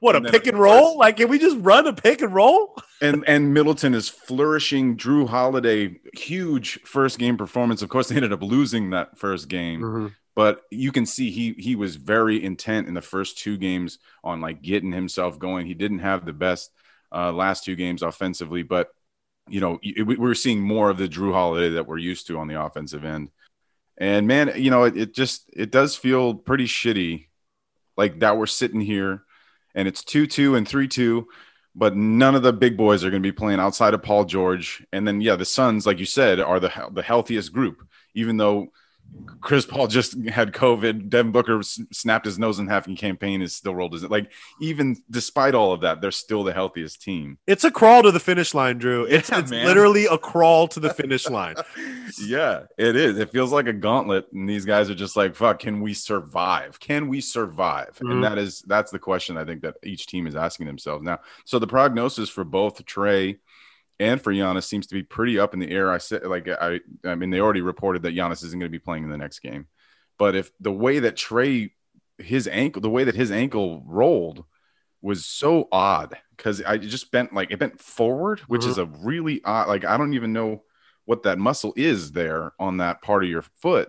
What 0.00 0.16
and 0.16 0.26
a 0.26 0.30
pick 0.30 0.48
and 0.48 0.58
roll! 0.58 0.98
Like, 0.98 1.18
can 1.18 1.28
we 1.28 1.38
just 1.38 1.56
run 1.60 1.86
a 1.86 1.92
pick 1.92 2.20
and 2.20 2.34
roll? 2.34 2.74
and 3.00 3.22
and 3.28 3.54
Middleton 3.54 3.94
is 3.94 4.08
flourishing. 4.08 4.96
Jrue 4.96 5.28
Holiday, 5.28 6.00
huge 6.14 6.80
first 6.82 7.20
game 7.20 7.36
performance. 7.36 7.80
Of 7.80 7.88
course, 7.88 8.08
they 8.08 8.16
ended 8.16 8.32
up 8.32 8.42
losing 8.42 8.90
that 8.90 9.16
first 9.16 9.48
game, 9.48 9.80
mm-hmm 9.80 10.06
but 10.38 10.62
you 10.70 10.92
can 10.92 11.04
see 11.04 11.32
he 11.32 11.52
he 11.54 11.74
was 11.74 11.96
very 11.96 12.44
intent 12.44 12.86
in 12.86 12.94
the 12.94 13.02
first 13.02 13.38
two 13.38 13.56
games 13.56 13.98
on 14.22 14.40
like 14.40 14.62
getting 14.62 14.92
himself 14.92 15.36
going. 15.36 15.66
He 15.66 15.74
didn't 15.74 15.98
have 15.98 16.24
the 16.24 16.32
best 16.32 16.70
uh, 17.10 17.32
last 17.32 17.64
two 17.64 17.74
games 17.74 18.04
offensively, 18.04 18.62
but 18.62 18.90
you 19.48 19.60
know 19.60 19.80
we 19.82 20.14
we're 20.14 20.34
seeing 20.34 20.60
more 20.60 20.90
of 20.90 20.96
the 20.96 21.08
Jrue 21.08 21.32
Holiday 21.32 21.70
that 21.70 21.88
we're 21.88 21.98
used 21.98 22.28
to 22.28 22.38
on 22.38 22.46
the 22.46 22.62
offensive 22.62 23.04
end. 23.04 23.32
And 23.96 24.28
man, 24.28 24.52
you 24.54 24.70
know 24.70 24.84
it, 24.84 24.96
it 24.96 25.12
just 25.12 25.50
it 25.56 25.72
does 25.72 25.96
feel 25.96 26.34
pretty 26.34 26.66
shitty, 26.66 27.26
like 27.96 28.20
that 28.20 28.38
we're 28.38 28.46
sitting 28.46 28.80
here, 28.80 29.24
and 29.74 29.88
it's 29.88 30.04
two 30.04 30.28
two 30.28 30.54
and 30.54 30.68
three 30.68 30.86
two, 30.86 31.26
but 31.74 31.96
none 31.96 32.36
of 32.36 32.44
the 32.44 32.52
big 32.52 32.76
boys 32.76 33.02
are 33.02 33.10
going 33.10 33.24
to 33.24 33.28
be 33.28 33.36
playing 33.36 33.58
outside 33.58 33.92
of 33.92 34.04
Paul 34.04 34.24
George. 34.24 34.86
And 34.92 35.04
then 35.04 35.20
yeah, 35.20 35.34
the 35.34 35.44
Suns, 35.44 35.84
like 35.84 35.98
you 35.98 36.06
said, 36.06 36.38
are 36.38 36.60
the 36.60 36.70
the 36.92 37.02
healthiest 37.02 37.52
group, 37.52 37.82
even 38.14 38.36
though 38.36 38.68
Chris 39.40 39.64
Paul 39.64 39.86
just 39.86 40.18
had 40.26 40.52
COVID. 40.52 41.08
Devin 41.08 41.30
Booker 41.32 41.60
s- 41.60 41.80
snapped 41.92 42.26
his 42.26 42.38
nose 42.40 42.58
in 42.58 42.66
half 42.66 42.88
in 42.88 42.96
Cam 42.96 43.16
Payne 43.16 43.40
is 43.40 43.54
still 43.54 43.74
rolled 43.74 43.92
his 43.92 44.02
like 44.04 44.30
even 44.60 44.96
despite 45.10 45.54
all 45.54 45.72
of 45.72 45.80
that, 45.82 46.00
they're 46.00 46.10
still 46.10 46.42
the 46.44 46.52
healthiest 46.52 47.00
team. 47.02 47.38
It's 47.46 47.62
a 47.64 47.70
crawl 47.70 48.02
to 48.02 48.10
the 48.10 48.20
finish 48.20 48.52
line, 48.52 48.78
Drew. 48.78 49.04
It's, 49.04 49.30
Yeah, 49.30 49.38
it's 49.38 49.50
literally 49.50 50.06
a 50.06 50.18
crawl 50.18 50.66
to 50.68 50.80
the 50.80 50.92
finish 50.92 51.28
line. 51.28 51.54
yeah, 52.20 52.64
it 52.76 52.96
is. 52.96 53.16
It 53.18 53.30
feels 53.30 53.52
like 53.52 53.68
a 53.68 53.72
gauntlet, 53.72 54.26
and 54.32 54.48
these 54.48 54.64
guys 54.64 54.90
are 54.90 54.94
just 54.94 55.16
like, 55.16 55.34
"Fuck, 55.36 55.60
can 55.60 55.80
we 55.80 55.94
survive? 55.94 56.80
Can 56.80 57.08
we 57.08 57.20
survive?" 57.20 57.96
Mhm. 58.02 58.10
And 58.12 58.24
that 58.24 58.38
is 58.38 58.62
that's 58.62 58.90
the 58.90 58.98
question 58.98 59.36
I 59.38 59.44
think 59.44 59.62
that 59.62 59.76
each 59.84 60.06
team 60.06 60.26
is 60.26 60.34
asking 60.34 60.66
themselves 60.66 61.04
now. 61.04 61.20
So 61.44 61.58
the 61.58 61.66
prognosis 61.66 62.28
for 62.28 62.44
both 62.44 62.84
Trae 62.86 63.38
and 64.00 64.20
for 64.20 64.32
Giannis 64.32 64.64
seems 64.64 64.86
to 64.88 64.94
be 64.94 65.02
pretty 65.02 65.38
up 65.38 65.54
in 65.54 65.60
the 65.60 65.70
air. 65.70 65.90
I 65.90 65.98
said, 65.98 66.24
like, 66.24 66.48
I, 66.48 66.80
I 67.04 67.14
mean, 67.14 67.30
they 67.30 67.40
already 67.40 67.60
reported 67.62 68.02
that 68.02 68.14
Giannis 68.14 68.44
isn't 68.44 68.58
going 68.58 68.70
to 68.70 68.78
be 68.78 68.78
playing 68.78 69.04
in 69.04 69.10
the 69.10 69.18
next 69.18 69.40
game, 69.40 69.66
but 70.18 70.34
if 70.34 70.50
the 70.60 70.72
way 70.72 71.00
that 71.00 71.16
Trae, 71.16 71.70
his 72.18 72.48
ankle, 72.48 72.82
the 72.82 72.90
way 72.90 73.04
that 73.04 73.14
his 73.14 73.30
ankle 73.30 73.82
rolled 73.86 74.44
was 75.00 75.24
so 75.24 75.68
odd 75.70 76.16
because 76.36 76.60
I 76.62 76.76
just 76.76 77.12
bent 77.12 77.32
like 77.32 77.50
it 77.52 77.58
bent 77.60 77.80
forward, 77.80 78.40
which 78.40 78.64
Mhm. 78.64 78.68
is 78.68 78.78
a 78.78 78.86
really 78.86 79.40
odd. 79.44 79.68
Like 79.68 79.84
I 79.84 79.96
don't 79.96 80.14
even 80.14 80.32
know 80.32 80.64
what 81.04 81.22
that 81.22 81.38
muscle 81.38 81.72
is 81.76 82.12
there 82.12 82.52
on 82.58 82.78
that 82.78 83.00
part 83.00 83.22
of 83.24 83.30
your 83.30 83.42
foot, 83.42 83.88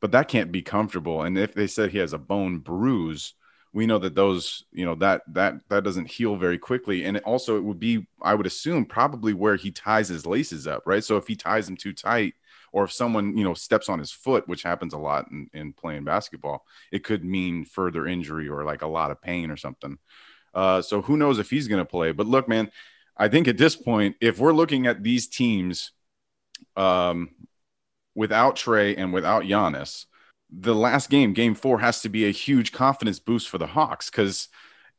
but 0.00 0.12
that 0.12 0.28
can't 0.28 0.52
be 0.52 0.62
comfortable. 0.62 1.22
And 1.22 1.38
if 1.38 1.54
they 1.54 1.66
said 1.66 1.90
he 1.90 1.98
has 1.98 2.12
a 2.12 2.18
bone 2.18 2.58
bruise, 2.58 3.34
we 3.72 3.86
know 3.86 3.98
that 3.98 4.14
those, 4.14 4.64
you 4.72 4.84
know, 4.84 4.96
that 4.96 5.22
that 5.28 5.54
that 5.68 5.84
doesn't 5.84 6.10
heal 6.10 6.36
very 6.36 6.58
quickly. 6.58 7.04
And 7.04 7.16
it 7.16 7.22
also 7.24 7.56
it 7.56 7.64
would 7.64 7.78
be, 7.78 8.06
I 8.20 8.34
would 8.34 8.46
assume, 8.46 8.84
probably 8.84 9.32
where 9.32 9.56
he 9.56 9.70
ties 9.70 10.08
his 10.08 10.26
laces 10.26 10.66
up, 10.66 10.82
right? 10.86 11.04
So 11.04 11.16
if 11.16 11.26
he 11.26 11.36
ties 11.36 11.66
them 11.66 11.76
too 11.76 11.92
tight, 11.92 12.34
or 12.72 12.84
if 12.84 12.92
someone, 12.92 13.36
you 13.36 13.44
know, 13.44 13.54
steps 13.54 13.88
on 13.88 13.98
his 13.98 14.12
foot, 14.12 14.46
which 14.48 14.62
happens 14.62 14.92
a 14.92 14.98
lot 14.98 15.30
in, 15.30 15.48
in 15.52 15.72
playing 15.72 16.04
basketball, 16.04 16.66
it 16.92 17.04
could 17.04 17.24
mean 17.24 17.64
further 17.64 18.06
injury 18.06 18.48
or 18.48 18.64
like 18.64 18.82
a 18.82 18.86
lot 18.88 19.10
of 19.10 19.22
pain 19.22 19.50
or 19.50 19.56
something. 19.56 19.98
Uh, 20.54 20.82
so 20.82 21.02
who 21.02 21.16
knows 21.16 21.38
if 21.38 21.50
he's 21.50 21.68
going 21.68 21.82
to 21.82 21.84
play? 21.84 22.12
But 22.12 22.26
look, 22.26 22.48
man, 22.48 22.70
I 23.16 23.28
think 23.28 23.48
at 23.48 23.58
this 23.58 23.76
point, 23.76 24.16
if 24.20 24.38
we're 24.38 24.52
looking 24.52 24.86
at 24.86 25.02
these 25.02 25.28
teams 25.28 25.92
um, 26.76 27.30
without 28.14 28.56
Trae 28.56 28.94
and 28.96 29.12
without 29.12 29.44
Giannis, 29.44 30.06
the 30.52 30.74
last 30.74 31.10
game, 31.10 31.32
game 31.32 31.54
four, 31.54 31.78
has 31.80 32.02
to 32.02 32.08
be 32.08 32.26
a 32.26 32.30
huge 32.30 32.72
confidence 32.72 33.18
boost 33.18 33.48
for 33.48 33.58
the 33.58 33.66
Hawks 33.66 34.10
because. 34.10 34.48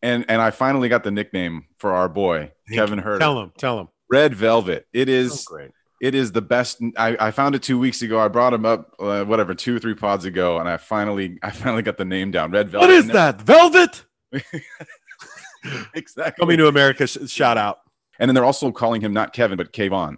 And, 0.03 0.25
and 0.29 0.41
I 0.41 0.49
finally 0.49 0.89
got 0.89 1.03
the 1.03 1.11
nickname 1.11 1.65
for 1.77 1.93
our 1.93 2.09
boy 2.09 2.53
Kevin 2.73 2.99
Huerter. 2.99 3.19
Tell 3.19 3.39
him, 3.39 3.51
tell 3.55 3.79
him. 3.79 3.87
Red 4.09 4.33
Velvet. 4.33 4.87
It 4.93 5.09
is 5.09 5.45
Oh, 5.47 5.53
great. 5.55 5.71
it 6.01 6.15
is 6.15 6.31
the 6.31 6.41
best. 6.41 6.81
I, 6.97 7.15
I 7.19 7.29
found 7.29 7.53
it 7.53 7.61
two 7.61 7.77
weeks 7.77 8.01
ago. 8.01 8.19
I 8.19 8.27
brought 8.27 8.51
him 8.51 8.65
up, 8.65 8.95
uh, 8.99 9.23
whatever, 9.25 9.53
two 9.53 9.75
or 9.75 9.79
three 9.79 9.93
pods 9.93 10.25
ago, 10.25 10.57
and 10.57 10.67
I 10.67 10.77
finally 10.77 11.37
I 11.43 11.51
finally 11.51 11.83
got 11.83 11.97
the 11.97 12.05
name 12.05 12.31
down. 12.31 12.49
Red 12.49 12.69
Velvet. 12.71 12.87
What 12.87 12.95
is 12.95 13.07
that? 13.09 13.41
Velvet? 13.43 14.03
exactly. 15.93 16.41
Coming 16.41 16.57
to 16.57 16.67
America. 16.67 17.05
sh- 17.07 17.17
Shout 17.27 17.57
out. 17.57 17.81
And 18.19 18.27
then 18.29 18.35
they're 18.35 18.45
also 18.45 18.71
calling 18.71 19.01
him 19.01 19.13
not 19.13 19.33
Kevin, 19.33 19.57
but 19.57 19.71
Kayvon. 19.71 20.17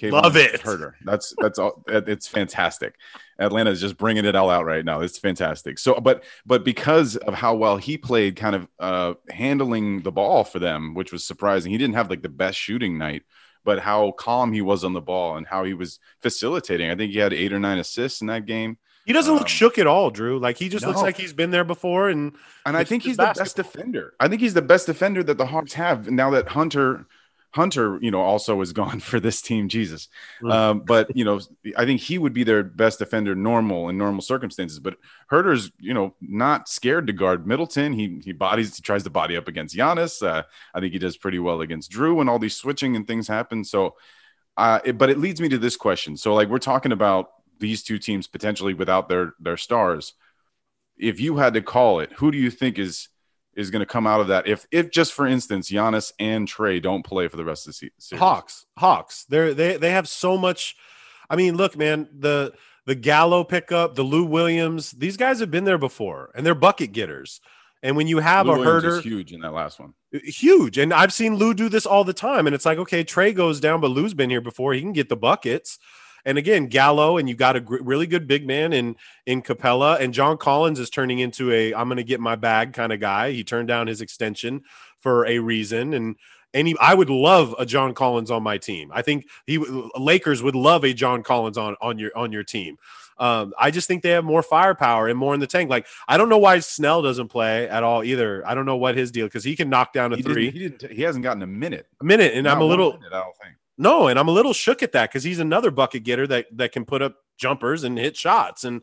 Kayvon 0.00 0.12
Love 0.22 0.36
it. 0.36 0.60
Huerter. 0.60 0.92
That's 1.04 1.34
that's 1.38 1.58
all. 1.58 1.82
it- 1.88 2.08
It's 2.08 2.26
fantastic. 2.28 2.94
Atlanta 3.38 3.70
is 3.70 3.80
just 3.80 3.96
bringing 3.96 4.24
it 4.24 4.36
all 4.36 4.50
out 4.50 4.64
right 4.64 4.84
now. 4.84 5.00
It's 5.00 5.18
fantastic. 5.18 5.78
So, 5.78 5.94
but 6.00 6.24
but 6.46 6.64
because 6.64 7.16
of 7.16 7.34
how 7.34 7.54
well 7.54 7.76
he 7.76 7.98
played, 7.98 8.36
kind 8.36 8.54
of 8.56 8.68
uh, 8.78 9.14
handling 9.30 10.02
the 10.02 10.12
ball 10.12 10.44
for 10.44 10.58
them, 10.58 10.94
which 10.94 11.12
was 11.12 11.26
surprising. 11.26 11.72
He 11.72 11.78
didn't 11.78 11.94
have 11.94 12.10
like 12.10 12.22
the 12.22 12.28
best 12.28 12.58
shooting 12.58 12.98
night, 12.98 13.22
but 13.64 13.80
how 13.80 14.12
calm 14.12 14.52
he 14.52 14.62
was 14.62 14.84
on 14.84 14.92
the 14.92 15.00
ball 15.00 15.36
and 15.36 15.46
how 15.46 15.64
he 15.64 15.74
was 15.74 15.98
facilitating. 16.22 16.90
I 16.90 16.94
think 16.94 17.12
he 17.12 17.18
had 17.18 17.32
eight 17.32 17.52
or 17.52 17.58
nine 17.58 17.78
assists 17.78 18.20
in 18.20 18.28
that 18.28 18.46
game. 18.46 18.78
He 19.06 19.12
doesn't 19.12 19.32
Um, 19.32 19.38
look 19.38 19.48
shook 19.48 19.78
at 19.78 19.86
all, 19.86 20.10
Drew. 20.10 20.38
Like 20.38 20.56
he 20.56 20.68
just 20.70 20.86
looks 20.86 21.02
like 21.02 21.16
he's 21.18 21.34
been 21.34 21.50
there 21.50 21.64
before. 21.64 22.08
And 22.08 22.32
And 22.64 22.76
I 22.76 22.84
think 22.84 23.02
he's 23.02 23.18
the 23.18 23.32
best 23.36 23.56
defender. 23.56 24.14
I 24.18 24.28
think 24.28 24.40
he's 24.40 24.54
the 24.54 24.62
best 24.62 24.86
defender 24.86 25.22
that 25.24 25.36
the 25.36 25.46
Hawks 25.46 25.74
have 25.74 26.10
now 26.10 26.30
that 26.30 26.48
Hunter 26.48 27.06
Hunter, 27.54 28.00
you 28.02 28.10
know, 28.10 28.20
also 28.20 28.60
is 28.62 28.72
gone 28.72 28.98
for 29.10 29.20
this 29.20 29.40
team. 29.40 29.68
Jesus. 29.68 30.08
Mm. 30.42 30.52
Um, 30.52 30.80
but 30.80 31.16
you 31.16 31.24
know, 31.24 31.40
I 31.76 31.84
think 31.84 32.00
he 32.00 32.18
would 32.18 32.32
be 32.32 32.42
their 32.42 32.64
best 32.64 32.98
defender 32.98 33.36
normal 33.36 33.88
in 33.88 33.96
normal 33.96 34.22
circumstances. 34.22 34.80
But 34.80 34.96
Huerter's, 35.30 35.70
you 35.78 35.94
know, 35.94 36.14
not 36.20 36.68
scared 36.68 37.06
to 37.06 37.12
guard 37.12 37.46
Middleton. 37.46 37.92
He 37.92 38.20
he 38.24 38.32
bodies 38.32 38.74
he 38.74 38.82
tries 38.82 39.04
to 39.04 39.10
body 39.10 39.36
up 39.36 39.46
against 39.46 39.76
Giannis. 39.76 40.26
Uh, 40.26 40.42
I 40.74 40.80
think 40.80 40.92
he 40.92 40.98
does 40.98 41.16
pretty 41.16 41.38
well 41.38 41.60
against 41.60 41.92
Jrue 41.92 42.16
when 42.16 42.28
all 42.28 42.40
these 42.40 42.56
switching 42.56 42.96
and 42.96 43.06
things 43.06 43.28
happen. 43.28 43.62
So 43.62 43.94
uh, 44.56 44.80
it, 44.84 44.98
but 44.98 45.10
it 45.10 45.18
leads 45.18 45.40
me 45.40 45.48
to 45.48 45.58
this 45.58 45.76
question. 45.76 46.16
So 46.16 46.34
like 46.34 46.48
we're 46.48 46.58
talking 46.58 46.92
about 46.92 47.30
these 47.60 47.84
two 47.84 47.98
teams 47.98 48.26
potentially 48.26 48.74
without 48.74 49.08
their 49.08 49.34
their 49.38 49.56
stars. 49.56 50.14
If 50.96 51.20
you 51.20 51.36
had 51.36 51.54
to 51.54 51.62
call 51.62 52.00
it, 52.00 52.12
who 52.14 52.32
do 52.32 52.38
you 52.38 52.50
think 52.50 52.80
is 52.80 53.08
is 53.56 53.70
going 53.70 53.80
to 53.80 53.86
come 53.86 54.06
out 54.06 54.20
of 54.20 54.28
that? 54.28 54.46
If 54.46 54.66
if 54.70 54.90
just 54.90 55.12
for 55.12 55.26
instance, 55.26 55.70
Giannis 55.70 56.12
and 56.18 56.48
Trae 56.48 56.82
don't 56.82 57.04
play 57.04 57.28
for 57.28 57.36
the 57.36 57.44
rest 57.44 57.66
of 57.66 57.70
the 57.70 57.90
season, 57.98 58.18
Hawks, 58.18 58.66
Hawks. 58.76 59.24
They're 59.28 59.54
they 59.54 59.76
they 59.76 59.90
have 59.90 60.08
so 60.08 60.36
much. 60.36 60.76
I 61.28 61.36
mean, 61.36 61.56
look, 61.56 61.76
man, 61.76 62.08
the 62.12 62.52
the 62.86 62.94
Gallo 62.94 63.44
pickup, 63.44 63.94
the 63.94 64.02
Lou 64.02 64.24
Williams, 64.24 64.92
these 64.92 65.16
guys 65.16 65.40
have 65.40 65.50
been 65.50 65.64
there 65.64 65.78
before, 65.78 66.30
and 66.34 66.44
they're 66.44 66.54
bucket 66.54 66.92
getters. 66.92 67.40
And 67.82 67.96
when 67.96 68.06
you 68.06 68.18
have 68.18 68.46
Lou 68.46 68.54
a 68.54 68.58
Williams 68.58 68.84
Huerter, 68.84 69.02
huge 69.02 69.32
in 69.32 69.40
that 69.42 69.52
last 69.52 69.78
one. 69.78 69.92
Uh, 70.14 70.18
huge. 70.24 70.78
And 70.78 70.92
I've 70.92 71.12
seen 71.12 71.36
Lou 71.36 71.52
do 71.52 71.68
this 71.68 71.84
all 71.84 72.02
the 72.02 72.14
time. 72.14 72.46
And 72.46 72.54
it's 72.54 72.64
like, 72.64 72.78
okay, 72.78 73.04
Trae 73.04 73.34
goes 73.34 73.60
down, 73.60 73.82
but 73.82 73.90
Lou's 73.90 74.14
been 74.14 74.30
here 74.30 74.40
before. 74.40 74.72
He 74.72 74.80
can 74.80 74.94
get 74.94 75.10
the 75.10 75.16
buckets. 75.16 75.78
And 76.24 76.38
again, 76.38 76.66
Gallo, 76.66 77.18
and 77.18 77.28
you 77.28 77.34
got 77.34 77.56
a 77.56 77.60
gr- 77.60 77.82
really 77.82 78.06
good 78.06 78.26
big 78.26 78.46
man 78.46 78.72
in 78.72 78.96
in 79.26 79.42
Capela, 79.42 80.00
and 80.00 80.14
John 80.14 80.36
Collins 80.38 80.78
is 80.78 80.90
turning 80.90 81.18
into 81.18 81.52
a 81.52 81.74
I'm 81.74 81.88
going 81.88 81.98
to 81.98 82.04
get 82.04 82.20
my 82.20 82.36
bag 82.36 82.72
kind 82.72 82.92
of 82.92 83.00
guy. 83.00 83.32
He 83.32 83.44
turned 83.44 83.68
down 83.68 83.86
his 83.86 84.00
extension 84.00 84.62
for 85.00 85.26
a 85.26 85.38
reason, 85.38 85.92
and 85.92 86.16
any 86.54 86.74
I 86.80 86.94
would 86.94 87.10
love 87.10 87.54
a 87.58 87.66
John 87.66 87.92
Collins 87.94 88.30
on 88.30 88.42
my 88.42 88.58
team. 88.58 88.90
I 88.94 89.02
think 89.02 89.26
he 89.46 89.58
Lakers 89.98 90.42
would 90.42 90.54
love 90.54 90.84
a 90.84 90.94
John 90.94 91.22
Collins 91.22 91.58
on 91.58 91.76
on 91.80 91.98
your 91.98 92.16
on 92.16 92.32
your 92.32 92.44
team. 92.44 92.78
Um, 93.16 93.52
I 93.58 93.70
just 93.70 93.86
think 93.86 94.02
they 94.02 94.10
have 94.10 94.24
more 94.24 94.42
firepower 94.42 95.06
and 95.08 95.18
more 95.18 95.34
in 95.34 95.40
the 95.40 95.46
tank. 95.46 95.70
Like 95.70 95.86
I 96.08 96.16
don't 96.16 96.28
know 96.28 96.38
why 96.38 96.58
Snell 96.60 97.02
doesn't 97.02 97.28
play 97.28 97.68
at 97.68 97.82
all 97.82 98.02
either. 98.02 98.46
I 98.46 98.54
don't 98.54 98.66
know 98.66 98.76
what 98.76 98.96
his 98.96 99.10
deal 99.10 99.26
because 99.26 99.44
he 99.44 99.54
can 99.54 99.68
knock 99.68 99.92
down 99.92 100.12
a 100.12 100.16
He 100.16 100.22
three 100.22 100.50
didn't, 100.50 100.52
he 100.54 100.68
didn't. 100.68 100.92
He 100.92 101.02
hasn't 101.02 101.22
gotten 101.22 101.42
a 101.42 101.46
minute. 101.46 101.86
a 102.00 102.04
minute, 102.04 102.34
and 102.34 102.48
I'm 102.48 102.60
a 102.60 102.64
little 102.64 102.94
minute, 102.94 103.12
I 103.12 103.20
don't 103.20 103.36
think. 103.36 103.54
No, 103.76 104.06
and 104.06 104.18
I'm 104.18 104.28
a 104.28 104.32
little 104.32 104.52
shook 104.52 104.82
at 104.82 104.92
that 104.92 105.10
because 105.10 105.24
he's 105.24 105.40
another 105.40 105.70
bucket 105.70 106.04
getter 106.04 106.26
that 106.28 106.46
that 106.56 106.72
can 106.72 106.84
put 106.84 107.02
up 107.02 107.16
jumpers 107.36 107.84
and 107.84 107.98
hit 107.98 108.16
shots. 108.16 108.64
And 108.64 108.82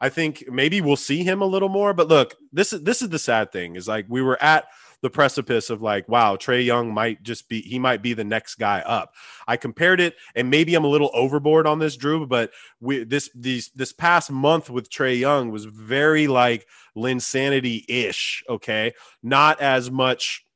I 0.00 0.08
think 0.08 0.44
maybe 0.50 0.80
we'll 0.80 0.96
see 0.96 1.22
him 1.22 1.42
a 1.42 1.46
little 1.46 1.68
more. 1.68 1.92
But 1.92 2.08
look, 2.08 2.36
this 2.52 2.72
is 2.72 2.82
this 2.82 3.02
is 3.02 3.10
the 3.10 3.18
sad 3.18 3.52
thing 3.52 3.76
is 3.76 3.86
like 3.86 4.06
we 4.08 4.22
were 4.22 4.42
at 4.42 4.66
the 5.02 5.10
precipice 5.10 5.70
of 5.70 5.80
like, 5.82 6.08
wow, 6.08 6.36
Trae 6.36 6.64
Young 6.64 6.92
might 6.92 7.22
just 7.22 7.48
be 7.48 7.60
he 7.62 7.78
might 7.78 8.02
be 8.02 8.14
the 8.14 8.24
next 8.24 8.56
guy 8.56 8.80
up. 8.80 9.14
I 9.46 9.56
compared 9.56 10.00
it, 10.00 10.16
and 10.34 10.50
maybe 10.50 10.74
I'm 10.74 10.84
a 10.84 10.88
little 10.88 11.10
overboard 11.14 11.66
on 11.66 11.78
this, 11.78 11.96
Drew, 11.96 12.26
but 12.26 12.50
we 12.80 13.04
this 13.04 13.30
these 13.34 13.70
this 13.74 13.92
past 13.92 14.30
month 14.30 14.70
with 14.70 14.90
Trae 14.90 15.18
Young 15.18 15.50
was 15.50 15.66
very 15.66 16.26
like 16.26 16.66
Linsanity 16.96 17.84
ish. 17.88 18.42
Okay, 18.48 18.92
not 19.22 19.60
as 19.60 19.90
much 19.90 20.46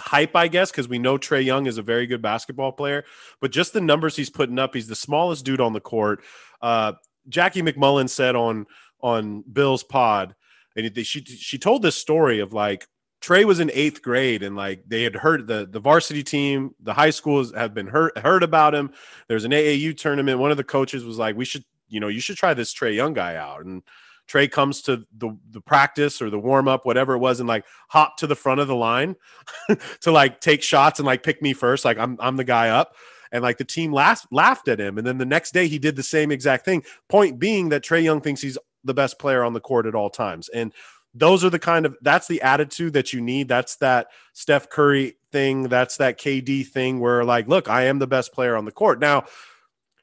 hype, 0.00 0.34
I 0.34 0.48
guess, 0.48 0.70
because 0.70 0.88
we 0.88 0.98
know 0.98 1.18
Trae 1.18 1.44
Young 1.44 1.66
is 1.66 1.78
a 1.78 1.82
very 1.82 2.06
good 2.06 2.22
basketball 2.22 2.72
player, 2.72 3.04
but 3.40 3.52
just 3.52 3.72
the 3.72 3.80
numbers 3.80 4.16
he's 4.16 4.30
putting 4.30 4.58
up, 4.58 4.74
he's 4.74 4.88
the 4.88 4.94
smallest 4.94 5.44
dude 5.44 5.60
on 5.60 5.72
the 5.72 5.80
court. 5.80 6.22
Uh, 6.60 6.92
Jackie 7.28 7.62
MacMullan 7.62 8.08
said 8.08 8.36
on 8.36 8.66
on 9.02 9.42
Bill's 9.50 9.82
pod, 9.82 10.34
and 10.76 11.06
she 11.06 11.24
she 11.24 11.58
told 11.58 11.82
this 11.82 11.96
story 11.96 12.40
of 12.40 12.52
like 12.52 12.86
Trae 13.20 13.44
was 13.44 13.60
in 13.60 13.70
eighth 13.74 14.02
grade, 14.02 14.42
and 14.42 14.56
like 14.56 14.84
they 14.86 15.02
had 15.02 15.14
heard 15.14 15.46
the 15.46 15.68
the 15.70 15.80
varsity 15.80 16.22
team, 16.22 16.74
the 16.80 16.94
high 16.94 17.10
schools 17.10 17.52
have 17.54 17.74
been 17.74 17.86
heard 17.86 18.16
heard 18.16 18.42
about 18.42 18.74
him. 18.74 18.92
There's 19.28 19.44
an 19.44 19.52
AAU 19.52 19.96
tournament. 19.96 20.38
One 20.38 20.50
of 20.50 20.56
the 20.56 20.64
coaches 20.64 21.04
was 21.04 21.18
like, 21.18 21.36
"We 21.36 21.44
should, 21.44 21.64
you 21.88 22.00
know, 22.00 22.08
you 22.08 22.20
should 22.20 22.36
try 22.36 22.54
this 22.54 22.72
Trae 22.72 22.94
Young 22.94 23.12
guy 23.12 23.36
out." 23.36 23.64
And 23.64 23.82
Trae 24.30 24.50
comes 24.50 24.82
to 24.82 25.04
the 25.16 25.36
the 25.50 25.60
practice 25.60 26.22
or 26.22 26.30
the 26.30 26.38
warm 26.38 26.68
up, 26.68 26.86
whatever 26.86 27.14
it 27.14 27.18
was, 27.18 27.40
and 27.40 27.48
like 27.48 27.64
hop 27.88 28.16
to 28.18 28.26
the 28.26 28.36
front 28.36 28.60
of 28.60 28.68
the 28.68 28.76
line 28.76 29.16
to 30.00 30.12
like 30.12 30.40
take 30.40 30.62
shots 30.62 30.98
and 31.00 31.06
like 31.06 31.22
pick 31.22 31.42
me 31.42 31.52
first. 31.52 31.84
Like 31.84 31.98
I'm 31.98 32.16
I'm 32.20 32.36
the 32.36 32.44
guy 32.44 32.68
up. 32.68 32.94
And 33.32 33.44
like 33.44 33.58
the 33.58 33.64
team 33.64 33.92
laughed 33.92 34.26
laughed 34.32 34.66
at 34.68 34.80
him. 34.80 34.98
And 34.98 35.06
then 35.06 35.18
the 35.18 35.24
next 35.24 35.52
day 35.52 35.68
he 35.68 35.78
did 35.78 35.94
the 35.94 36.02
same 36.02 36.32
exact 36.32 36.64
thing. 36.64 36.82
Point 37.08 37.38
being 37.38 37.68
that 37.68 37.84
Trae 37.84 38.02
Young 38.02 38.20
thinks 38.20 38.40
he's 38.40 38.58
the 38.82 38.94
best 38.94 39.18
player 39.18 39.44
on 39.44 39.52
the 39.52 39.60
court 39.60 39.86
at 39.86 39.94
all 39.94 40.10
times. 40.10 40.48
And 40.48 40.72
those 41.14 41.44
are 41.44 41.50
the 41.50 41.58
kind 41.58 41.86
of 41.86 41.96
that's 42.02 42.28
the 42.28 42.42
attitude 42.42 42.92
that 42.92 43.12
you 43.12 43.20
need. 43.20 43.48
That's 43.48 43.76
that 43.76 44.08
Steph 44.32 44.68
Curry 44.68 45.16
thing. 45.32 45.64
That's 45.64 45.96
that 45.96 46.18
KD 46.18 46.66
thing 46.66 47.00
where 47.00 47.24
like, 47.24 47.48
look, 47.48 47.68
I 47.68 47.84
am 47.84 47.98
the 47.98 48.06
best 48.06 48.32
player 48.32 48.56
on 48.56 48.64
the 48.64 48.72
court. 48.72 49.00
Now, 49.00 49.24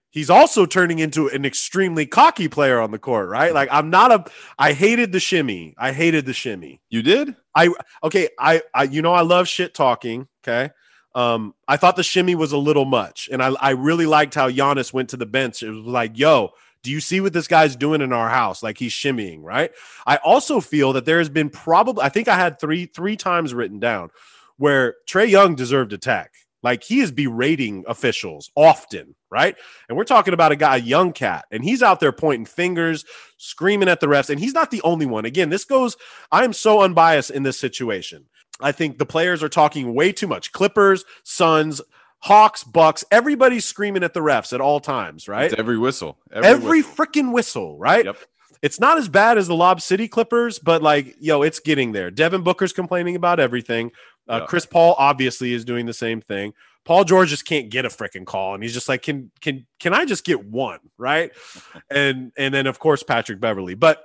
he's 0.10 0.30
also 0.30 0.66
turning 0.66 1.00
into 1.00 1.28
an 1.30 1.46
extremely 1.46 2.06
cocky 2.06 2.48
player 2.48 2.80
on 2.80 2.92
the 2.92 3.00
court, 3.00 3.30
right? 3.30 3.54
Like 3.54 3.70
I'm 3.72 3.90
not 3.90 4.12
a 4.12 4.26
I 4.58 4.74
hated 4.74 5.12
the 5.12 5.20
shimmy. 5.20 5.76
I 5.78 5.92
hated 5.92 6.26
the 6.26 6.34
shimmy. 6.34 6.82
You 6.90 7.02
did? 7.04 7.36
I 7.56 7.70
okay, 8.04 8.30
I 8.40 8.62
I 8.74 8.84
you 8.84 9.02
know 9.02 9.14
I 9.14 9.22
love 9.22 9.48
shit 9.48 9.74
talking, 9.74 10.28
okay? 10.44 10.72
Um 11.16 11.54
I 11.68 11.78
thought 11.78 11.96
the 11.96 12.04
shimmy 12.04 12.36
was 12.36 12.52
a 12.52 12.58
little 12.58 12.86
much 12.86 13.30
and 13.32 13.42
I 13.44 13.50
I 13.60 13.72
really 13.72 14.06
liked 14.06 14.36
how 14.36 14.50
Giannis 14.50 14.94
went 14.94 15.10
to 15.10 15.18
the 15.18 15.26
bench. 15.26 15.64
It 15.64 15.72
was 15.72 15.86
like, 15.86 16.18
"Yo, 16.18 16.52
Do 16.84 16.92
you 16.92 17.00
see 17.02 17.20
what 17.22 17.34
this 17.34 17.48
guy's 17.48 17.76
doing 17.76 18.02
in 18.02 18.14
our 18.14 18.30
house? 18.30 18.64
Like 18.64 18.78
he's 18.78 18.94
shimmying, 18.94 19.44
right? 19.44 19.72
I 20.06 20.18
also 20.18 20.62
feel 20.62 20.94
that 20.94 21.06
there 21.06 21.18
has 21.18 21.30
been 21.30 21.50
probably, 21.50 22.04
I 22.04 22.10
think 22.10 22.28
I 22.28 22.36
had 22.36 22.60
three 22.60 22.86
three 22.86 23.18
times 23.18 23.54
written 23.54 23.80
down 23.80 24.10
where 24.58 24.96
Trae 25.08 25.30
Young 25.30 25.56
deserved 25.56 25.94
a 25.94 25.98
tech. 25.98 26.34
Like 26.64 26.84
he 26.84 27.00
is 27.02 27.12
berating 27.12 27.84
officials 27.88 28.50
often, 28.56 29.16
right? 29.30 29.56
And 29.88 29.98
we're 29.98 30.04
talking 30.04 30.34
about 30.34 30.52
a 30.52 30.56
guy, 30.56 30.78
a 30.78 30.80
young 30.80 31.14
cat, 31.14 31.46
and 31.52 31.64
he's 31.64 31.84
out 31.84 32.00
there 32.00 32.12
pointing 32.12 32.46
fingers, 32.46 33.06
screaming 33.38 33.90
at 33.90 34.00
the 34.00 34.08
refs. 34.08 34.30
And 34.30 34.40
he's 34.40 34.54
not 34.54 34.72
the 34.72 34.82
only 34.82 35.06
one. 35.06 35.26
Again, 35.26 35.50
this 35.50 35.66
goes, 35.66 35.96
I 36.32 36.44
am 36.44 36.54
so 36.54 36.82
unbiased 36.82 37.30
in 37.32 37.44
this 37.44 37.60
situation. 37.60 38.26
I 38.60 38.72
think 38.72 38.98
the 38.98 39.06
players 39.06 39.44
are 39.44 39.50
talking 39.50 39.94
way 39.94 40.12
too 40.12 40.28
much. 40.28 40.52
Clippers, 40.52 41.06
Suns, 41.24 41.80
Hawks, 42.20 42.64
Bucks, 42.64 43.06
everybody's 43.12 43.66
screaming 43.66 44.04
at 44.04 44.16
the 44.16 44.22
refs 44.22 44.52
at 44.52 44.60
all 44.60 44.80
times, 44.80 45.28
right? 45.28 45.52
It's 45.52 45.60
every 45.60 45.78
whistle. 45.78 46.18
Every, 46.34 46.50
Every 46.50 46.82
whistle. 46.82 46.96
freaking 47.06 47.32
whistle, 47.34 47.78
right? 47.78 48.06
Yep. 48.06 48.18
It's 48.62 48.80
not 48.80 48.98
as 48.98 49.10
bad 49.10 49.38
as 49.38 49.48
the 49.48 49.56
Lob 49.56 49.82
City 49.82 50.08
Clippers, 50.08 50.60
but 50.60 50.82
like, 50.82 51.16
yo, 51.20 51.42
it's 51.42 51.60
getting 51.60 51.92
there. 51.92 52.12
Devin 52.12 52.44
Booker's 52.44 52.74
complaining 52.74 53.16
about 53.16 53.40
everything. 53.40 53.92
Uh, 54.30 54.40
Yeah. 54.42 54.46
Chris 54.48 54.66
Paul 54.66 54.96
obviously 54.98 55.54
is 55.54 55.64
doing 55.66 55.86
the 55.86 55.94
same 55.94 56.22
thing. 56.22 56.54
Paul 56.86 57.04
George 57.04 57.30
just 57.30 57.46
can't 57.46 57.70
get 57.70 57.86
a 57.86 57.90
freaking 57.90 58.26
call, 58.26 58.54
and 58.54 58.64
he's 58.64 58.74
just 58.74 58.88
like, 58.88 59.02
can 59.02 59.30
can 59.42 59.66
can 59.80 59.94
I 59.94 60.06
just 60.06 60.24
get 60.24 60.46
one, 60.46 60.80
right? 60.98 61.32
and 61.90 62.32
and 62.38 62.54
then 62.54 62.66
of 62.66 62.80
course 62.80 63.04
Patrick 63.04 63.40
Beverley, 63.42 63.76
but 63.76 64.04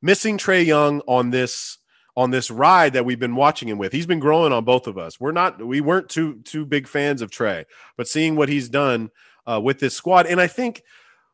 missing 0.00 0.38
Trae 0.38 0.64
Young 0.64 1.00
on 1.06 1.30
this 1.30 1.78
on 2.16 2.30
this 2.30 2.50
ride 2.50 2.92
that 2.92 3.04
we've 3.04 3.18
been 3.18 3.34
watching 3.34 3.68
him 3.68 3.78
with. 3.78 3.92
He's 3.92 4.06
been 4.06 4.20
growing 4.20 4.52
on 4.52 4.64
both 4.64 4.86
of 4.86 4.98
us. 4.98 5.18
We're 5.18 5.32
not 5.32 5.64
we 5.64 5.80
weren't 5.80 6.08
too 6.08 6.40
too 6.44 6.64
big 6.66 6.86
fans 6.86 7.22
of 7.22 7.30
Trae, 7.30 7.64
but 7.96 8.06
seeing 8.06 8.36
what 8.36 8.48
he's 8.48 8.68
done 8.68 9.10
uh, 9.46 9.60
with 9.60 9.80
this 9.80 9.94
squad, 9.94 10.26
and 10.26 10.40
I 10.40 10.46
think 10.46 10.82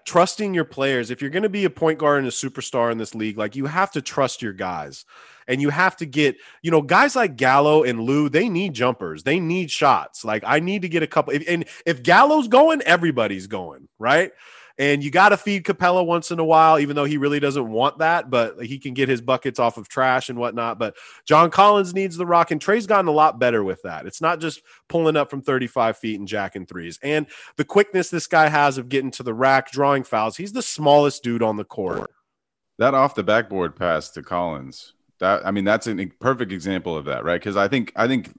trusting 0.09 0.55
your 0.55 0.65
players. 0.65 1.11
If 1.11 1.21
you're 1.21 1.31
going 1.31 1.43
to 1.43 1.51
be 1.51 1.67
a 1.67 1.71
point 1.71 1.99
guard 1.99 2.21
and 2.21 2.27
a 2.27 2.31
superstar 2.31 2.91
in 2.91 2.97
this 2.97 3.15
league, 3.15 3.37
like 3.37 3.55
you 3.55 3.67
have 3.67 3.91
to 3.93 4.01
trust 4.01 4.41
your 4.41 4.55
guys. 4.55 5.05
And 5.47 5.63
you 5.63 5.71
have 5.71 5.97
to 5.97 6.07
get, 6.07 6.37
you 6.61 6.71
know, 6.71 6.83
guys 6.83 7.17
like 7.17 7.37
Gallo 7.37 7.83
and 7.83 8.01
Lou, 8.03 8.29
they 8.29 8.51
need 8.51 8.75
jumpers. 8.75 9.23
They 9.23 9.41
need 9.41 9.71
shots. 9.71 10.23
Like 10.23 10.45
I 10.47 10.61
need 10.61 10.83
to 10.83 10.91
get 10.91 11.03
a 11.03 11.07
couple. 11.07 11.33
If, 11.33 11.49
and 11.49 11.65
if 11.87 12.03
Gallo's 12.03 12.49
going, 12.49 12.83
everybody's 12.83 13.47
going, 13.47 13.89
right? 13.99 14.33
And 14.79 15.03
you 15.03 15.11
got 15.11 15.31
to 15.31 15.37
feed 15.37 15.65
Capela 15.65 16.07
once 16.07 16.31
in 16.31 16.39
a 16.39 16.45
while, 16.45 16.79
even 16.79 16.95
though 16.95 17.05
he 17.05 17.17
really 17.17 17.41
doesn't 17.41 17.69
want 17.69 17.99
that, 17.99 18.31
but 18.31 18.63
he 18.63 18.79
can 18.79 18.95
get 18.95 19.09
his 19.09 19.21
buckets 19.21 19.59
off 19.59 19.77
of 19.77 19.89
trash 19.89 20.29
and 20.29 20.39
whatnot. 20.39 20.79
But 20.79 20.97
John 21.25 21.51
Collins 21.51 21.95
needs 21.95 22.17
the 22.17 22.27
rock, 22.27 22.53
and 22.53 22.61
Trae's 22.61 22.87
gotten 22.87 23.09
a 23.09 23.13
lot 23.13 23.41
better 23.41 23.65
with 23.65 23.83
that. 23.83 24.07
It's 24.07 24.21
not 24.21 24.41
just 24.41 24.63
pulling 24.89 25.17
up 25.17 25.31
from 25.31 25.43
35 25.43 25.99
feet 25.99 26.21
and 26.21 26.29
jacking 26.29 26.65
threes. 26.65 26.99
And 27.03 27.27
the 27.57 27.65
quickness 27.65 28.09
this 28.09 28.29
guy 28.29 28.49
has 28.49 28.79
of 28.79 28.89
getting 28.89 29.11
to 29.13 29.25
the 29.25 29.35
rack, 29.35 29.73
drawing 29.73 30.05
fouls. 30.05 30.37
He's 30.37 30.53
the 30.53 30.63
smallest 30.63 31.25
dude 31.25 31.43
on 31.43 31.57
the 31.57 31.65
court. 31.65 32.13
That 32.79 32.95
off 32.95 33.17
the 33.17 33.25
backboard 33.25 33.75
pass 33.75 34.11
to 34.11 34.23
Collins. 34.23 34.95
That 35.19 35.45
I 35.45 35.51
mean, 35.51 35.65
that's 35.65 35.89
a 35.89 36.07
perfect 36.21 36.53
example 36.53 36.97
of 36.97 37.07
that, 37.07 37.25
right? 37.25 37.41
Because 37.41 37.57
I 37.57 37.67
think 37.67 37.93
I 37.97 38.07
think 38.07 38.33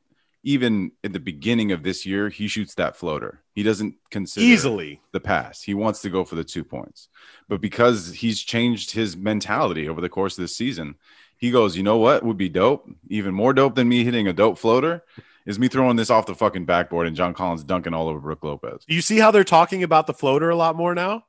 even 0.49 0.91
at 1.03 1.13
the 1.13 1.19
beginning 1.19 1.71
of 1.71 1.83
this 1.83 2.07
year, 2.07 2.27
he 2.27 2.47
shoots 2.47 2.73
that 2.73 2.95
floater. 2.95 3.43
He 3.53 3.61
doesn't 3.61 3.93
consider 4.09 4.43
Easily. 4.43 4.99
the 5.11 5.19
pass. 5.19 5.61
He 5.61 5.75
wants 5.75 6.01
to 6.01 6.09
go 6.09 6.25
for 6.25 6.33
the 6.33 6.43
two 6.43 6.63
points. 6.63 7.07
But 7.47 7.61
because 7.61 8.11
he's 8.11 8.41
changed 8.41 8.89
his 8.89 9.15
mentality 9.15 9.87
over 9.87 10.01
the 10.01 10.09
course 10.09 10.39
of 10.39 10.41
this 10.41 10.57
season, 10.57 10.95
he 11.37 11.51
goes, 11.51 11.77
you 11.77 11.83
know 11.83 11.97
what 11.97 12.23
would 12.23 12.35
be 12.37 12.49
dope? 12.49 12.89
Even 13.09 13.31
more 13.31 13.53
dope 13.53 13.75
than 13.75 13.87
me 13.87 14.03
hitting 14.03 14.27
a 14.27 14.33
dope 14.33 14.57
floater 14.57 15.03
is 15.45 15.59
me 15.59 15.67
throwing 15.67 15.97
this 15.97 16.09
off 16.09 16.25
the 16.25 16.33
fucking 16.33 16.65
backboard 16.65 17.05
and 17.05 17.15
John 17.15 17.35
Collins 17.35 17.63
dunking 17.63 17.93
all 17.93 18.09
over 18.09 18.19
Brooke 18.19 18.43
Lopez. 18.43 18.83
You 18.87 19.01
see 19.01 19.19
how 19.19 19.29
they're 19.29 19.43
talking 19.43 19.83
about 19.83 20.07
the 20.07 20.15
floater 20.15 20.49
a 20.49 20.55
lot 20.55 20.75
more 20.75 20.95
now? 20.95 21.25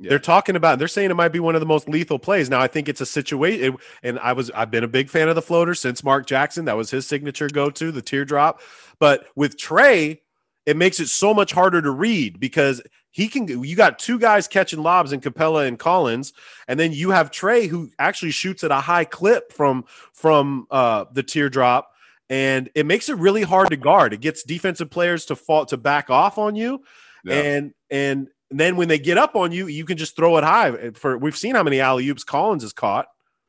Yeah. 0.00 0.10
They're 0.10 0.18
talking 0.18 0.56
about 0.56 0.78
they're 0.78 0.88
saying 0.88 1.10
it 1.10 1.14
might 1.14 1.28
be 1.28 1.38
one 1.40 1.54
of 1.54 1.60
the 1.60 1.66
most 1.66 1.88
lethal 1.88 2.18
plays. 2.18 2.50
Now 2.50 2.60
I 2.60 2.66
think 2.66 2.88
it's 2.88 3.00
a 3.00 3.06
situation 3.06 3.76
and 4.02 4.18
I 4.18 4.32
was 4.32 4.50
I've 4.50 4.70
been 4.70 4.82
a 4.84 4.88
big 4.88 5.08
fan 5.08 5.28
of 5.28 5.36
the 5.36 5.42
floater 5.42 5.74
since 5.74 6.02
Mark 6.02 6.26
Jackson. 6.26 6.64
That 6.64 6.76
was 6.76 6.90
his 6.90 7.06
signature 7.06 7.48
go-to, 7.48 7.92
the 7.92 8.02
teardrop. 8.02 8.60
But 8.98 9.26
with 9.36 9.56
Trae, 9.56 10.18
it 10.66 10.76
makes 10.76 10.98
it 10.98 11.08
so 11.08 11.32
much 11.32 11.52
harder 11.52 11.80
to 11.80 11.90
read 11.90 12.40
because 12.40 12.82
he 13.10 13.28
can 13.28 13.46
you 13.62 13.76
got 13.76 14.00
two 14.00 14.18
guys 14.18 14.48
catching 14.48 14.82
lobs 14.82 15.12
in 15.12 15.20
Capela 15.20 15.68
and 15.68 15.78
Collins, 15.78 16.32
and 16.66 16.80
then 16.80 16.90
you 16.92 17.10
have 17.10 17.30
Trae 17.30 17.68
who 17.68 17.90
actually 18.00 18.32
shoots 18.32 18.64
at 18.64 18.72
a 18.72 18.80
high 18.80 19.04
clip 19.04 19.52
from 19.52 19.84
from 20.12 20.66
uh 20.72 21.04
the 21.12 21.22
teardrop. 21.22 21.90
And 22.30 22.70
it 22.74 22.86
makes 22.86 23.08
it 23.08 23.18
really 23.18 23.42
hard 23.42 23.68
to 23.70 23.76
guard. 23.76 24.12
It 24.14 24.20
gets 24.22 24.42
defensive 24.42 24.90
players 24.90 25.26
to 25.26 25.36
fall 25.36 25.66
to 25.66 25.76
back 25.76 26.10
off 26.10 26.38
on 26.38 26.56
you 26.56 26.82
Yeah. 27.24 27.34
and 27.34 27.74
and 27.90 28.28
then 28.58 28.76
when 28.76 28.88
they 28.88 28.98
get 28.98 29.18
up 29.18 29.36
on 29.36 29.52
you, 29.52 29.66
you 29.66 29.84
can 29.84 29.96
just 29.96 30.16
throw 30.16 30.36
it 30.36 30.44
high. 30.44 30.90
For 30.90 31.16
we've 31.18 31.36
seen 31.36 31.54
how 31.54 31.62
many 31.62 31.80
alley 31.80 32.08
oops 32.08 32.24
Collins 32.24 32.62
has 32.62 32.72
caught. 32.72 33.06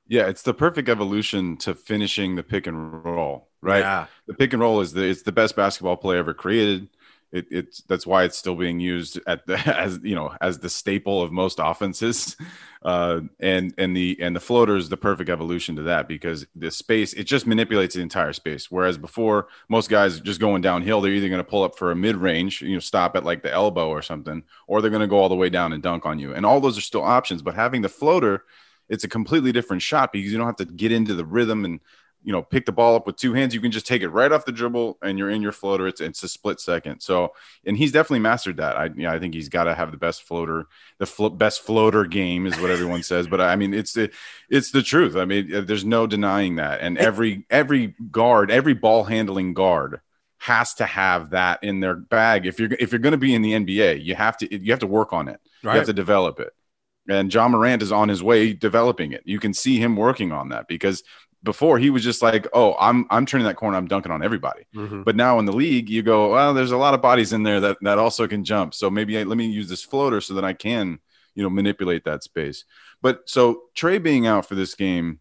Yeah, 0.07 0.27
it's 0.27 0.43
the 0.43 0.53
perfect 0.53 0.87
evolution 0.87 1.57
to 1.57 1.73
finishing 1.73 2.35
the 2.35 2.43
pick 2.43 2.67
and 2.67 3.03
roll, 3.03 3.49
right? 3.61 3.79
Yeah. 3.79 4.05
The 4.27 4.35
pick 4.35 4.53
and 4.53 4.61
roll 4.61 4.81
is 4.81 4.93
the 4.93 5.03
it's 5.03 5.23
the 5.23 5.31
best 5.31 5.55
basketball 5.55 5.97
play 5.97 6.17
ever 6.17 6.33
created. 6.33 6.89
It, 7.35 7.47
it's 7.51 7.81
that's 7.81 8.07
why 8.07 8.23
it's 8.23 8.37
still 8.37 8.55
being 8.55 8.79
used 8.79 9.19
at 9.27 9.45
the 9.45 9.57
as 9.77 9.99
you 10.03 10.15
know 10.15 10.33
as 10.41 10.59
the 10.59 10.69
staple 10.69 11.21
of 11.21 11.31
most 11.31 11.59
offenses, 11.61 12.37
uh, 12.83 13.21
and 13.39 13.73
and 13.77 13.95
the 13.95 14.17
and 14.21 14.35
the 14.35 14.39
floater 14.39 14.77
is 14.77 14.89
the 14.89 14.97
perfect 14.97 15.29
evolution 15.29 15.75
to 15.75 15.83
that 15.83 16.07
because 16.07 16.45
the 16.55 16.71
space 16.71 17.13
it 17.13 17.25
just 17.25 17.45
manipulates 17.45 17.95
the 17.95 18.01
entire 18.01 18.33
space. 18.33 18.71
Whereas 18.71 18.97
before 18.97 19.47
most 19.69 19.89
guys 19.89 20.19
just 20.21 20.39
going 20.39 20.61
downhill, 20.61 21.01
they're 21.01 21.11
either 21.11 21.29
going 21.29 21.39
to 21.39 21.43
pull 21.43 21.63
up 21.63 21.77
for 21.77 21.91
a 21.91 21.95
mid 21.95 22.15
range, 22.15 22.61
you 22.61 22.73
know, 22.73 22.79
stop 22.79 23.15
at 23.15 23.25
like 23.25 23.43
the 23.43 23.51
elbow 23.51 23.89
or 23.89 24.01
something, 24.01 24.43
or 24.67 24.81
they're 24.81 24.91
going 24.91 25.01
to 25.01 25.07
go 25.07 25.17
all 25.17 25.29
the 25.29 25.35
way 25.35 25.49
down 25.49 25.73
and 25.73 25.83
dunk 25.83 26.05
on 26.05 26.19
you. 26.19 26.33
And 26.33 26.45
all 26.45 26.61
those 26.61 26.77
are 26.77 26.81
still 26.81 27.03
options, 27.03 27.41
but 27.41 27.53
having 27.53 27.81
the 27.81 27.89
floater 27.89 28.45
it's 28.89 29.03
a 29.03 29.07
completely 29.07 29.51
different 29.51 29.81
shot 29.81 30.11
because 30.13 30.31
you 30.31 30.37
don't 30.37 30.47
have 30.47 30.55
to 30.57 30.65
get 30.65 30.91
into 30.91 31.13
the 31.13 31.25
rhythm 31.25 31.65
and 31.65 31.79
you 32.25 32.31
know 32.31 32.41
pick 32.41 32.65
the 32.65 32.71
ball 32.71 32.95
up 32.95 33.05
with 33.05 33.15
two 33.15 33.33
hands 33.33 33.53
you 33.53 33.61
can 33.61 33.71
just 33.71 33.85
take 33.85 34.01
it 34.01 34.09
right 34.09 34.31
off 34.31 34.45
the 34.45 34.51
dribble 34.51 34.97
and 35.03 35.17
you're 35.17 35.29
in 35.29 35.41
your 35.41 35.51
floater. 35.51 35.87
It's, 35.87 36.01
it's 36.01 36.23
a 36.23 36.27
split 36.27 36.59
second. 36.59 36.99
So 36.99 37.33
and 37.65 37.77
he's 37.77 37.91
definitely 37.91 38.19
mastered 38.19 38.57
that. 38.57 38.75
I 38.75 38.89
yeah, 38.97 39.13
i 39.13 39.19
think 39.19 39.33
he's 39.33 39.47
got 39.47 39.65
to 39.65 39.75
have 39.75 39.91
the 39.91 39.97
best 39.97 40.23
floater 40.23 40.65
the 40.97 41.05
flo- 41.05 41.29
best 41.29 41.61
floater 41.61 42.03
game 42.05 42.47
is 42.47 42.59
what 42.59 42.71
everyone 42.71 43.03
says 43.11 43.27
but 43.27 43.39
i 43.39 43.55
mean 43.55 43.73
it's 43.73 43.93
the 43.93 44.11
it's 44.49 44.71
the 44.71 44.81
truth. 44.81 45.15
I 45.15 45.25
mean 45.25 45.53
uh, 45.53 45.61
there's 45.61 45.85
no 45.85 46.07
denying 46.07 46.55
that. 46.55 46.81
And 46.81 46.97
every 46.97 47.45
every 47.49 47.95
guard 48.11 48.49
every 48.51 48.73
ball 48.73 49.03
handling 49.03 49.53
guard 49.53 50.01
has 50.39 50.73
to 50.75 50.85
have 50.85 51.29
that 51.29 51.63
in 51.63 51.79
their 51.79 51.95
bag. 51.95 52.45
If 52.45 52.59
you're 52.59 52.73
if 52.79 52.91
you're 52.91 52.99
going 52.99 53.11
to 53.11 53.17
be 53.17 53.35
in 53.35 53.43
the 53.43 53.53
nba 53.53 54.03
you 54.03 54.15
have 54.15 54.37
to 54.37 54.63
you 54.63 54.71
have 54.71 54.79
to 54.79 54.87
work 54.87 55.13
on 55.13 55.27
it. 55.27 55.39
You 55.63 55.69
have 55.69 55.85
to 55.85 55.93
develop 55.93 56.39
it. 56.39 56.53
And 57.07 57.31
Ja 57.31 57.47
Morant 57.47 57.83
is 57.83 57.91
on 57.91 58.09
his 58.09 58.23
way 58.23 58.53
developing 58.53 59.11
it. 59.11 59.21
You 59.25 59.39
can 59.39 59.53
see 59.53 59.77
him 59.77 59.95
working 59.95 60.31
on 60.31 60.49
that 60.49 60.67
because 60.67 61.03
before 61.45 61.79
he 61.79 61.89
was 61.89 62.03
just 62.03 62.21
like, 62.21 62.45
"Oh, 62.51 62.75
I'm 62.77 63.05
I'm 63.09 63.25
turning 63.25 63.45
that 63.47 63.55
corner, 63.55 63.77
I'm 63.77 63.87
dunking 63.87 64.11
on 64.11 64.21
everybody." 64.21 64.65
Mhm. 64.75 65.05
But 65.05 65.15
now 65.15 65.39
in 65.39 65.45
the 65.45 65.53
league, 65.53 65.89
you 65.89 66.01
go, 66.03 66.31
"Well, 66.33 66.53
there's 66.53 66.71
a 66.71 66.77
lot 66.77 66.93
of 66.93 67.01
bodies 67.01 67.31
in 67.31 67.43
there 67.43 67.61
that 67.61 67.77
that 67.81 67.97
also 67.97 68.27
can 68.27 68.43
jump. 68.43 68.73
So 68.73 68.89
maybe 68.89 69.17
I, 69.17 69.23
let 69.23 69.37
me 69.37 69.45
use 69.45 69.69
this 69.69 69.81
floater 69.83 70.19
so 70.19 70.33
that 70.33 70.43
I 70.43 70.51
can, 70.51 70.99
you 71.35 71.43
know, 71.43 71.49
manipulate 71.49 72.03
that 72.03 72.23
space." 72.23 72.65
But 73.01 73.29
so 73.29 73.61
Trae 73.77 74.03
being 74.03 74.27
out 74.27 74.45
for 74.45 74.55
this 74.55 74.75
game 74.75 75.19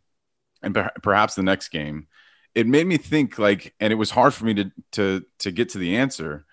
and 0.62 0.74
per- 0.74 0.90
perhaps 1.02 1.34
the 1.36 1.42
next 1.42 1.68
game, 1.68 2.08
it 2.54 2.66
made 2.66 2.86
me 2.86 2.96
think 2.96 3.38
like 3.38 3.74
and 3.78 3.92
it 3.92 3.96
was 3.96 4.10
hard 4.10 4.34
for 4.34 4.44
me 4.46 4.54
to 4.54 4.70
to 4.92 5.24
to 5.40 5.50
get 5.52 5.68
to 5.70 5.78
the 5.78 5.96
answer. 5.96 6.44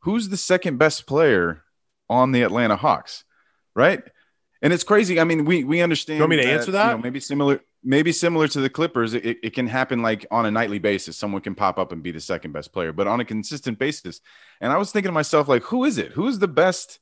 Who's 0.00 0.28
the 0.28 0.36
second 0.36 0.76
best 0.78 1.06
player 1.06 1.62
on 2.10 2.32
the 2.32 2.42
Atlanta 2.42 2.76
Hawks? 2.76 3.24
Right? 3.74 4.02
And 4.60 4.72
it's 4.72 4.84
crazy. 4.84 5.20
I 5.20 5.24
mean, 5.24 5.44
we 5.44 5.62
we 5.64 5.80
understand. 5.82 6.18
You 6.18 6.22
want 6.22 6.30
me 6.30 6.42
to 6.42 6.48
answer 6.48 6.70
that? 6.72 6.90
You 6.90 6.96
know, 6.96 7.02
maybe 7.02 7.20
similar, 7.20 7.60
maybe 7.84 8.12
similar 8.12 8.48
to 8.48 8.60
the 8.60 8.70
Clippers. 8.70 9.14
It, 9.14 9.38
it 9.42 9.54
can 9.54 9.66
happen 9.66 10.02
like 10.02 10.26
on 10.30 10.46
a 10.46 10.50
nightly 10.50 10.78
basis. 10.78 11.16
Someone 11.16 11.42
can 11.42 11.54
pop 11.54 11.78
up 11.78 11.92
and 11.92 12.02
be 12.02 12.10
the 12.10 12.20
second 12.20 12.52
best 12.52 12.72
player, 12.72 12.92
but 12.92 13.06
on 13.06 13.20
a 13.20 13.24
consistent 13.24 13.78
basis. 13.78 14.20
And 14.60 14.72
I 14.72 14.78
was 14.78 14.90
thinking 14.90 15.08
to 15.08 15.12
myself, 15.12 15.48
like, 15.48 15.62
who 15.64 15.84
is 15.84 15.98
it? 15.98 16.12
Who's 16.12 16.38
the 16.38 16.48
best? 16.48 16.98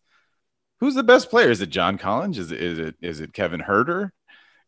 Who's 0.80 0.94
the 0.94 1.04
best 1.04 1.30
player? 1.30 1.50
Is 1.50 1.60
it 1.60 1.70
John 1.70 1.96
Collins? 1.96 2.38
Is 2.38 2.50
it 2.50 2.60
is 2.60 2.78
it 2.78 2.96
is 3.00 3.20
it 3.20 3.32
Kevin 3.32 3.60
Huerter? 3.60 4.10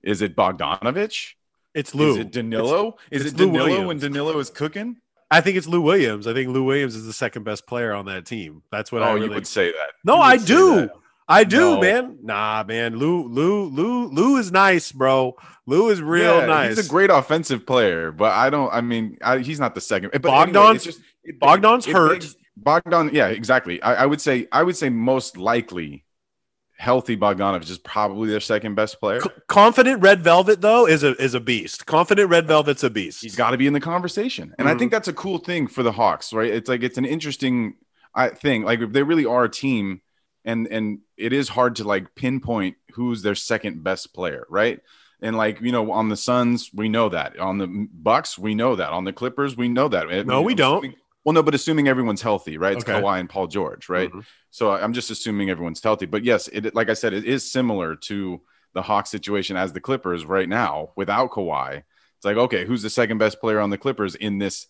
Is 0.03 0.23
it 0.23 0.37
Bogdanovich? 0.37 1.35
It's 1.75 1.95
Lou. 1.95 2.13
Is 2.13 2.19
it 2.19 2.31
Danilo? 2.31 2.97
is 3.11 3.23
it's 3.23 3.35
it 3.35 3.39
Lou 3.39 3.47
Danilo 3.47 3.65
Williams. 3.65 3.87
when 3.89 3.99
Danilo 3.99 4.39
is 4.39 4.51
cooking? 4.51 4.97
I 5.31 5.41
think 5.41 5.57
it's 5.57 5.67
Lou 5.67 5.81
Williams. 5.81 6.29
I 6.29 6.35
think 6.35 6.51
Lou 6.51 6.63
Williams 6.63 6.95
is 6.95 7.07
the 7.07 7.13
second 7.13 7.43
best 7.43 7.67
player 7.67 7.93
on 7.93 8.07
that 8.07 8.27
team. 8.27 8.63
That's 8.71 8.93
what 8.93 9.03
I 9.03 9.11
oh, 9.11 9.15
really. 9.15 9.27
you 9.27 9.35
would 9.35 9.47
say 9.47 9.73
that. 9.73 9.93
no, 10.05 10.19
I 10.19 10.37
do. 10.37 10.77
that. 10.77 10.93
I 11.27 11.45
do, 11.45 11.59
No. 11.77 11.81
man. 11.81 12.19
Nah, 12.23 12.65
man. 12.67 12.97
Lou, 12.97 13.27
Lou, 13.29 13.65
Lou, 13.71 14.09
Lou 14.09 14.37
is 14.37 14.53
nice, 14.53 14.93
bro. 14.93 15.37
Lou 15.67 15.89
is 15.89 16.03
real 16.03 16.41
Yeah, 16.41 16.47
nice. 16.47 16.77
He's 16.77 16.87
a 16.87 16.91
great 16.91 17.09
offensive 17.11 17.67
player, 17.67 18.13
but 18.13 18.33
I 18.33 18.51
don't. 18.51 18.73
I 18.73 18.81
mean, 18.83 19.17
I, 19.23 19.39
he's 19.39 19.59
not 19.61 19.75
the 19.75 19.81
second. 19.81 20.11
But 20.13 20.23
Bogdan's- 20.23 20.57
anyway, 20.57 20.79
just, 20.79 21.01
it- 21.25 21.41
Bogdan's 21.41 21.87
it 21.87 21.93
hurt. 21.93 22.21
begs- 22.21 22.37
Bogdan, 22.57 23.11
yeah, 23.13 23.29
exactly. 23.29 23.81
I, 23.83 24.03
I 24.03 24.07
would 24.07 24.21
say, 24.21 24.47
I 24.53 24.63
would 24.63 24.77
say 24.77 24.89
most 24.91 25.37
likely, 25.39 26.05
healthy 26.77 27.17
Bogdanovich 27.17 27.71
is 27.71 27.79
probably 27.79 28.29
their 28.29 28.41
second 28.41 28.75
best 28.75 29.01
player. 29.01 29.21
C- 29.23 29.31
Confident 29.49 30.03
Red 30.03 30.23
Velvet 30.23 30.61
though 30.61 30.87
is 30.87 31.03
a 31.03 31.15
is 31.23 31.33
a 31.35 31.41
beast. 31.41 31.87
Confident 31.87 32.29
Red 32.31 32.47
Velvet's 32.47 32.85
a 32.85 32.91
beast. 32.91 33.23
He's 33.23 33.35
got 33.37 33.51
to 33.53 33.57
be 33.57 33.67
in 33.67 33.73
the 33.73 33.81
conversation, 33.81 34.55
and 34.59 34.69
I 34.69 34.75
Mhm. 34.75 34.79
think 34.79 34.91
that's 34.93 35.09
a 35.09 35.13
cool 35.15 35.39
thing 35.39 35.67
for 35.69 35.83
the 35.83 35.93
Hawks, 35.93 36.33
right? 36.33 36.51
It's 36.53 36.69
like 36.69 36.83
it's 36.83 36.99
an 36.99 37.07
interesting 37.07 37.75
I 38.15 38.29
thing. 38.29 38.63
Like 38.63 38.81
if 38.81 38.93
they 38.93 39.03
really 39.03 39.25
are 39.25 39.45
a 39.45 39.49
team 39.51 40.01
and 40.45 40.67
and 40.69 41.01
it 41.17 41.33
is 41.33 41.49
hard 41.49 41.77
to 41.77 41.85
like 41.85 42.15
pinpoint 42.15 42.77
who's 42.93 43.23
their 43.23 43.35
second 43.35 43.83
best 43.83 44.15
player, 44.15 44.47
right? 44.49 44.81
And 45.23 45.37
like 45.37 45.61
you 45.61 45.73
know, 45.73 45.91
on 45.93 46.09
the 46.09 46.17
Suns, 46.17 46.71
we 46.75 46.89
know 46.89 47.09
that. 47.09 47.39
On 47.39 47.59
the 47.59 47.89
Bucks, 47.93 48.39
we 48.39 48.55
know 48.55 48.77
that. 48.77 48.91
On 48.91 49.05
the 49.05 49.13
Clippers, 49.13 49.57
we 49.57 49.69
know 49.69 49.89
that. 49.89 50.27
No, 50.27 50.43
we 50.43 50.55
don't. 50.55 50.79
Assuming, 50.79 50.97
well, 51.25 51.33
no, 51.33 51.43
but 51.43 51.55
assuming 51.55 51.89
everyone's 51.89 52.21
healthy, 52.21 52.59
right? 52.59 52.77
It's 52.77 52.85
Okay. 52.85 53.01
Kawhi 53.01 53.21
and 53.21 53.29
Paul 53.31 53.47
George, 53.47 53.89
right? 53.89 54.13
Mhm. 54.13 54.25
So 54.51 54.73
I'm 54.73 54.93
just 54.93 55.11
assuming 55.11 55.51
everyone's 55.51 55.83
healthy. 55.83 56.07
But 56.07 56.25
yes, 56.25 56.49
it 56.49 56.75
like 56.75 56.91
I 56.91 56.95
said, 56.95 57.15
it 57.15 57.25
is 57.25 57.51
similar 57.51 57.97
to 57.97 58.41
the 58.75 58.83
Hawks 58.83 59.11
situation 59.11 59.57
as 59.57 59.73
the 59.73 59.81
Clippers 59.81 60.25
right 60.27 60.49
now 60.49 60.91
without 60.97 61.31
Kawhi. 61.31 61.83
It's 62.17 62.25
like, 62.25 62.37
okay, 62.37 62.65
who's 62.67 62.83
the 62.83 62.91
second 62.91 63.19
best 63.19 63.41
player 63.41 63.61
on 63.61 63.71
the 63.71 63.79
Clippers 63.79 64.15
in 64.15 64.39
this 64.39 64.67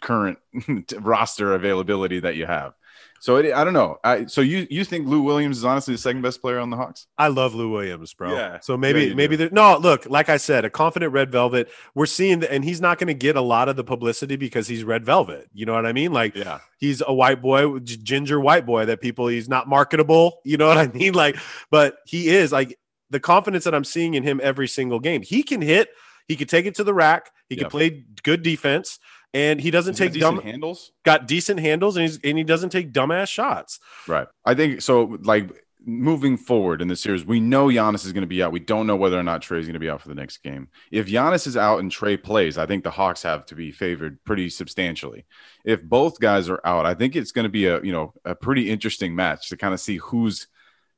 current 0.00 0.38
roster 1.00 1.54
availability 1.54 2.20
that 2.20 2.34
you 2.34 2.46
have? 2.46 2.74
So 3.22 3.36
it, 3.36 3.52
I 3.54 3.62
don't 3.62 3.72
know. 3.72 3.98
I, 4.02 4.26
so 4.26 4.40
you 4.40 4.66
you 4.68 4.84
think 4.84 5.06
Lou 5.06 5.22
Williams 5.22 5.56
is 5.58 5.64
honestly 5.64 5.94
the 5.94 5.98
second 5.98 6.22
best 6.22 6.40
player 6.40 6.58
on 6.58 6.70
the 6.70 6.76
Hawks? 6.76 7.06
I 7.16 7.28
love 7.28 7.54
Lou 7.54 7.70
Williams, 7.70 8.12
bro. 8.14 8.34
Yeah. 8.34 8.58
So 8.58 8.76
maybe 8.76 9.04
Yeah, 9.04 9.14
maybe 9.14 9.36
there, 9.36 9.48
no. 9.52 9.78
Look, 9.78 10.06
like 10.06 10.28
I 10.28 10.38
said, 10.38 10.64
a 10.64 10.70
confident 10.70 11.12
red 11.12 11.30
velvet. 11.30 11.70
We're 11.94 12.06
seeing, 12.06 12.40
the, 12.40 12.50
and 12.52 12.64
he's 12.64 12.80
not 12.80 12.98
going 12.98 13.06
to 13.06 13.14
get 13.14 13.36
a 13.36 13.40
lot 13.40 13.68
of 13.68 13.76
the 13.76 13.84
publicity 13.84 14.34
because 14.34 14.66
he's 14.66 14.82
red 14.82 15.04
velvet. 15.04 15.48
You 15.52 15.66
know 15.66 15.72
what 15.72 15.86
I 15.86 15.92
mean? 15.92 16.12
Like 16.12 16.34
Yeah. 16.34 16.58
he's 16.80 17.00
a 17.06 17.14
white 17.14 17.40
boy, 17.40 17.78
ginger 17.78 18.40
white 18.40 18.66
boy 18.66 18.86
that 18.86 19.00
people. 19.00 19.28
He's 19.28 19.48
not 19.48 19.68
marketable. 19.68 20.40
You 20.44 20.56
know 20.56 20.66
what 20.66 20.78
I 20.78 20.88
mean? 20.88 21.14
Like, 21.14 21.36
but 21.70 21.98
he 22.06 22.28
is 22.28 22.50
like 22.50 22.76
the 23.10 23.20
confidence 23.20 23.62
that 23.62 23.74
I'm 23.76 23.84
seeing 23.84 24.14
in 24.14 24.24
him 24.24 24.40
every 24.42 24.66
single 24.66 24.98
game. 24.98 25.22
He 25.22 25.44
can 25.44 25.62
hit. 25.62 25.90
He 26.26 26.34
can 26.34 26.48
take 26.48 26.66
it 26.66 26.74
to 26.74 26.82
the 26.82 26.92
rack. 26.94 27.30
He 27.48 27.54
can 27.54 27.66
Yeah. 27.66 27.68
play 27.70 28.04
good 28.24 28.42
defense, 28.42 28.98
and 29.34 29.60
he 29.60 29.70
doesn't 29.70 29.98
He's 29.98 30.10
take 30.12 30.20
dumb. 30.20 30.40
handles. 30.40 30.92
Got 31.04 31.26
decent 31.26 31.60
handles, 31.60 31.96
and 31.96 32.02
he's 32.06 32.18
and 32.22 32.36
he 32.38 32.44
doesn't 32.44 32.70
take 32.70 32.92
dumbass 32.92 33.28
shots. 33.28 33.80
Right. 34.06 34.26
I 34.44 34.54
think 34.54 34.82
so. 34.82 35.18
Like 35.22 35.50
moving 35.84 36.36
forward 36.36 36.80
in 36.80 36.86
the 36.88 36.94
series, 36.94 37.24
we 37.24 37.40
know 37.40 37.66
Giannis 37.66 38.06
is 38.06 38.12
going 38.12 38.22
to 38.22 38.28
be 38.28 38.42
out. 38.42 38.52
We 38.52 38.60
don't 38.60 38.86
know 38.86 38.94
whether 38.94 39.18
or 39.18 39.22
not 39.22 39.42
Trae's 39.42 39.64
going 39.66 39.72
to 39.74 39.80
be 39.80 39.90
out 39.90 40.00
for 40.00 40.08
the 40.08 40.14
next 40.14 40.38
game. 40.38 40.68
If 40.90 41.06
Giannis 41.08 41.46
is 41.46 41.56
out 41.56 41.80
and 41.80 41.90
Trey 41.90 42.16
plays, 42.16 42.56
I 42.58 42.66
think 42.66 42.84
the 42.84 42.90
Hawks 42.90 43.22
have 43.22 43.46
to 43.46 43.54
be 43.54 43.72
favored 43.72 44.22
pretty 44.24 44.48
substantially. 44.48 45.24
If 45.64 45.82
both 45.82 46.20
guys 46.20 46.48
are 46.48 46.60
out, 46.64 46.86
I 46.86 46.94
think 46.94 47.16
it's 47.16 47.32
going 47.32 47.44
to 47.44 47.48
be 47.48 47.66
a 47.66 47.82
you 47.82 47.92
know 47.92 48.12
a 48.24 48.34
pretty 48.34 48.70
interesting 48.70 49.14
match 49.16 49.48
to 49.48 49.56
kind 49.56 49.74
of 49.74 49.80
see 49.80 49.96
who's 49.96 50.46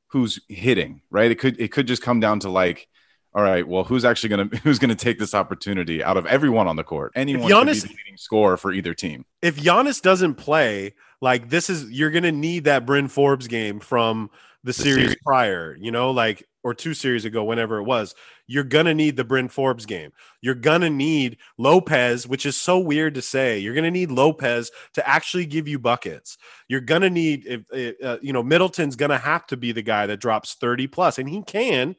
who's 0.07 0.39
hitting. 0.49 1.01
Right. 1.09 1.31
It 1.31 1.35
could 1.39 1.59
it 1.59 1.71
could 1.71 1.87
just 1.87 2.01
come 2.01 2.19
down 2.19 2.41
to 2.41 2.49
like. 2.49 2.87
All 3.35 3.43
right. 3.43 3.67
Well, 3.67 3.83
who's 3.83 4.05
actually 4.05 4.29
going 4.29 4.49
to 4.51 4.57
who's 4.57 4.79
going 4.79 4.89
to 4.89 4.95
take 4.95 5.19
this 5.19 5.35
opportunity 5.35 6.01
out 6.03 6.15
of 6.17 6.25
everyone 6.25 6.67
on 6.67 6.77
the 6.77 6.83
court? 6.85 7.11
Anyone 7.15 7.43
could 7.43 7.51
Giannis- 7.51 7.83
be 7.83 7.89
the 7.89 7.95
leading 8.05 8.17
scorer 8.17 8.55
for 8.57 8.71
either 8.71 8.93
team. 8.93 9.25
if 9.41 9.57
Giannis 9.57 10.01
doesn't 10.01 10.35
play, 10.35 10.93
like 11.21 11.49
this 11.49 11.69
is 11.69 11.91
you're 11.91 12.11
gonna 12.11 12.31
need 12.31 12.63
that 12.65 12.85
Bryn 12.85 13.07
Forbes 13.07 13.47
game 13.47 13.79
from 13.79 14.29
the, 14.63 14.73
series, 14.73 15.03
series. 15.05 15.17
prior, 15.25 15.77
you 15.79 15.91
know, 15.91 16.11
like 16.11 16.47
or 16.63 16.73
two 16.73 16.93
series 16.95 17.25
ago, 17.25 17.43
whenever 17.43 17.77
it 17.77 17.83
was. 17.83 18.15
You're 18.47 18.63
gonna 18.63 18.93
need 18.93 19.17
the 19.17 19.23
Bryn 19.23 19.47
Forbes 19.49 19.85
game. 19.85 20.11
You're 20.41 20.55
gonna 20.55 20.89
need 20.89 21.37
Lopez, 21.57 22.27
which 22.27 22.45
is 22.45 22.55
so 22.57 22.79
weird 22.79 23.15
to 23.15 23.21
say. 23.21 23.59
You're 23.59 23.75
gonna 23.75 23.91
need 23.91 24.11
Lopez 24.11 24.71
to 24.93 25.07
actually 25.07 25.45
give 25.45 25.67
you 25.67 25.77
buckets. 25.79 26.37
You're 26.67 26.81
gonna 26.81 27.09
need 27.09 27.45
if 27.71 27.97
uh, 28.03 28.17
you 28.21 28.33
know 28.33 28.43
Middleton's 28.43 28.95
gonna 28.95 29.17
have 29.17 29.45
to 29.47 29.57
be 29.57 29.71
the 29.71 29.81
guy 29.81 30.05
that 30.07 30.17
drops 30.21 30.55
30 30.55 30.87
plus, 30.87 31.17
and 31.19 31.27
he 31.29 31.41
can. 31.43 31.95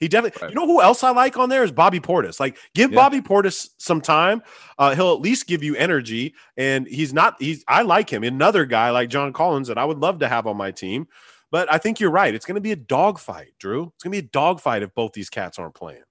He 0.00 0.08
definitely. 0.08 0.40
Right. 0.40 0.50
You 0.50 0.54
know 0.56 0.66
who 0.66 0.80
else 0.80 1.04
I 1.04 1.10
like 1.10 1.36
on 1.36 1.50
there 1.50 1.62
is 1.62 1.70
Bobby 1.70 2.00
Portis. 2.00 2.40
Like, 2.40 2.56
give 2.74 2.90
Yeah. 2.90 2.96
Bobby 2.96 3.20
Portis 3.20 3.68
some 3.78 4.00
time. 4.00 4.42
Uh, 4.78 4.94
he'll 4.94 5.12
at 5.12 5.20
least 5.20 5.46
give 5.46 5.62
you 5.62 5.76
energy, 5.76 6.34
and 6.56 6.88
he's 6.88 7.12
not. 7.12 7.36
He's. 7.38 7.62
I 7.68 7.82
like 7.82 8.10
him. 8.10 8.24
Another 8.24 8.64
guy 8.64 8.90
like 8.90 9.10
John 9.10 9.32
Collins 9.32 9.68
that 9.68 9.78
I 9.78 9.84
would 9.84 9.98
love 9.98 10.18
to 10.20 10.28
have 10.28 10.46
on 10.46 10.56
my 10.56 10.70
team. 10.70 11.06
But 11.52 11.72
I 11.72 11.78
think 11.78 12.00
you're 12.00 12.10
right. 12.10 12.34
It's 12.34 12.46
going 12.46 12.54
to 12.54 12.60
be 12.60 12.72
a 12.72 12.76
dogfight, 12.76 13.54
Drew. 13.58 13.92
It's 13.94 14.04
going 14.04 14.12
to 14.12 14.22
be 14.22 14.26
a 14.26 14.30
dogfight 14.30 14.82
if 14.82 14.94
both 14.94 15.12
these 15.12 15.28
cats 15.28 15.58
aren't 15.58 15.74
playing. 15.74 16.02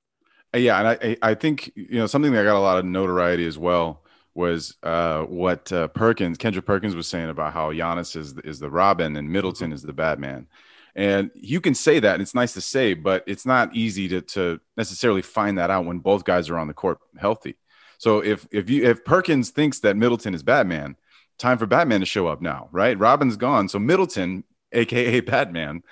Uh, 0.53 0.57
Yeah, 0.59 0.79
and 0.79 0.87
I 0.87 1.29
I 1.31 1.33
think 1.33 1.71
you 1.75 1.97
know 1.97 2.07
something 2.07 2.31
that 2.33 2.43
got 2.43 2.57
a 2.57 2.59
lot 2.59 2.77
of 2.77 2.85
notoriety 2.85 3.45
as 3.47 3.57
well 3.57 4.03
was 4.35 4.75
uh, 4.83 5.23
what 5.23 5.71
uh, 5.73 5.87
Perkins 5.89 6.37
Kendrick 6.37 6.65
Perkins 6.65 6.95
was 6.95 7.07
saying 7.07 7.29
about 7.29 7.53
how 7.53 7.71
Giannis 7.71 8.15
is 8.15 8.37
is 8.43 8.59
the 8.59 8.69
Robin 8.69 9.15
and 9.15 9.29
Middleton 9.29 9.73
is 9.73 9.81
the 9.81 9.93
Batman, 9.93 10.47
and 10.95 11.31
you 11.35 11.61
can 11.61 11.75
say 11.75 11.99
that 11.99 12.13
and 12.13 12.21
it's 12.21 12.35
nice 12.35 12.53
to 12.53 12.61
say, 12.61 12.93
but 12.93 13.23
it's 13.27 13.45
not 13.45 13.75
easy 13.75 14.07
to 14.09 14.21
to 14.21 14.59
necessarily 14.77 15.21
find 15.21 15.57
that 15.57 15.69
out 15.69 15.85
when 15.85 15.99
both 15.99 16.23
guys 16.23 16.49
are 16.49 16.57
on 16.57 16.67
the 16.67 16.73
court 16.73 16.99
healthy. 17.17 17.55
So 17.97 18.19
if 18.19 18.47
if 18.51 18.69
you 18.69 18.85
if 18.89 19.03
Perkins 19.05 19.51
thinks 19.51 19.79
that 19.79 19.97
Middleton 19.97 20.33
is 20.33 20.43
Batman, 20.43 20.95
time 21.37 21.57
for 21.57 21.65
Batman 21.65 21.99
to 21.99 22.05
show 22.05 22.27
up 22.27 22.41
now, 22.41 22.69
right? 22.71 22.97
Robin's 22.97 23.37
gone, 23.37 23.69
so 23.69 23.79
Middleton, 23.79 24.43
aka 24.71 25.19
Batman, 25.21 25.83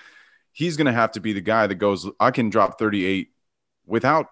he's 0.52 0.78
going 0.78 0.86
to 0.86 0.94
have 0.94 1.12
to 1.14 1.20
be 1.20 1.34
the 1.34 1.42
guy 1.42 1.68
that 1.68 1.76
goes. 1.76 2.10
I 2.20 2.32
can 2.32 2.50
drop 2.50 2.80
thirty 2.80 3.06
eight 3.06 3.32
without 3.86 4.28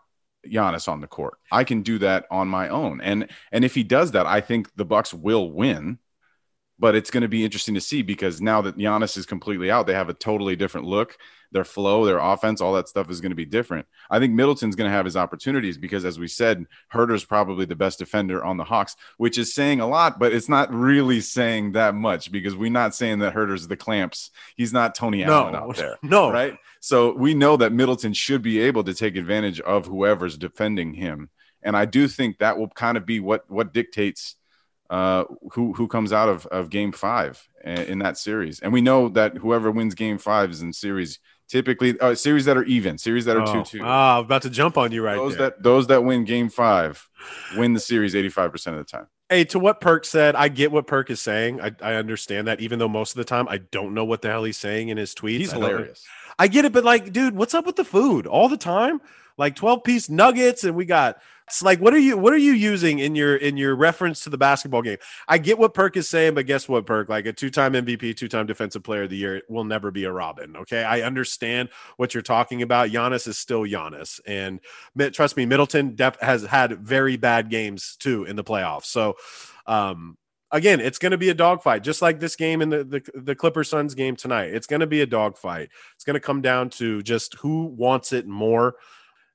Giannis 0.47 0.87
on 0.87 1.01
the 1.01 1.07
court. 1.07 1.37
I 1.51 1.63
can 1.63 1.81
do 1.81 1.97
that 1.99 2.25
on 2.31 2.47
my 2.47 2.69
own. 2.69 3.01
And 3.01 3.29
and 3.51 3.65
if 3.65 3.75
he 3.75 3.83
does 3.83 4.11
that, 4.11 4.25
I 4.25 4.41
think 4.41 4.73
the 4.75 4.85
Bucks 4.85 5.13
will 5.13 5.51
win. 5.51 5.99
But 6.77 6.95
it's 6.95 7.09
going 7.09 7.21
to 7.21 7.29
be 7.29 7.45
interesting 7.45 7.75
to 7.75 7.81
see 7.81 8.01
because 8.01 8.41
now 8.41 8.61
that 8.63 8.77
Giannis 8.77 9.17
is 9.17 9.25
completely 9.25 9.71
out, 9.71 9.87
they 9.87 9.93
have 9.93 10.09
a 10.09 10.13
totally 10.13 10.57
different 10.57 10.87
look. 10.87 11.17
Their 11.51 11.63
flow, 11.63 12.05
their 12.05 12.17
offense, 12.17 12.59
all 12.59 12.73
that 12.73 12.89
stuff 12.89 13.09
is 13.09 13.21
going 13.21 13.29
to 13.29 13.35
be 13.35 13.45
different. 13.45 13.85
I 14.09 14.19
think 14.19 14.33
Middleton's 14.33 14.75
going 14.75 14.89
to 14.89 14.95
have 14.95 15.05
his 15.05 15.15
opportunities 15.15 15.77
because, 15.77 16.03
as 16.03 16.19
we 16.19 16.27
said, 16.27 16.65
Huerter's 16.91 17.23
probably 17.23 17.65
the 17.65 17.77
best 17.77 17.99
defender 17.99 18.43
on 18.43 18.57
the 18.57 18.65
Hawks, 18.65 18.97
which 19.15 19.37
is 19.37 19.53
saying 19.53 19.79
a 19.79 19.87
lot, 19.87 20.19
but 20.19 20.33
it's 20.33 20.49
not 20.49 20.73
really 20.73 21.21
saying 21.21 21.71
that 21.71 21.95
much 21.95 22.29
because 22.29 22.57
we're 22.57 22.71
not 22.71 22.93
saying 22.93 23.19
that 23.19 23.31
Huerter's 23.31 23.69
the 23.69 23.77
clamps. 23.77 24.31
He's 24.57 24.73
not 24.73 24.95
Tony 24.95 25.23
Allen 25.23 25.53
No, 25.53 25.59
out 25.59 25.75
there 25.77 25.97
no, 26.03 26.29
right? 26.29 26.57
So 26.81 27.13
we 27.13 27.33
know 27.33 27.55
that 27.55 27.71
Middleton 27.71 28.11
should 28.11 28.41
be 28.41 28.59
able 28.59 28.83
to 28.83 28.93
take 28.93 29.15
advantage 29.15 29.61
of 29.61 29.85
whoever's 29.85 30.37
defending 30.37 30.93
him, 30.93 31.29
and 31.63 31.77
I 31.77 31.85
do 31.85 32.09
think 32.09 32.39
that 32.39 32.57
will 32.57 32.67
kind 32.69 32.97
of 32.97 33.05
be 33.05 33.21
what 33.21 33.49
what 33.49 33.73
dictates 33.73 34.35
uh, 34.89 35.25
who 35.51 35.73
who 35.73 35.87
comes 35.87 36.13
out 36.13 36.29
of 36.29 36.45
of 36.47 36.69
Game 36.69 36.91
Five 36.91 37.47
in, 37.63 37.99
that 37.99 38.17
series. 38.17 38.59
And 38.59 38.71
we 38.71 38.81
know 38.81 39.09
that 39.09 39.37
whoever 39.37 39.71
wins 39.71 39.95
Game 39.95 40.17
Five 40.17 40.51
is 40.51 40.61
in 40.61 40.71
series 40.73 41.19
typically 41.47 41.99
uh, 41.99 42.15
series 42.15 42.45
that 42.45 42.57
are 42.57 42.63
even, 42.63 42.97
series 42.97 43.25
that 43.25 43.37
are 43.37 43.45
two 43.45 43.59
Oh, 43.59 43.63
two. 43.63 43.79
ah, 43.83 44.19
I'm 44.19 44.25
about 44.25 44.43
to 44.43 44.49
jump 44.49 44.77
on 44.77 44.91
you 44.91 45.03
right 45.03 45.15
those 45.15 45.37
there. 45.37 45.49
that 45.49 45.63
those 45.63 45.87
that 45.87 46.03
win 46.03 46.23
Game 46.25 46.49
Five 46.49 47.07
win 47.57 47.73
the 47.73 47.79
series 47.79 48.15
eighty 48.15 48.29
five 48.29 48.51
percent 48.51 48.77
of 48.77 48.85
the 48.85 48.91
time. 48.91 49.07
Hey, 49.29 49.43
to 49.45 49.57
what 49.59 49.81
Perk 49.81 50.05
said, 50.05 50.35
I 50.35 50.49
get 50.49 50.71
what 50.71 50.85
Perk 50.85 51.09
is 51.09 51.19
saying. 51.19 51.59
I, 51.59 51.71
I 51.81 51.95
understand 51.95 52.47
that, 52.47 52.59
even 52.59 52.77
though 52.77 52.87
most 52.87 53.11
of 53.11 53.17
the 53.17 53.23
time 53.23 53.47
I 53.49 53.57
don't 53.57 53.95
know 53.95 54.05
what 54.05 54.21
the 54.21 54.29
hell 54.29 54.43
he's 54.43 54.57
saying 54.57 54.89
in 54.89 54.97
his 54.97 55.15
tweets. 55.15 55.39
He's 55.39 55.53
I 55.53 55.57
hilarious. 55.57 56.05
I 56.37 56.47
get 56.47 56.65
it, 56.65 56.73
but 56.73 56.83
like, 56.83 57.11
dude, 57.11 57.35
what's 57.35 57.55
up 57.55 57.65
with 57.65 57.75
the 57.75 57.85
food 57.85 58.27
all 58.27 58.49
the 58.49 58.57
time? 58.57 59.01
Like 59.37 59.55
12 59.55 59.83
piece 59.83 60.09
nuggets, 60.09 60.63
and 60.63 60.75
we 60.75 60.85
got 60.85 61.17
it's 61.47 61.61
like, 61.61 61.79
what 61.79 61.93
are 61.93 61.99
you 61.99 62.17
what 62.17 62.33
are 62.33 62.37
you 62.37 62.53
using 62.53 62.99
in 62.99 63.15
your 63.15 63.35
in 63.35 63.55
your 63.55 63.75
reference 63.75 64.23
to 64.23 64.31
the 64.31 64.37
basketball 64.37 64.81
game? 64.81 64.97
I 65.27 65.37
get 65.37 65.59
what 65.59 65.75
Perk 65.75 65.95
is 65.95 66.09
saying, 66.09 66.33
but 66.33 66.47
guess 66.47 66.67
what, 66.67 66.87
Perk? 66.87 67.07
Like 67.07 67.27
a 67.27 67.33
two-time 67.33 67.73
MVP, 67.73 68.17
two-time 68.17 68.47
defensive 68.47 68.83
player 68.83 69.03
of 69.03 69.11
the 69.11 69.17
year 69.17 69.43
will 69.47 69.63
never 69.63 69.91
be 69.91 70.05
a 70.05 70.11
Robin. 70.11 70.57
Okay. 70.57 70.83
I 70.83 71.01
understand 71.01 71.69
what 71.97 72.15
you're 72.15 72.23
talking 72.23 72.63
about. 72.63 72.89
Giannis 72.89 73.27
is 73.27 73.37
still 73.37 73.61
Giannis. 73.61 74.19
And 74.25 74.59
trust 75.13 75.37
me, 75.37 75.45
Middleton 75.45 75.95
def- 75.95 76.19
has 76.19 76.41
had 76.43 76.79
very 76.79 77.15
bad 77.15 77.51
games 77.51 77.95
too 77.99 78.23
in 78.23 78.35
the 78.35 78.43
playoffs. 78.43 78.85
So 78.85 79.15
um 79.67 80.17
again, 80.51 80.79
it's 80.79 80.97
going 80.97 81.11
to 81.11 81.17
be 81.17 81.29
a 81.29 81.33
dogfight, 81.33 81.83
just 81.83 82.01
like 82.01 82.19
this 82.19 82.35
game 82.35 82.63
in 82.63 82.69
the 82.69 82.83
the, 82.83 83.03
the 83.13 83.35
Clippers 83.35 83.69
Suns 83.69 83.93
game 83.93 84.15
tonight. 84.15 84.53
It's 84.53 84.67
going 84.67 84.79
to 84.79 84.87
be 84.87 85.01
a 85.01 85.05
dogfight. 85.05 85.69
It's 85.93 86.03
going 86.03 86.15
to 86.15 86.19
come 86.19 86.41
down 86.41 86.71
to 86.71 87.03
just 87.03 87.35
who 87.35 87.65
wants 87.65 88.13
it 88.13 88.25
more. 88.25 88.75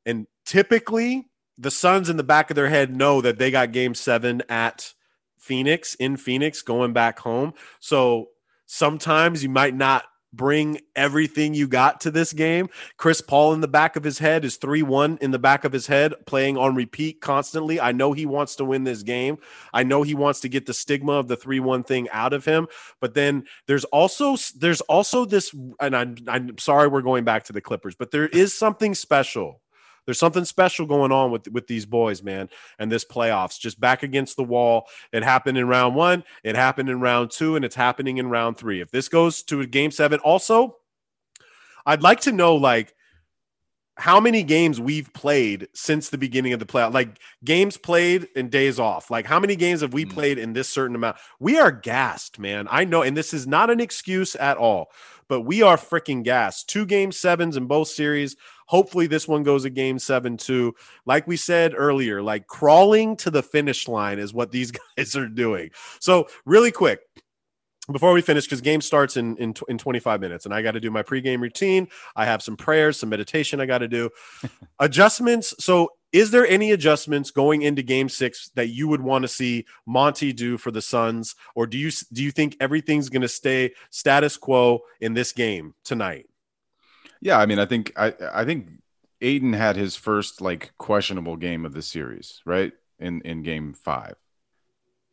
And 0.07 0.27
typically, 0.45 1.30
the 1.61 1.71
Suns 1.71 2.09
in 2.09 2.17
the 2.17 2.25
back 2.25 2.51
of 2.51 2.57
their 2.57 2.71
head 2.71 2.97
know 2.97 3.21
that 3.21 3.39
they 3.39 3.51
got 3.51 3.71
Game 3.71 3.95
Seven 3.95 4.43
at 4.49 4.95
Phoenix 5.39 5.95
in 5.95 6.17
Phoenix, 6.17 6.63
going 6.63 6.95
back 6.95 7.19
home. 7.19 7.53
So 7.81 8.31
sometimes 8.67 9.43
you 9.43 9.51
might 9.51 9.75
not 9.75 10.05
bring 10.33 10.79
everything 10.95 11.55
you 11.55 11.67
got 11.67 12.01
to 12.03 12.11
this 12.11 12.33
game. 12.33 12.69
Chris 12.97 13.21
Paul 13.21 13.53
in 13.53 13.61
the 13.61 13.69
back 13.69 13.97
of 13.97 14.05
his 14.05 14.19
head 14.19 14.45
is 14.45 14.57
3 14.57 14.83
1 14.83 15.19
in 15.21 15.33
the 15.33 15.39
back 15.39 15.65
of 15.65 15.73
his 15.73 15.87
head, 15.87 16.15
playing 16.27 16.57
on 16.57 16.75
repeat 16.75 17.21
constantly. 17.21 17.81
I 17.81 17.93
know 17.93 18.13
he 18.13 18.27
wants 18.27 18.57
to 18.57 18.65
win 18.65 18.85
this 18.85 19.03
game. 19.03 19.39
I 19.75 19.83
know 19.83 20.03
he 20.03 20.15
wants 20.15 20.41
to 20.41 20.49
get 20.49 20.67
the 20.67 20.75
stigma 20.75 21.13
of 21.13 21.29
the 21.29 21.37
3 21.37 21.61
1 21.61 21.83
thing 21.83 22.09
out 22.11 22.33
of 22.33 22.45
him. 22.45 22.69
But 23.01 23.15
then 23.15 23.45
there's 23.67 23.85
also 23.85 24.37
there's 24.57 24.81
also 24.83 25.25
this, 25.25 25.55
and 25.81 25.95
I'm, 25.95 26.17
I'm 26.27 26.59
sorry 26.59 26.89
we're 26.89 27.03
going 27.03 27.25
back 27.25 27.45
to 27.45 27.53
the 27.53 27.61
Clippers, 27.61 27.97
but 27.97 28.13
there 28.13 28.29
is 28.29 28.55
something 28.55 28.95
special. 28.95 29.60
There's 30.07 30.19
something 30.19 30.45
special 30.45 30.87
going 30.87 31.13
on 31.13 31.31
with 31.31 31.49
with 31.49 31.67
these 31.67 31.87
boys, 31.87 32.23
man, 32.23 32.49
and 32.79 32.91
this 32.91 33.05
playoffs. 33.05 33.59
Just 33.59 33.81
back 33.81 34.03
against 34.03 34.37
the 34.37 34.45
wall. 34.45 34.87
It 35.13 35.23
happened 35.23 35.59
in 35.59 35.69
round 35.69 35.95
one. 35.95 36.25
It 36.43 36.57
happened 36.57 36.89
in 36.89 37.01
round 37.01 37.31
two, 37.31 37.57
and 37.57 37.65
it's 37.65 37.77
happening 37.77 38.19
in 38.19 38.29
round 38.31 38.57
three. 38.57 38.81
If 38.81 38.91
this 38.91 39.09
goes 39.09 39.43
to 39.45 39.61
a 39.61 39.67
game 39.67 39.91
seven, 39.91 40.21
also, 40.21 40.77
I'd 41.87 42.03
like 42.03 42.21
to 42.21 42.33
know 42.33 42.57
like 42.57 42.95
how 43.97 44.19
many 44.19 44.43
games 44.43 44.81
we've 44.81 45.13
played 45.13 45.69
since 45.75 46.09
the 46.09 46.17
beginning 46.17 46.55
of 46.55 46.59
the 46.59 46.65
playoff, 46.65 46.95
like 46.95 47.19
games 47.45 47.77
played 47.77 48.29
and 48.35 48.51
days 48.51 48.79
off. 48.81 49.11
Like 49.11 49.27
how 49.27 49.39
many 49.39 49.57
games 49.57 49.83
have 49.83 49.93
we 49.93 50.07
Mm. 50.07 50.13
played 50.13 50.39
in 50.39 50.55
this 50.55 50.71
certain 50.71 50.97
amount? 50.97 51.19
We 51.39 51.59
are 51.59 51.71
gassed, 51.71 52.39
man. 52.39 52.67
I 52.71 52.85
know, 52.85 53.03
and 53.03 53.15
this 53.15 53.35
is 53.35 53.47
not 53.47 53.69
an 53.69 53.81
excuse 53.81 54.35
at 54.37 54.57
all. 54.57 54.91
but 55.29 55.43
we 55.43 55.63
are 55.63 55.77
freaking 55.77 56.25
gassed. 56.25 56.69
Two 56.69 56.85
game 56.85 57.13
sevens 57.13 57.57
in 57.57 57.67
both 57.67 57.87
series. 57.87 58.35
Hopefully, 58.71 59.09
this 59.09 59.27
one 59.27 59.43
goes 59.43 59.65
a 59.65 59.71
game 59.71 59.99
seven 59.99 60.37
too. 60.37 60.77
Like 61.05 61.27
we 61.27 61.37
said 61.37 61.75
earlier, 61.77 62.23
like 62.23 62.47
crawling 62.47 63.17
to 63.17 63.29
the 63.29 63.43
finish 63.43 63.89
line 63.89 64.21
is 64.21 64.33
what 64.33 64.53
these 64.53 64.71
guys 64.97 65.17
are 65.17 65.27
doing. 65.27 65.71
So, 65.99 66.29
really 66.45 66.71
quick, 66.71 67.01
before 67.91 68.13
we 68.13 68.23
finish, 68.23 68.45
because 68.45 68.61
game 68.61 68.81
starts 68.81 69.17
in, 69.17 69.37
in 69.39 69.55
in 69.69 69.77
25 69.77 70.21
minutes, 70.21 70.45
and 70.45 70.55
I 70.55 70.63
got 70.63 70.73
to 70.73 70.81
do 70.81 70.89
my 70.89 71.03
pregame 71.03 71.41
routine. 71.41 71.89
I 72.15 72.27
have 72.27 72.43
some 72.43 72.57
prayers, 72.57 72.97
some 72.97 73.09
meditation 73.09 73.61
I 73.61 73.67
got 73.67 73.79
to 73.79 73.89
do, 73.89 74.09
adjustments. 74.79 75.53
So, 75.59 75.95
is 76.13 76.31
there 76.31 76.47
any 76.47 76.71
adjustments 76.71 77.33
going 77.33 77.63
into 77.63 77.83
Game 77.83 78.09
Six 78.09 78.51
that 78.55 78.69
you 78.69 78.87
would 78.87 79.01
want 79.01 79.23
to 79.23 79.29
see 79.29 79.67
Monty 79.85 80.33
do 80.33 80.57
for 80.57 80.71
the 80.71 80.81
Suns, 80.81 81.35
or 81.57 81.67
do 81.67 81.77
you 81.77 81.91
do 82.13 82.23
you 82.23 82.31
think 82.31 82.57
everything's 82.61 83.09
going 83.09 83.23
to 83.23 83.29
stay 83.29 83.73
status 83.91 84.37
quo 84.37 84.83
in 85.01 85.15
this 85.15 85.33
game 85.33 85.75
tonight? 85.83 86.27
Yeah, 87.21 87.39
I 87.39 87.47
mean, 87.47 87.59
I 87.59 87.67
think 87.67 87.93
I 87.97 88.15
I 88.33 88.45
think 88.45 88.69
Ayton 89.21 89.53
had 89.53 89.77
his 89.77 89.97
first 89.97 90.41
like 90.41 90.73
questionable 90.79 91.37
game 91.37 91.65
of 91.65 91.73
the 91.73 91.83
series, 91.83 92.41
right? 92.45 92.73
In 92.99 93.21
in 93.23 93.43
Game 93.43 93.73
Five. 93.75 94.17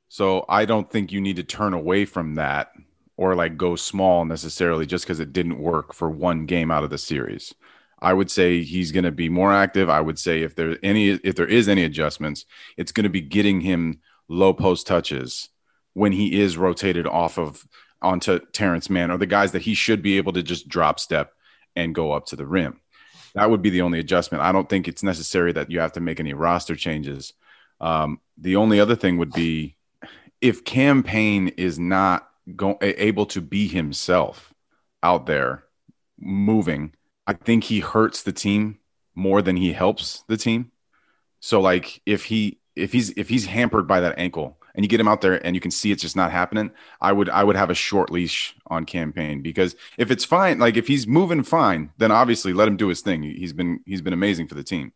So 0.09 0.45
I 0.47 0.65
don't 0.65 0.89
think 0.89 1.11
you 1.11 1.21
need 1.21 1.35
to 1.37 1.43
turn 1.43 1.73
away 1.73 2.05
from 2.05 2.35
that 2.35 2.71
or 3.17 3.35
like 3.35 3.57
go 3.57 3.75
small 3.75 4.25
necessarily 4.25 4.85
just 4.85 5.05
because 5.05 5.19
it 5.19 5.33
didn't 5.33 5.59
work 5.59 5.93
for 5.93 6.09
one 6.09 6.45
game 6.45 6.71
out 6.71 6.83
of 6.83 6.89
the 6.89 6.97
series. 6.97 7.53
I 7.99 8.13
would 8.13 8.29
say 8.29 8.61
he's 8.61 8.91
going 8.91 9.05
to 9.05 9.11
be 9.11 9.27
more 9.27 9.51
active. 9.51 9.89
I 9.89 10.01
would 10.01 10.19
say 10.19 10.43
if 10.43 10.55
there 10.55 10.77
any 10.83 11.09
if 11.09 11.35
there 11.35 11.47
is 11.47 11.67
any 11.67 11.83
adjustments, 11.83 12.45
it's 12.77 12.91
going 12.91 13.05
to 13.05 13.09
be 13.09 13.21
getting 13.21 13.61
him 13.61 14.01
low 14.29 14.53
post 14.53 14.87
touches 14.87 15.49
when 15.93 16.11
he 16.11 16.39
is 16.39 16.57
rotated 16.57 17.07
off 17.07 17.37
of 17.39 17.67
onto 18.01 18.39
Terance 18.53 18.89
Mann 18.89 19.09
or 19.09 19.17
the 19.17 19.25
guys 19.25 19.51
that 19.53 19.63
he 19.63 19.73
should 19.73 20.03
be 20.03 20.17
able 20.17 20.33
to 20.33 20.43
just 20.43 20.69
drop 20.69 20.99
step 20.99 21.33
and 21.77 21.95
go 21.95 22.11
up 22.11 22.25
to 22.25 22.35
the 22.35 22.45
rim. 22.45 22.81
That 23.35 23.49
would 23.49 23.61
be 23.61 23.69
the 23.69 23.83
only 23.83 23.99
adjustment. 23.99 24.43
I 24.43 24.51
don't 24.51 24.67
think 24.67 24.87
it's 24.87 25.03
necessary 25.03 25.53
that 25.53 25.69
you 25.69 25.79
have 25.79 25.93
to 25.93 26.01
make 26.01 26.19
any 26.19 26.33
roster 26.33 26.75
changes. 26.75 27.33
Um, 27.79 28.19
the 28.37 28.55
only 28.55 28.79
other 28.79 28.95
thing 28.95 29.17
would 29.19 29.31
be 29.31 29.77
if 30.41 30.65
Cam 30.65 31.03
Payne 31.03 31.49
is 31.49 31.77
not 31.77 32.27
go- 32.55 32.79
able 32.81 33.27
to 33.27 33.41
be 33.41 33.67
himself 33.67 34.53
out 35.03 35.27
there 35.27 35.63
moving, 36.19 36.93
I 37.27 37.33
think 37.33 37.63
he 37.63 37.79
hurts 37.79 38.23
the 38.23 38.31
team 38.31 38.79
more 39.13 39.43
than 39.43 39.55
he 39.55 39.71
helps 39.71 40.23
the 40.27 40.37
team. 40.37 40.71
So 41.39 41.61
like 41.61 42.01
if 42.05 42.25
he 42.25 42.59
if 42.75 42.91
he's 42.91 43.11
if 43.11 43.29
he's 43.29 43.45
hampered 43.45 43.87
by 43.87 43.99
that 44.01 44.17
ankle 44.17 44.57
and 44.77 44.85
you 44.85 44.87
get 44.87 44.99
him 44.99 45.07
out 45.07 45.21
there 45.21 45.43
and 45.45 45.55
you 45.55 45.59
can 45.59 45.71
see 45.71 45.91
it's 45.91 46.03
just 46.03 46.15
not 46.15 46.31
happening, 46.31 46.71
I 47.01 47.11
would 47.11 47.29
I 47.29 47.43
would 47.43 47.55
have 47.55 47.71
a 47.71 47.75
short 47.75 48.11
leash 48.11 48.55
on 48.67 48.85
Cam 48.85 49.11
Payne 49.11 49.41
because 49.41 49.75
if 49.97 50.11
it's 50.11 50.23
fine, 50.23 50.59
like 50.59 50.77
if 50.77 50.87
he's 50.87 51.07
moving 51.07 51.43
fine, 51.43 51.89
then 51.97 52.11
obviously 52.11 52.53
let 52.53 52.67
him 52.67 52.77
do 52.77 52.87
his 52.87 53.01
thing. 53.01 53.23
He's 53.23 53.53
been 53.53 53.81
he's 53.85 54.03
been 54.03 54.13
amazing 54.13 54.47
for 54.47 54.55
the 54.55 54.63
team. 54.63 54.93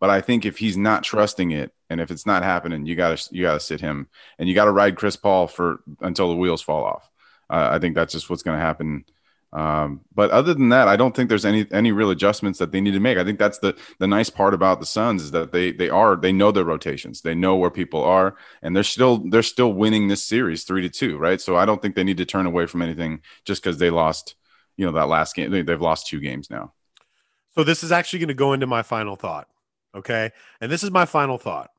But 0.00 0.10
I 0.10 0.20
think 0.20 0.46
if 0.46 0.56
he's 0.56 0.76
not 0.76 1.02
trusting 1.02 1.50
it 1.50 1.72
and 1.90 2.00
if 2.00 2.12
it's 2.12 2.26
not 2.26 2.44
happening, 2.44 2.86
you 2.86 2.94
gotta 2.94 3.20
you 3.32 3.42
gotta 3.42 3.60
sit 3.60 3.80
him 3.80 4.08
and 4.38 4.48
you 4.48 4.54
gotta 4.54 4.70
ride 4.70 4.96
Chris 4.96 5.16
Paul 5.16 5.48
for 5.48 5.80
until 6.00 6.28
the 6.28 6.36
wheels 6.36 6.62
fall 6.62 6.84
off. 6.84 7.10
Uh, 7.50 7.70
I 7.72 7.80
think 7.80 7.96
that's 7.96 8.12
just 8.12 8.30
what's 8.30 8.44
to 8.44 8.52
happen. 8.52 9.04
Um, 9.52 10.02
but 10.14 10.30
other 10.30 10.52
than 10.52 10.68
that, 10.68 10.88
I 10.88 10.96
don't 10.96 11.16
think 11.16 11.28
there's 11.28 11.46
any 11.46 11.66
any 11.72 11.90
real 11.90 12.10
adjustments 12.10 12.58
that 12.58 12.70
they 12.70 12.80
need 12.80 12.92
to 12.92 13.00
make. 13.00 13.16
I 13.16 13.24
think 13.24 13.38
that's 13.38 13.58
the 13.58 13.76
the 13.98 14.06
nice 14.06 14.28
part 14.28 14.52
about 14.52 14.80
the 14.80 14.86
Suns 14.86 15.22
is 15.22 15.30
that 15.30 15.52
they 15.52 15.72
they 15.72 15.88
are 15.88 16.16
they 16.16 16.32
know 16.32 16.52
their 16.52 16.64
rotations, 16.64 17.22
they 17.22 17.34
know 17.34 17.56
where 17.56 17.70
people 17.70 18.04
are, 18.04 18.36
and 18.60 18.76
they're 18.76 18.82
still 18.82 19.18
they're 19.30 19.42
still 19.42 19.72
winning 19.72 20.08
this 20.08 20.22
series 20.22 20.64
three 20.64 20.82
to 20.82 20.90
two, 20.90 21.16
right? 21.16 21.40
So 21.40 21.56
I 21.56 21.64
don't 21.64 21.80
think 21.80 21.94
they 21.94 22.04
need 22.04 22.18
to 22.18 22.26
turn 22.26 22.44
away 22.44 22.66
from 22.66 22.82
anything 22.82 23.22
just 23.46 23.62
because 23.62 23.78
they 23.78 23.90
lost, 23.90 24.34
you 24.76 24.84
know, 24.84 24.92
that 24.92 25.08
last 25.08 25.34
game. 25.34 25.50
They, 25.50 25.62
they've 25.62 25.80
lost 25.80 26.06
two 26.06 26.20
games 26.20 26.50
now. 26.50 26.74
So 27.54 27.64
this 27.64 27.82
is 27.82 27.90
actually 27.90 28.20
going 28.20 28.28
to 28.28 28.34
go 28.34 28.52
into 28.52 28.66
my 28.66 28.82
final 28.82 29.16
thought. 29.16 29.48
Okay. 29.94 30.30
And 30.60 30.70
this 30.70 30.84
is 30.84 30.90
my 30.90 31.06
final 31.06 31.38
thought. 31.38 31.70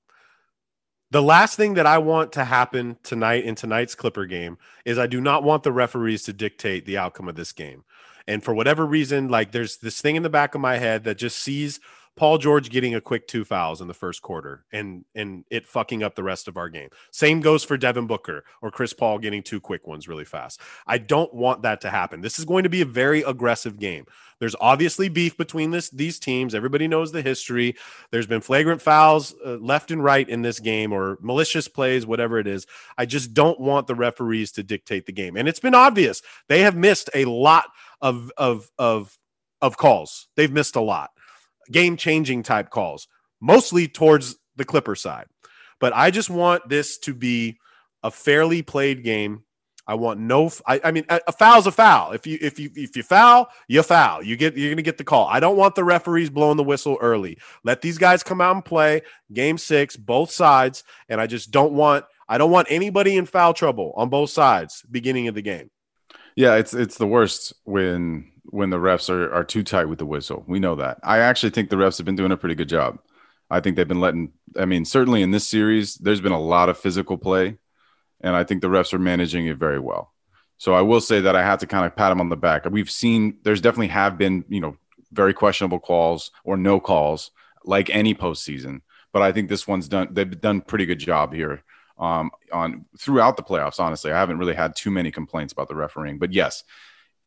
The 1.11 1.23
last 1.23 1.55
thing 1.57 1.73
that 1.73 1.87
I 1.87 1.97
want 1.97 2.31
to 2.33 2.45
happen 2.45 2.97
tonight 3.01 3.43
in 3.43 3.55
tonight's 3.55 3.95
Clipper 3.95 4.27
game 4.27 4.59
is 4.85 4.99
I 4.99 5.07
do 5.07 5.19
not 5.19 5.41
want 5.41 5.63
the 5.63 5.71
referees 5.71 6.21
to 6.23 6.33
dictate 6.33 6.85
the 6.85 6.99
outcome 6.99 7.27
of 7.27 7.35
this 7.35 7.51
game. 7.51 7.83
And 8.27 8.43
for 8.43 8.53
whatever 8.53 8.85
reason, 8.85 9.27
like 9.27 9.51
there's 9.51 9.77
this 9.77 10.01
thing 10.01 10.15
in 10.15 10.21
the 10.21 10.29
back 10.29 10.53
of 10.53 10.61
my 10.61 10.77
head 10.77 11.05
that 11.05 11.17
just 11.17 11.39
sees 11.39 11.79
Paul 12.19 12.37
George 12.37 12.69
getting 12.69 12.95
a 12.95 12.99
quick 12.99 13.29
two 13.29 13.45
fouls 13.45 13.79
in 13.79 13.87
the 13.87 13.93
first 13.93 14.21
quarter 14.21 14.65
and 14.73 15.05
and 15.15 15.45
it 15.49 15.65
fucking 15.65 16.03
up 16.03 16.15
the 16.15 16.23
rest 16.23 16.49
of 16.49 16.57
our 16.57 16.67
game. 16.67 16.89
Same 17.11 17.39
goes 17.39 17.63
for 17.63 17.77
Devin 17.77 18.07
Booker 18.07 18.43
or 18.61 18.71
Chris 18.71 18.91
Paul 18.91 19.19
getting 19.19 19.41
two 19.41 19.61
quick 19.61 19.87
ones 19.87 20.09
really 20.09 20.25
fast. 20.25 20.59
I 20.85 20.97
don't 20.97 21.33
want 21.33 21.61
that 21.61 21.79
to 21.79 21.89
happen. 21.89 22.19
This 22.19 22.37
is 22.37 22.43
going 22.43 22.63
to 22.63 22.69
be 22.69 22.81
a 22.81 22.85
very 22.85 23.21
aggressive 23.21 23.79
game. 23.79 24.05
There's 24.39 24.55
obviously 24.59 25.07
beef 25.07 25.37
between 25.37 25.71
this 25.71 25.91
these 25.91 26.19
teams. 26.19 26.53
Everybody 26.53 26.89
knows 26.89 27.13
the 27.13 27.21
history. 27.21 27.77
There's 28.11 28.27
been 28.27 28.41
flagrant 28.41 28.81
fouls 28.81 29.33
uh, 29.45 29.51
left 29.51 29.89
and 29.89 30.03
right 30.03 30.27
in 30.27 30.41
this 30.41 30.59
game 30.59 30.91
or 30.91 31.17
malicious 31.21 31.69
plays, 31.69 32.05
whatever 32.05 32.37
it 32.37 32.47
is. 32.47 32.67
I 32.97 33.05
just 33.05 33.33
don't 33.33 33.61
want 33.61 33.87
the 33.87 33.95
referees 33.95 34.51
to 34.53 34.63
dictate 34.63 35.05
the 35.05 35.13
game. 35.13 35.37
And 35.37 35.47
it's 35.47 35.61
been 35.61 35.73
obvious. 35.73 36.21
They 36.49 36.63
have 36.63 36.75
missed 36.75 37.09
a 37.15 37.23
lot 37.23 37.67
of 38.01 38.29
of 38.35 38.69
of 38.77 39.17
of 39.61 39.77
calls. 39.77 40.27
They've 40.35 40.51
missed 40.51 40.75
a 40.75 40.81
lot. 40.81 41.11
Game-changing 41.71 42.43
type 42.43 42.69
calls, 42.69 43.07
mostly 43.39 43.87
towards 43.87 44.35
the 44.55 44.65
Clipper 44.65 44.95
side. 44.95 45.25
But 45.79 45.93
I 45.95 46.11
just 46.11 46.29
want 46.29 46.67
this 46.67 46.97
to 46.99 47.13
be 47.13 47.59
a 48.03 48.11
fairly 48.11 48.61
played 48.61 49.03
game 49.03 49.43
I 49.89 49.95
want 49.95 50.19
no. 50.19 50.51
I, 50.67 50.79
I 50.83 50.91
mean, 50.91 51.05
a, 51.09 51.19
a 51.29 51.31
foul's 51.31 51.65
a 51.65 51.71
foul. 51.71 52.11
If 52.11 52.27
you 52.27 52.37
if 52.39 52.59
you 52.59 52.69
if 52.75 52.95
you 52.95 53.01
foul, 53.01 53.49
you 53.67 53.81
foul. 53.81 54.21
You 54.21 54.37
get 54.37 54.55
you're 54.55 54.69
gonna 54.69 54.83
get 54.83 54.99
the 54.99 55.03
call. 55.03 55.25
I 55.25 55.39
don't 55.39 55.57
want 55.57 55.73
the 55.73 55.83
referees 55.83 56.29
blowing 56.29 56.57
the 56.57 56.63
whistle 56.63 56.99
early. 57.01 57.39
Let 57.63 57.81
these 57.81 57.97
guys 57.97 58.21
come 58.21 58.39
out 58.39 58.53
and 58.53 58.63
play 58.63 59.01
game 59.33 59.57
six, 59.57 59.97
both 59.97 60.29
sides. 60.29 60.83
And 61.09 61.19
I 61.19 61.25
just 61.25 61.49
don't 61.49 61.73
want 61.73 62.05
I 62.27 62.37
don't 62.37 62.51
want 62.51 62.67
anybody 62.69 63.17
in 63.17 63.25
foul 63.25 63.55
trouble 63.55 63.93
on 63.97 64.09
both 64.09 64.29
sides 64.29 64.83
beginning 64.91 65.27
of 65.27 65.33
the 65.33 65.41
game. 65.41 65.71
Yeah, 66.35 66.57
it's 66.57 66.75
it's 66.75 66.99
the 66.99 67.07
worst 67.07 67.53
when 67.63 68.31
when 68.49 68.69
the 68.69 68.77
refs 68.77 69.09
are 69.09 69.31
are 69.33 69.43
too 69.43 69.63
tight 69.63 69.85
with 69.85 69.99
the 69.99 70.05
whistle. 70.05 70.43
We 70.47 70.59
know 70.59 70.75
that. 70.75 70.99
I 71.03 71.19
actually 71.19 71.51
think 71.51 71.69
the 71.69 71.75
refs 71.75 71.97
have 71.97 72.05
been 72.05 72.15
doing 72.15 72.31
a 72.31 72.37
pretty 72.37 72.55
good 72.55 72.69
job. 72.69 72.99
I 73.49 73.59
think 73.59 73.75
they've 73.75 73.87
been 73.87 74.01
letting. 74.01 74.33
I 74.57 74.65
mean, 74.65 74.85
certainly 74.85 75.21
in 75.21 75.31
this 75.31 75.47
series, 75.47 75.95
there's 75.95 76.21
been 76.21 76.31
a 76.31 76.41
lot 76.41 76.69
of 76.69 76.77
physical 76.77 77.17
play 77.17 77.57
and 78.21 78.35
I 78.35 78.43
think 78.43 78.61
the 78.61 78.67
refs 78.67 78.93
are 78.93 78.99
managing 78.99 79.47
it 79.47 79.57
very 79.57 79.79
well. 79.79 80.13
So 80.57 80.73
I 80.73 80.81
will 80.81 81.01
say 81.01 81.21
that 81.21 81.35
I 81.35 81.43
have 81.43 81.59
to 81.59 81.67
kind 81.67 81.85
of 81.85 81.95
pat 81.95 82.11
them 82.11 82.19
on 82.19 82.29
the 82.29 82.35
back. 82.35 82.65
We've 82.69 82.89
seen 82.89 83.37
there's 83.43 83.61
definitely 83.61 83.87
have 83.89 84.17
been 84.17 84.43
you 84.49 84.59
know 84.59 84.77
very 85.11 85.33
questionable 85.33 85.79
calls 85.79 86.31
or 86.43 86.57
no 86.57 86.79
calls 86.79 87.31
like 87.63 87.89
any 87.89 88.13
postseason, 88.13 88.81
but 89.13 89.21
I 89.21 89.31
think 89.31 89.49
this 89.49 89.67
one's 89.67 89.87
done. 89.87 90.09
They've 90.11 90.39
done 90.39 90.61
pretty 90.61 90.85
good 90.85 90.99
job 90.99 91.33
here 91.33 91.63
um, 91.97 92.31
on 92.51 92.85
throughout 92.97 93.37
the 93.37 93.43
playoffs. 93.43 93.79
Honestly, 93.79 94.11
I 94.11 94.19
haven't 94.19 94.37
really 94.37 94.53
had 94.53 94.75
too 94.75 94.91
many 94.91 95.11
complaints 95.11 95.53
about 95.53 95.69
the 95.69 95.75
refereeing, 95.75 96.19
but 96.19 96.33
yes, 96.33 96.63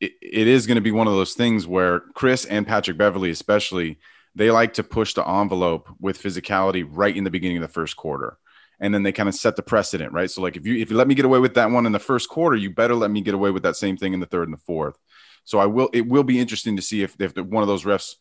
it, 0.03 0.49
is 0.49 0.67
going 0.67 0.77
to 0.77 0.83
be 0.83 0.91
one 0.91 1.07
of 1.07 1.15
those 1.15 1.35
things 1.35 1.67
where 1.67 2.01
Chris 2.15 2.45
and 2.45 2.67
Patrick 2.67 2.99
Beverley, 2.99 3.31
especially, 3.31 3.99
they 4.35 4.51
like 4.51 4.75
to 4.75 4.83
push 4.83 5.15
the 5.15 5.29
envelope 5.29 5.89
with 6.01 6.21
physicality 6.21 6.87
right 6.89 7.17
in 7.17 7.25
the 7.25 7.31
beginning 7.31 7.59
of 7.59 7.63
the 7.63 7.69
first 7.69 7.97
quarter 7.97 8.39
and 8.83 8.93
then 8.93 9.05
they 9.05 9.13
kind 9.13 9.29
of 9.29 9.35
set 9.37 9.55
the 9.55 9.63
precedent, 9.63 10.13
right? 10.13 10.29
So 10.29 10.43
like 10.43 10.57
if 10.57 10.67
you 10.67 10.77
if 10.77 10.91
you 10.91 10.97
let 10.97 11.07
me 11.07 11.15
get 11.15 11.25
away 11.25 11.39
with 11.39 11.55
that 11.55 11.71
one 11.71 11.87
in 11.87 11.93
the 11.93 12.01
first 12.01 12.29
quarter, 12.29 12.57
you 12.57 12.69
better 12.69 12.97
let 12.97 13.13
me 13.13 13.21
get 13.21 13.33
away 13.33 13.53
with 13.53 13.63
that 13.63 13.77
same 13.77 13.97
thing 13.97 14.13
in 14.13 14.19
the 14.19 14.27
third 14.27 14.49
and 14.49 14.53
the 14.53 14.63
fourth. 14.63 14.99
So 15.45 15.61
I 15.61 15.67
will 15.67 15.89
it 15.93 16.07
will 16.07 16.25
be 16.25 16.41
interesting 16.41 16.75
to 16.77 16.83
see 16.83 17.03
if 17.03 17.15
if 17.21 17.37
one 17.37 17.63
of 17.63 17.69
those 17.69 17.85
refs 17.85 18.17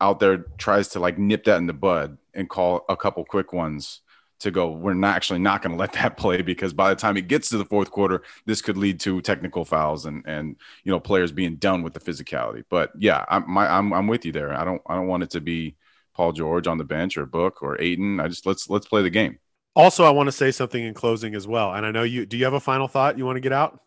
out 0.00 0.20
there 0.20 0.46
tries 0.56 0.88
to 0.88 1.00
like 1.00 1.18
nip 1.18 1.44
that 1.44 1.56
in 1.56 1.66
the 1.66 1.72
bud 1.72 2.16
and 2.32 2.48
call 2.48 2.84
a 2.88 2.96
couple 2.96 3.24
quick 3.24 3.52
ones 3.52 4.00
to 4.44 4.50
go 4.50 4.70
we're 4.70 4.94
not 4.94 5.16
actually 5.16 5.40
not 5.40 5.60
going 5.60 5.72
to 5.72 5.78
let 5.78 5.92
that 5.92 6.16
play 6.18 6.40
because 6.40 6.72
by 6.72 6.88
the 6.90 6.96
time 6.96 7.16
it 7.16 7.28
gets 7.28 7.48
to 7.48 7.58
the 7.58 7.64
fourth 7.64 7.90
quarter 7.90 8.22
this 8.46 8.62
could 8.62 8.76
lead 8.76 9.00
to 9.00 9.20
technical 9.20 9.64
fouls 9.64 10.06
and 10.06 10.22
and 10.26 10.56
you 10.84 10.92
know 10.92 11.00
players 11.00 11.32
being 11.32 11.56
done 11.56 11.82
with 11.82 11.92
the 11.92 12.00
physicality 12.00 12.62
but 12.70 12.90
yeah 12.98 13.24
i'm 13.28 13.50
my, 13.50 13.66
I'm, 13.66 13.92
I'm 13.92 14.06
with 14.06 14.24
you 14.24 14.32
there 14.32 14.54
i 14.54 14.64
don't 14.64 14.80
i 14.86 14.94
don't 14.94 15.08
want 15.08 15.24
it 15.24 15.30
to 15.30 15.40
be 15.40 15.76
paul 16.14 16.32
george 16.32 16.66
on 16.66 16.78
the 16.78 16.84
bench 16.84 17.18
or 17.18 17.26
book 17.26 17.62
or 17.62 17.80
Ayton. 17.80 18.20
i 18.20 18.28
just 18.28 18.46
let's 18.46 18.70
let's 18.70 18.86
play 18.86 19.02
the 19.02 19.10
game 19.10 19.38
also, 19.76 20.04
I 20.04 20.10
want 20.10 20.28
to 20.28 20.32
say 20.32 20.52
something 20.52 20.82
in 20.82 20.94
closing 20.94 21.34
as 21.34 21.48
well. 21.48 21.74
And 21.74 21.84
I 21.84 21.90
know 21.90 22.04
you 22.04 22.26
do 22.26 22.36
you 22.36 22.44
have 22.44 22.54
a 22.54 22.60
final 22.60 22.86
thought 22.86 23.18
you 23.18 23.26
want 23.26 23.36
to 23.36 23.40
get 23.40 23.52
out? 23.52 23.80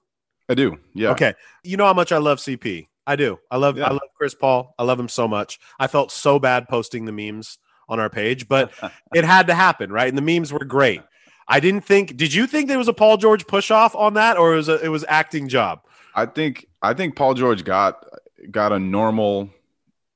I 0.49 0.53
do. 0.53 0.77
Yeah. 0.93 1.11
Okay. 1.11 1.33
You 1.63 1.77
know 1.77 1.85
how 1.85 1.93
much 1.93 2.11
I 2.11 2.17
love 2.17 2.39
CP. 2.39 2.87
I 3.05 3.15
do. 3.15 3.39
I 3.49 3.57
love 3.57 3.77
yeah. 3.77 3.85
I 3.85 3.91
love 3.91 4.09
Chris 4.17 4.35
Paul. 4.35 4.75
I 4.77 4.83
love 4.83 4.99
him 4.99 5.07
so 5.07 5.27
much. 5.27 5.59
I 5.79 5.87
felt 5.87 6.11
so 6.11 6.39
bad 6.39 6.67
posting 6.67 7.05
the 7.05 7.13
memes 7.13 7.57
on 7.89 7.99
our 7.99 8.09
page, 8.09 8.47
but 8.47 8.71
it 9.13 9.23
had 9.23 9.47
to 9.47 9.53
happen, 9.53 9.91
right? 9.91 10.07
And 10.07 10.17
the 10.17 10.21
memes 10.21 10.51
were 10.51 10.65
great. 10.65 11.01
I 11.47 11.59
didn't 11.59 11.81
think 11.81 12.17
did 12.17 12.33
you 12.33 12.45
think 12.45 12.67
there 12.67 12.77
was 12.77 12.89
a 12.89 12.93
Paul 12.93 13.17
George 13.17 13.47
push 13.47 13.71
off 13.71 13.95
on 13.95 14.15
that 14.15 14.37
or 14.37 14.53
it 14.53 14.57
was 14.57 14.69
a, 14.69 14.83
it 14.83 14.89
was 14.89 15.05
acting 15.07 15.47
job? 15.47 15.81
I 16.13 16.25
think 16.25 16.67
I 16.81 16.93
think 16.93 17.15
Paul 17.15 17.35
George 17.35 17.63
got 17.63 18.05
got 18.51 18.71
a 18.71 18.79
normal 18.79 19.49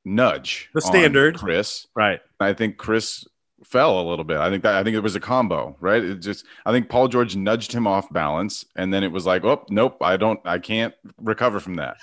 nudge. 0.03 0.69
The 0.73 0.81
standard. 0.81 1.37
Chris. 1.37 1.87
Right. 1.95 2.19
I 2.39 2.53
think 2.53 2.77
Chris 2.77 3.25
fell 3.63 3.99
a 3.99 4.05
little 4.07 4.25
bit. 4.25 4.37
I 4.37 4.49
think 4.49 4.63
that 4.63 4.75
I 4.75 4.83
think 4.83 4.95
it 4.95 5.01
was 5.01 5.15
a 5.15 5.19
combo, 5.19 5.75
right? 5.79 6.03
It 6.03 6.15
just 6.19 6.45
I 6.65 6.71
think 6.71 6.89
Paul 6.89 7.07
George 7.07 7.35
nudged 7.35 7.71
him 7.71 7.87
off 7.87 8.11
balance, 8.11 8.65
and 8.75 8.93
then 8.93 9.03
it 9.03 9.11
was 9.11 9.25
like, 9.25 9.43
oh 9.45 9.65
nope, 9.69 9.97
I 10.01 10.17
don't, 10.17 10.39
I 10.45 10.59
can't 10.59 10.93
recover 11.21 11.59
from 11.59 11.75
that. 11.75 11.97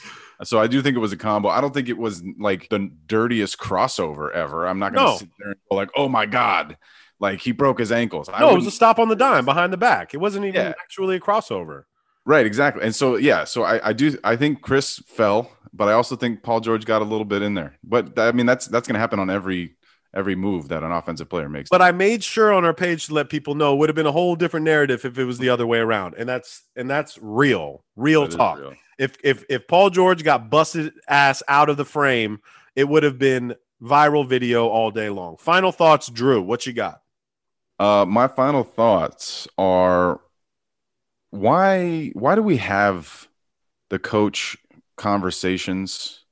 So 0.44 0.60
I 0.60 0.66
do 0.68 0.82
think 0.82 0.96
it 0.96 1.00
was 1.00 1.12
a 1.12 1.16
combo. 1.16 1.48
I 1.48 1.60
don't 1.60 1.74
think 1.74 1.88
it 1.88 1.98
was 1.98 2.22
like 2.38 2.68
the 2.68 2.90
dirtiest 3.06 3.58
crossover 3.58 4.32
ever. 4.32 4.66
I'm 4.68 4.78
not 4.78 4.92
going 4.94 5.04
to 5.06 5.12
No. 5.12 5.18
sit 5.18 5.28
there 5.38 5.48
and 5.48 5.60
go 5.70 5.76
like, 5.76 5.90
"Oh 5.96 6.08
my 6.08 6.26
god," 6.26 6.76
like 7.20 7.40
he 7.40 7.52
broke 7.52 7.78
his 7.80 7.90
ankles. 7.90 8.28
I 8.28 8.40
No, 8.40 8.50
it 8.50 8.56
was 8.56 8.66
a 8.66 8.70
stop 8.70 8.98
on 8.98 9.08
the 9.08 9.16
dime 9.16 9.44
behind 9.44 9.72
the 9.72 9.76
back. 9.76 10.14
It 10.14 10.18
wasn't 10.18 10.44
even 10.46 10.60
Yeah. 10.66 10.72
actually 10.80 11.16
a 11.16 11.20
crossover. 11.20 11.84
right, 12.24 12.46
exactly. 12.46 12.82
And 12.84 12.94
so 12.94 13.16
yeah, 13.16 13.44
so 13.44 13.62
I, 13.64 13.88
I 13.88 13.92
do. 13.92 14.16
I 14.22 14.36
think 14.36 14.60
Chris 14.62 14.98
fell, 15.06 15.50
but 15.72 15.88
I 15.88 15.92
also 15.92 16.14
think 16.14 16.42
Paul 16.42 16.60
George 16.60 16.84
got 16.84 17.02
a 17.02 17.04
little 17.04 17.24
bit 17.24 17.42
in 17.42 17.54
there. 17.54 17.76
But 17.82 18.18
I 18.18 18.32
mean, 18.32 18.46
that's 18.46 18.66
that's 18.66 18.86
going 18.86 18.94
to 18.94 19.00
happen 19.00 19.18
on 19.18 19.30
every 19.30 19.74
every 20.14 20.34
move 20.36 20.68
that 20.68 20.82
an 20.82 20.90
offensive 20.92 21.28
player 21.28 21.48
makes. 21.48 21.68
But 21.68 21.82
I 21.82 21.90
made 21.92 22.22
sure 22.24 22.52
on 22.52 22.64
our 22.64 22.72
page 22.74 23.06
to 23.08 23.14
let 23.14 23.28
people 23.28 23.54
know 23.54 23.74
it 23.74 23.78
would 23.78 23.88
have 23.88 23.96
been 23.96 24.06
a 24.06 24.12
whole 24.12 24.36
different 24.36 24.64
narrative 24.64 25.04
if 25.04 25.18
it 25.18 25.24
was 25.24 25.38
the 25.38 25.48
other 25.50 25.66
way 25.66 25.78
around. 25.80 26.14
And 26.16 26.28
that's 26.28 26.62
and 26.76 26.88
that's 26.88 27.18
real, 27.20 27.84
real 27.96 28.26
That 28.28 28.36
talk. 28.36 28.58
real. 28.58 28.74
If 28.98 29.16
if 29.22 29.44
if 29.48 29.68
Paul 29.68 29.90
George 29.90 30.24
got 30.24 30.50
busted 30.50 30.92
ass 31.08 31.42
out 31.48 31.68
of 31.70 31.76
the 31.76 31.84
frame, 31.84 32.40
it 32.74 32.88
would 32.88 33.04
have 33.04 33.18
been 33.18 33.54
viral 33.80 34.26
video 34.28 34.66
all 34.68 34.90
day 34.90 35.08
long. 35.08 35.36
Final 35.36 35.70
thoughts, 35.72 36.08
Drew. 36.08 36.42
What 36.42 36.66
you 36.66 36.72
got? 36.72 37.02
Uh, 37.78 38.04
my 38.08 38.26
final 38.26 38.64
thoughts 38.64 39.46
are 39.56 40.20
why 41.30 42.10
why 42.14 42.34
do 42.34 42.42
we 42.42 42.56
have 42.56 43.28
the 43.90 43.98
coach 44.00 44.56
conversations 44.96 46.24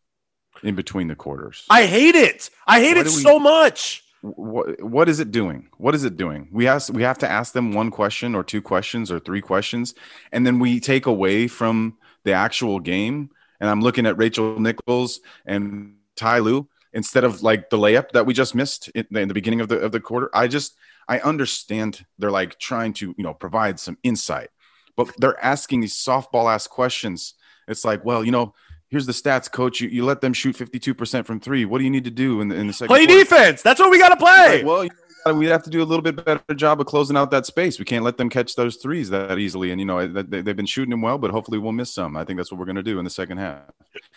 in 0.62 0.74
between 0.74 1.08
the 1.08 1.14
quarters? 1.14 1.64
I 1.70 1.86
hate 1.86 2.16
it. 2.16 2.50
I 2.66 2.80
hate 2.80 2.94
Why 2.94 3.00
it 3.02 3.06
we- 3.06 3.10
so 3.12 3.38
much. 3.38 4.02
what 4.22 4.82
what 4.82 5.08
is 5.08 5.20
it 5.20 5.30
doing? 5.30 5.68
What 5.78 5.94
is 5.94 6.02
it 6.02 6.16
doing? 6.16 6.48
We 6.50 6.66
ask 6.66 6.92
we 6.92 7.02
have 7.04 7.18
to 7.18 7.30
ask 7.30 7.52
them 7.52 7.72
one 7.72 7.92
question 7.92 8.34
or 8.34 8.42
two 8.42 8.60
questions 8.62 9.12
or 9.12 9.20
three 9.20 9.40
questions, 9.40 9.94
and 10.32 10.44
then 10.44 10.58
we 10.58 10.80
take 10.80 11.06
away 11.06 11.46
from 11.46 11.96
the 12.26 12.34
actual 12.34 12.78
game. 12.80 13.30
And 13.60 13.70
I'm 13.70 13.80
looking 13.80 14.04
at 14.04 14.18
Rachel 14.18 14.60
Nichols 14.60 15.20
and 15.46 15.96
Ty 16.16 16.40
Lue 16.40 16.68
instead 16.92 17.24
of 17.24 17.42
like 17.42 17.70
the 17.70 17.78
layup 17.78 18.10
that 18.10 18.26
we 18.26 18.34
just 18.34 18.54
missed 18.54 18.88
in, 18.88 19.06
in 19.16 19.28
the 19.28 19.34
beginning 19.34 19.60
of 19.60 19.68
the 19.68 19.78
of 19.78 19.92
the 19.92 20.00
quarter. 20.00 20.28
I 20.34 20.48
just 20.48 20.76
I 21.08 21.20
understand 21.20 22.04
they're 22.18 22.30
like 22.30 22.58
trying 22.58 22.92
to 22.94 23.14
you 23.16 23.24
know 23.24 23.32
provide 23.32 23.80
some 23.80 23.96
insight, 24.02 24.50
but 24.96 25.10
they're 25.16 25.42
asking 25.42 25.80
these 25.80 25.94
softball 25.94 26.52
ass 26.52 26.66
questions. 26.66 27.34
It's 27.68 27.84
like, 27.84 28.04
well, 28.04 28.24
you 28.24 28.30
know, 28.30 28.54
here's 28.88 29.06
the 29.06 29.12
stats, 29.12 29.50
coach. 29.50 29.80
You, 29.80 29.88
you 29.88 30.04
let 30.04 30.20
them 30.20 30.32
shoot 30.32 30.56
52% 30.56 31.24
from 31.24 31.40
three. 31.40 31.64
What 31.64 31.78
do 31.78 31.84
you 31.84 31.90
need 31.90 32.04
to 32.04 32.12
do 32.12 32.40
in 32.40 32.48
the, 32.48 32.54
in 32.54 32.68
the 32.68 32.72
second 32.72 32.94
Play 32.94 33.06
quarter? 33.06 33.24
defense. 33.24 33.62
That's 33.62 33.80
what 33.80 33.90
we 33.90 33.98
got 33.98 34.10
to 34.10 34.16
play. 34.16 34.58
Like, 34.58 34.66
well, 34.66 34.84
you 34.84 34.90
know, 34.90 35.05
we 35.34 35.46
have 35.46 35.62
to 35.64 35.70
do 35.70 35.82
a 35.82 35.84
little 35.84 36.02
bit 36.02 36.24
better 36.24 36.54
job 36.54 36.80
of 36.80 36.86
closing 36.86 37.16
out 37.16 37.30
that 37.32 37.46
space. 37.46 37.78
We 37.78 37.84
can't 37.84 38.04
let 38.04 38.16
them 38.16 38.28
catch 38.28 38.54
those 38.54 38.76
threes 38.76 39.10
that 39.10 39.38
easily. 39.38 39.70
And 39.72 39.80
you 39.80 39.86
know, 39.86 40.06
they, 40.06 40.42
they've 40.42 40.56
been 40.56 40.66
shooting 40.66 40.90
them 40.90 41.02
well, 41.02 41.18
but 41.18 41.30
hopefully 41.30 41.58
we'll 41.58 41.72
miss 41.72 41.92
some. 41.92 42.16
I 42.16 42.24
think 42.24 42.36
that's 42.38 42.52
what 42.52 42.58
we're 42.58 42.66
going 42.66 42.76
to 42.76 42.82
do 42.82 42.98
in 42.98 43.04
the 43.04 43.10
second 43.10 43.38
half. 43.38 43.62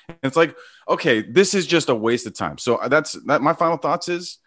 And 0.08 0.18
it's 0.24 0.38
like, 0.38 0.56
okay, 0.88 1.22
this 1.22 1.54
is 1.54 1.66
just 1.66 1.89
a 1.89 1.95
waste 1.95 2.28
of 2.28 2.34
time. 2.36 2.58
So 2.58 2.80
that's 2.88 3.14
that. 3.26 3.41
My 3.41 3.54
final 3.54 3.78
thoughts 3.78 4.08
is, 4.10 4.38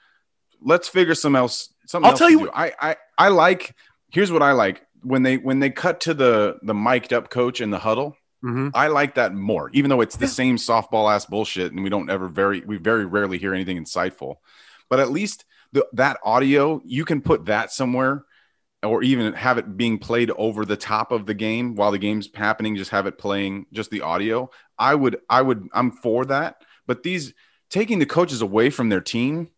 let's 0.61 0.89
figure 0.89 1.15
some 1.15 1.35
else. 1.35 1.73
Something 1.87 2.07
I'll 2.07 2.11
else 2.13 2.19
tell 2.19 2.31
you 2.31 2.41
what- 2.41 2.51
I, 2.55 2.73
I 2.81 2.97
I 3.19 3.29
like. 3.29 3.75
Here's 4.11 4.31
what 4.31 4.43
I 4.43 4.53
like 4.53 4.87
when 5.03 5.23
they 5.23 5.39
when 5.39 5.59
they 5.59 5.71
cut 5.71 6.01
to 6.03 6.15
the 6.15 6.59
the 6.63 6.75
mic'd 6.75 7.13
up 7.13 7.29
coach 7.31 7.61
in 7.61 7.71
the 7.71 7.79
huddle. 7.79 8.17
Mhm. 8.45 8.73
I 8.75 8.89
like 8.89 9.15
that 9.17 9.35
more, 9.35 9.71
even 9.73 9.89
though 9.89 10.01
it's 10.01 10.17
the 10.17 10.27
same 10.27 10.57
softball 10.57 11.13
ass 11.13 11.27
bullshit, 11.27 11.73
and 11.73 11.83
we 11.83 11.91
don't 11.91 12.11
ever 12.11 12.29
very 12.29 12.61
we 12.61 12.77
very 12.77 13.05
rarely 13.05 13.39
hear 13.39 13.55
anything 13.55 13.83
insightful. 13.83 14.37
But 14.91 15.01
at 15.01 15.11
least 15.11 15.45
the, 15.73 15.87
that 15.95 16.18
audio, 16.25 16.81
you 16.85 17.05
can 17.05 17.20
put 17.20 17.47
that 17.47 17.73
somewhere, 17.73 18.25
or 18.83 19.03
even 19.03 19.33
have 19.35 19.59
it 19.59 19.77
being 19.77 19.99
played 19.99 20.31
over 20.33 20.64
the 20.64 20.77
top 20.77 21.12
of 21.12 21.27
the 21.27 21.35
game 21.35 21.77
while 21.77 21.91
the 21.93 21.99
game's 21.99 22.29
happening. 22.35 22.77
Just 22.77 22.91
have 22.91 23.07
it 23.07 23.16
playing 23.18 23.66
just 23.73 23.91
the 23.91 24.01
audio. 24.03 24.51
I 24.79 24.95
would, 24.95 25.18
I 25.31 25.43
would, 25.43 25.68
I'm 25.73 25.91
for 25.93 26.25
that. 26.27 26.57
But 26.87 27.03
these 27.03 27.33
taking 27.70 28.01
the 28.01 28.07
coaches 28.07 28.43
away 28.43 28.70
from 28.70 28.89
their 28.89 29.01
team 29.01 29.49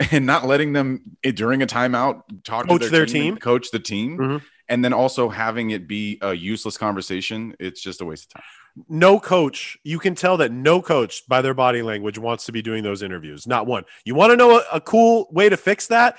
and 0.12 0.26
not 0.26 0.46
letting 0.46 0.74
them 0.74 1.02
eh, 1.24 1.32
during 1.32 1.62
a 1.62 1.66
timeout 1.66 2.22
talk 2.44 2.68
Coach 2.68 2.82
to 2.82 2.88
their 2.90 3.02
and 3.02 3.10
team? 3.10 3.36
coach 3.38 3.70
the 3.70 3.80
team, 3.80 4.18
Mhm. 4.18 4.42
And 4.68 4.84
then 4.84 4.92
also 4.92 5.28
having 5.28 5.70
it 5.70 5.88
be 5.88 6.18
a 6.22 6.34
useless 6.34 6.76
conversation. 6.76 7.54
It's 7.58 7.80
just 7.80 8.00
a 8.00 8.04
waste 8.04 8.24
of 8.26 8.34
time. 8.34 8.84
no 8.88 9.18
coach 9.18 9.76
you 9.82 9.98
can 9.98 10.14
tell 10.14 10.36
that 10.36 10.52
no 10.52 10.80
coach 10.82 11.26
by 11.26 11.42
their 11.42 11.54
body 11.54 11.82
language 11.82 12.18
wants 12.18 12.44
to 12.46 12.52
be 12.52 12.62
doing 12.62 12.82
those 12.84 13.02
interviews. 13.02 13.46
Not 13.46 13.66
one. 13.66 13.84
You 14.04 14.14
want 14.14 14.30
to 14.30 14.36
know 14.36 14.58
a, 14.58 14.64
a 14.74 14.80
cool 14.80 15.28
way 15.32 15.48
to 15.48 15.56
fix 15.56 15.86
that? 15.88 16.16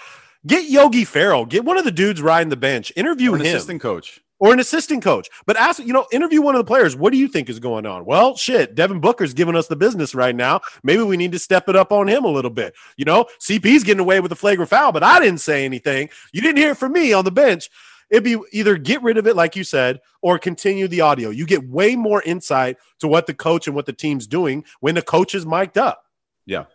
Get 0.47 0.70
yogi 0.70 1.06
ferrell 1.06 1.45
get 1.45 1.64
one 1.66 1.78
of 1.78 1.86
the 1.86 1.91
dudes 1.91 2.22
riding 2.22 2.50
the 2.50 2.58
bench. 2.58 2.91
Interview 2.95 3.32
Or 3.32 3.36
an 3.36 3.41
him. 3.41 3.47
assistant 3.56 3.82
coach. 3.82 4.20
or 4.39 4.54
an 4.54 4.60
assistant 4.60 5.04
coach. 5.04 5.30
But 5.45 5.58
ask 5.58 5.80
you 5.80 5.93
know 5.93 6.08
interview 6.12 6.41
one 6.41 6.56
of 6.56 6.60
the 6.60 6.66
players. 6.66 6.95
What 6.95 7.12
do 7.14 7.20
you 7.20 7.28
think 7.28 7.50
is 7.50 7.60
going 7.60 7.86
on? 7.86 8.04
Well 8.06 8.36
shit 8.36 8.74
devin 8.76 9.00
booker's 9.00 9.34
giving 9.34 9.56
us 9.56 9.68
the 9.68 9.76
business 9.76 10.16
right 10.16 10.36
now. 10.36 10.62
Maybe 10.84 11.04
we 11.04 11.18
need 11.18 11.34
to 11.34 11.39
step 11.39 11.70
it 11.70 11.76
up 11.76 11.91
on 11.91 12.08
him 12.08 12.26
a 12.26 12.30
little 12.30 12.52
bit. 12.52 12.74
You 12.97 13.06
know 13.06 13.26
cp's 13.39 13.84
getting 13.84 14.00
away 14.02 14.20
with 14.22 14.32
a 14.32 14.36
flagrant 14.36 14.70
foul 14.70 14.91
but 14.91 15.04
i 15.04 15.20
didn't 15.20 15.39
say 15.41 15.66
anything. 15.66 16.10
You 16.34 16.41
didn't 16.41 16.58
hear 16.58 16.72
it 16.72 16.78
from 16.78 16.93
me 16.93 17.14
on 17.14 17.26
the 17.26 17.32
bench 17.32 17.70
it'd 18.10 18.24
be 18.24 18.38
either 18.51 18.78
get 18.78 19.01
rid 19.01 19.18
of 19.18 19.28
it 19.28 19.36
like 19.36 19.55
you 19.55 19.64
said 19.64 19.99
or 20.22 20.39
continue 20.39 20.88
the 20.88 21.01
audio 21.01 21.30
you 21.30 21.45
get 21.45 21.68
way 21.68 21.95
more 21.95 22.22
insight 22.24 22.78
to 22.99 23.07
what 23.07 23.28
the 23.28 23.34
coach 23.34 23.68
and 23.68 23.76
what 23.76 23.86
the 23.86 23.93
team's 23.93 24.28
doing 24.28 24.64
when 24.80 24.95
the 24.95 25.01
coach 25.01 25.36
is 25.36 25.45
mic'd 25.45 25.78
up 25.78 26.03
Yeah. 26.45 26.66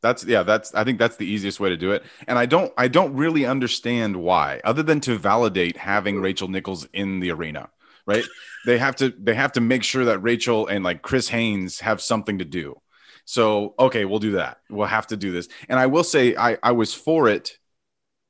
That's 0.00 0.24
yeah, 0.24 0.44
that's 0.44 0.72
I 0.74 0.84
think 0.84 0.98
that's 0.98 1.16
the 1.16 1.26
easiest 1.26 1.58
way 1.58 1.70
to 1.70 1.76
do 1.76 1.90
it. 1.90 2.04
And 2.28 2.38
I 2.38 2.46
don't 2.46 2.72
I 2.78 2.86
don't 2.86 3.14
really 3.14 3.44
understand 3.44 4.16
why, 4.16 4.60
other 4.62 4.82
than 4.84 5.00
to 5.00 5.18
validate 5.18 5.76
having 5.76 6.20
Rachel 6.20 6.46
Nichols 6.46 6.86
in 6.92 7.18
the 7.18 7.32
arena, 7.32 7.68
right? 8.06 8.24
they 8.66 8.78
have 8.78 8.96
to 8.96 9.12
they 9.18 9.34
have 9.34 9.52
to 9.52 9.60
make 9.60 9.82
sure 9.82 10.04
that 10.04 10.20
Rachel 10.20 10.66
and 10.66 10.84
like 10.84 11.02
Chris 11.02 11.28
Haynes 11.28 11.80
have 11.80 12.00
something 12.00 12.38
to 12.38 12.44
do. 12.44 12.80
So 13.24 13.74
okay, 13.78 14.04
we'll 14.04 14.18
do 14.20 14.32
that. 14.32 14.58
We'll 14.70 14.86
have 14.86 15.08
to 15.08 15.16
do 15.16 15.32
this. 15.32 15.48
And 15.68 15.80
I 15.80 15.86
will 15.86 16.04
say 16.04 16.36
I 16.36 16.58
I 16.62 16.72
was 16.72 16.94
for 16.94 17.28
it 17.28 17.58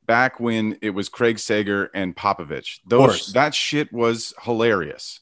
back 0.09 0.41
when 0.41 0.79
it 0.83 0.91
was 0.91 1.09
Craig 1.09 1.39
Sager 1.39 1.91
and 1.95 2.17
Popovich. 2.17 2.81
Those 2.87 3.33
that 3.35 3.55
shit 3.55 3.93
was 3.93 4.35
hilarious. 4.43 5.21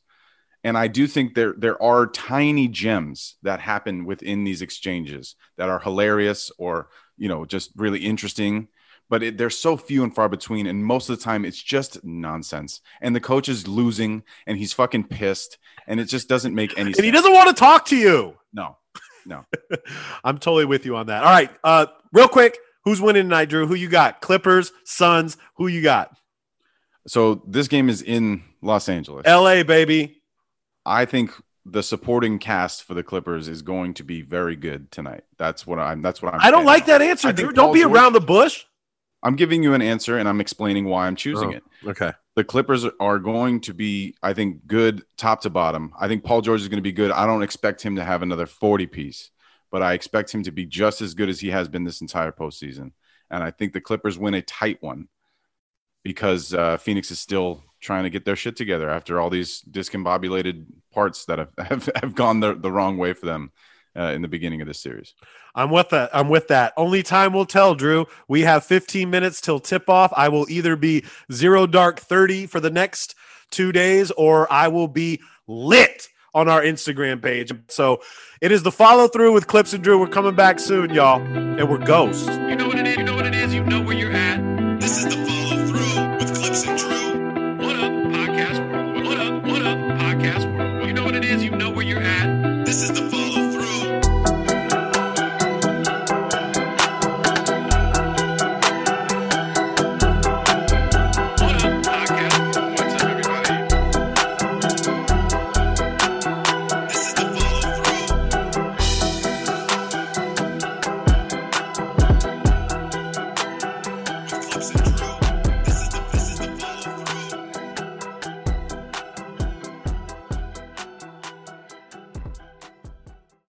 And 0.64 0.78
I 0.78 0.86
do 0.88 1.06
think 1.06 1.34
there 1.34 1.54
there 1.58 1.80
are 1.82 2.06
tiny 2.06 2.68
gems 2.68 3.36
that 3.42 3.60
happen 3.60 4.06
within 4.06 4.44
these 4.44 4.62
exchanges 4.62 5.34
that 5.58 5.68
are 5.68 5.80
hilarious 5.80 6.50
or 6.56 6.88
you 7.18 7.28
know 7.28 7.44
just 7.44 7.72
really 7.76 7.98
interesting. 8.00 8.68
But 9.08 9.22
it, 9.22 9.38
they're 9.38 9.50
so 9.50 9.76
few 9.76 10.02
and 10.02 10.12
far 10.12 10.28
between, 10.28 10.66
and 10.66 10.84
most 10.84 11.08
of 11.08 11.16
the 11.16 11.22
time 11.22 11.44
it's 11.44 11.62
just 11.62 12.02
nonsense. 12.02 12.80
And 13.00 13.14
the 13.14 13.20
coach 13.20 13.48
is 13.48 13.68
losing, 13.68 14.24
and 14.48 14.58
he's 14.58 14.72
fucking 14.72 15.04
pissed, 15.04 15.58
and 15.86 16.00
it 16.00 16.06
just 16.06 16.28
doesn't 16.28 16.56
make 16.56 16.72
any 16.72 16.76
sense. 16.76 16.86
and 16.86 16.96
sense. 16.96 17.04
he 17.04 17.10
doesn't 17.12 17.32
want 17.32 17.48
to 17.48 17.54
talk 17.54 17.84
to 17.86 17.96
you 17.96 18.36
No, 18.52 18.76
no, 19.24 19.44
i'm 20.24 20.38
totally 20.38 20.64
with 20.64 20.86
you 20.86 20.96
on 20.96 21.06
that 21.06 21.22
all 21.22 21.30
right 21.30 21.50
uh 21.62 21.86
real 22.12 22.26
quick 22.26 22.58
who's 22.86 23.00
winning 23.02 23.24
tonight 23.24 23.50
drew 23.50 23.66
who 23.66 23.74
you 23.74 23.88
got 23.90 24.22
clippers 24.22 24.72
suns 24.84 25.36
who 25.56 25.66
you 25.66 25.82
got 25.82 26.16
so 27.06 27.42
this 27.46 27.68
game 27.68 27.88
is 27.90 28.00
in 28.00 28.42
Los 28.62 28.88
Angeles. 28.88 29.26
la 29.26 29.62
baby 29.62 30.22
I 30.86 31.04
think 31.04 31.30
the 31.64 31.82
supporting 31.82 32.38
cast 32.38 32.84
for 32.84 32.94
the 32.94 33.02
Clippers 33.02 33.48
is 33.48 33.60
going 33.60 33.94
to 33.94 34.04
be 34.04 34.22
very 34.22 34.54
good 34.54 34.88
tonight. 34.92 35.24
That's 35.36 35.66
what 35.66 35.80
I'm. 35.80 36.00
That's 36.00 36.22
what 36.22 36.32
I'm. 36.32 36.40
I 36.40 36.52
don't 36.52 36.58
saying. 36.60 36.66
like 36.66 36.86
that 36.86 37.02
answer, 37.02 37.32
Drew. 37.32 37.52
Don't 37.52 37.66
Paul 37.66 37.74
be 37.74 37.80
George- 37.80 37.92
around 37.92 38.12
the 38.12 38.20
bush. 38.20 38.64
I'm 39.24 39.34
giving 39.34 39.64
you 39.64 39.74
an 39.74 39.82
answer, 39.82 40.16
and 40.18 40.28
I'm 40.28 40.40
explaining 40.40 40.84
why 40.84 41.08
I'm 41.08 41.16
choosing 41.16 41.48
Oh. 41.48 41.56
it. 41.56 41.62
Okay. 41.88 42.12
the 42.36 42.44
Clippers 42.44 42.84
are 43.00 43.18
going 43.18 43.60
to 43.62 43.74
be, 43.74 44.14
I 44.22 44.32
think, 44.32 44.66
good 44.68 45.02
top 45.16 45.40
to 45.40 45.50
bottom. 45.50 45.92
I 45.98 46.06
think 46.06 46.22
Paul 46.22 46.40
George 46.42 46.60
is 46.60 46.68
going 46.68 46.78
to 46.78 46.82
be 46.82 46.92
good. 46.92 47.10
I 47.10 47.26
don't 47.26 47.42
expect 47.42 47.82
him 47.82 47.96
to 47.96 48.04
have 48.04 48.22
another 48.22 48.46
40 48.46 48.86
piece, 48.86 49.30
but 49.70 49.82
I 49.82 49.92
expect 49.94 50.32
him 50.32 50.42
to 50.44 50.52
be 50.52 50.64
just 50.64 51.00
as 51.00 51.14
good 51.14 51.28
as 51.28 51.40
he 51.40 51.48
has 51.48 51.68
been 51.68 51.84
this 51.84 52.00
entire 52.00 52.32
postseason. 52.32 52.92
And 53.30 53.42
I 53.42 53.50
think 53.50 53.72
the 53.72 53.80
Clippers 53.80 54.18
win 54.18 54.34
a 54.34 54.42
tight 54.42 54.78
one 54.80 55.08
because 56.02 56.54
uh, 56.54 56.76
Phoenix 56.76 57.10
is 57.10 57.18
still 57.18 57.64
trying 57.80 58.04
to 58.04 58.10
get 58.10 58.24
their 58.24 58.36
shit 58.36 58.56
together 58.56 58.88
after 58.88 59.20
all 59.20 59.28
these 59.28 59.62
discombobulated 59.62 60.66
parts 60.92 61.24
that 61.26 61.38
have, 61.38 61.50
have, 61.58 61.90
have 62.00 62.14
gone 62.14 62.40
the, 62.40 62.54
the 62.54 62.70
wrong 62.70 62.96
way 62.96 63.12
for 63.12 63.26
them 63.26 63.50
uh, 63.96 64.12
in 64.14 64.22
the 64.22 64.28
beginning 64.28 64.60
of 64.60 64.68
this 64.68 64.80
series. 64.80 65.14
I'm 65.54 65.70
with 65.70 65.88
that. 65.90 66.10
I'm 66.12 66.28
with 66.28 66.48
that. 66.48 66.74
Only 66.76 67.02
time 67.02 67.32
will 67.32 67.46
tell, 67.46 67.74
Drew. 67.74 68.06
We 68.28 68.42
have 68.42 68.64
15 68.64 69.08
minutes 69.08 69.40
till 69.40 69.58
tip 69.58 69.88
off. 69.88 70.12
I 70.16 70.28
will 70.28 70.46
either 70.50 70.76
be 70.76 71.04
zero 71.32 71.66
dark 71.66 71.98
30 71.98 72.46
for 72.46 72.60
the 72.60 72.70
next 72.70 73.14
two 73.50 73.72
days, 73.72 74.10
or 74.12 74.50
I 74.52 74.68
will 74.68 74.88
be 74.88 75.20
lit 75.46 76.08
on 76.36 76.48
our 76.50 76.60
Instagram 76.60 77.20
page. 77.22 77.50
So 77.68 78.02
it 78.42 78.52
is 78.52 78.62
the 78.62 78.70
follow 78.70 79.08
through 79.08 79.32
with 79.32 79.46
Clipps 79.46 79.72
and 79.72 79.82
Drew. 79.82 79.98
We're 79.98 80.06
coming 80.06 80.34
back 80.34 80.60
soon, 80.60 80.92
y'all. 80.92 81.20
And 81.20 81.68
we're 81.68 81.78
ghosts. 81.78 82.26
You 82.26 82.54
know 82.54 82.68
what 82.68 82.78
it 82.78 82.86
is. 82.86 82.98
You 82.98 83.04
know 83.04 83.16
what 83.16 83.26
it 83.26 83.34
is. 83.34 83.54
You 83.54 83.64
know 83.64 83.82
where 83.82 83.96
you're 83.96 84.12
at. 84.12 84.78
This 84.78 84.98
is 84.98 85.15
the 85.15 85.15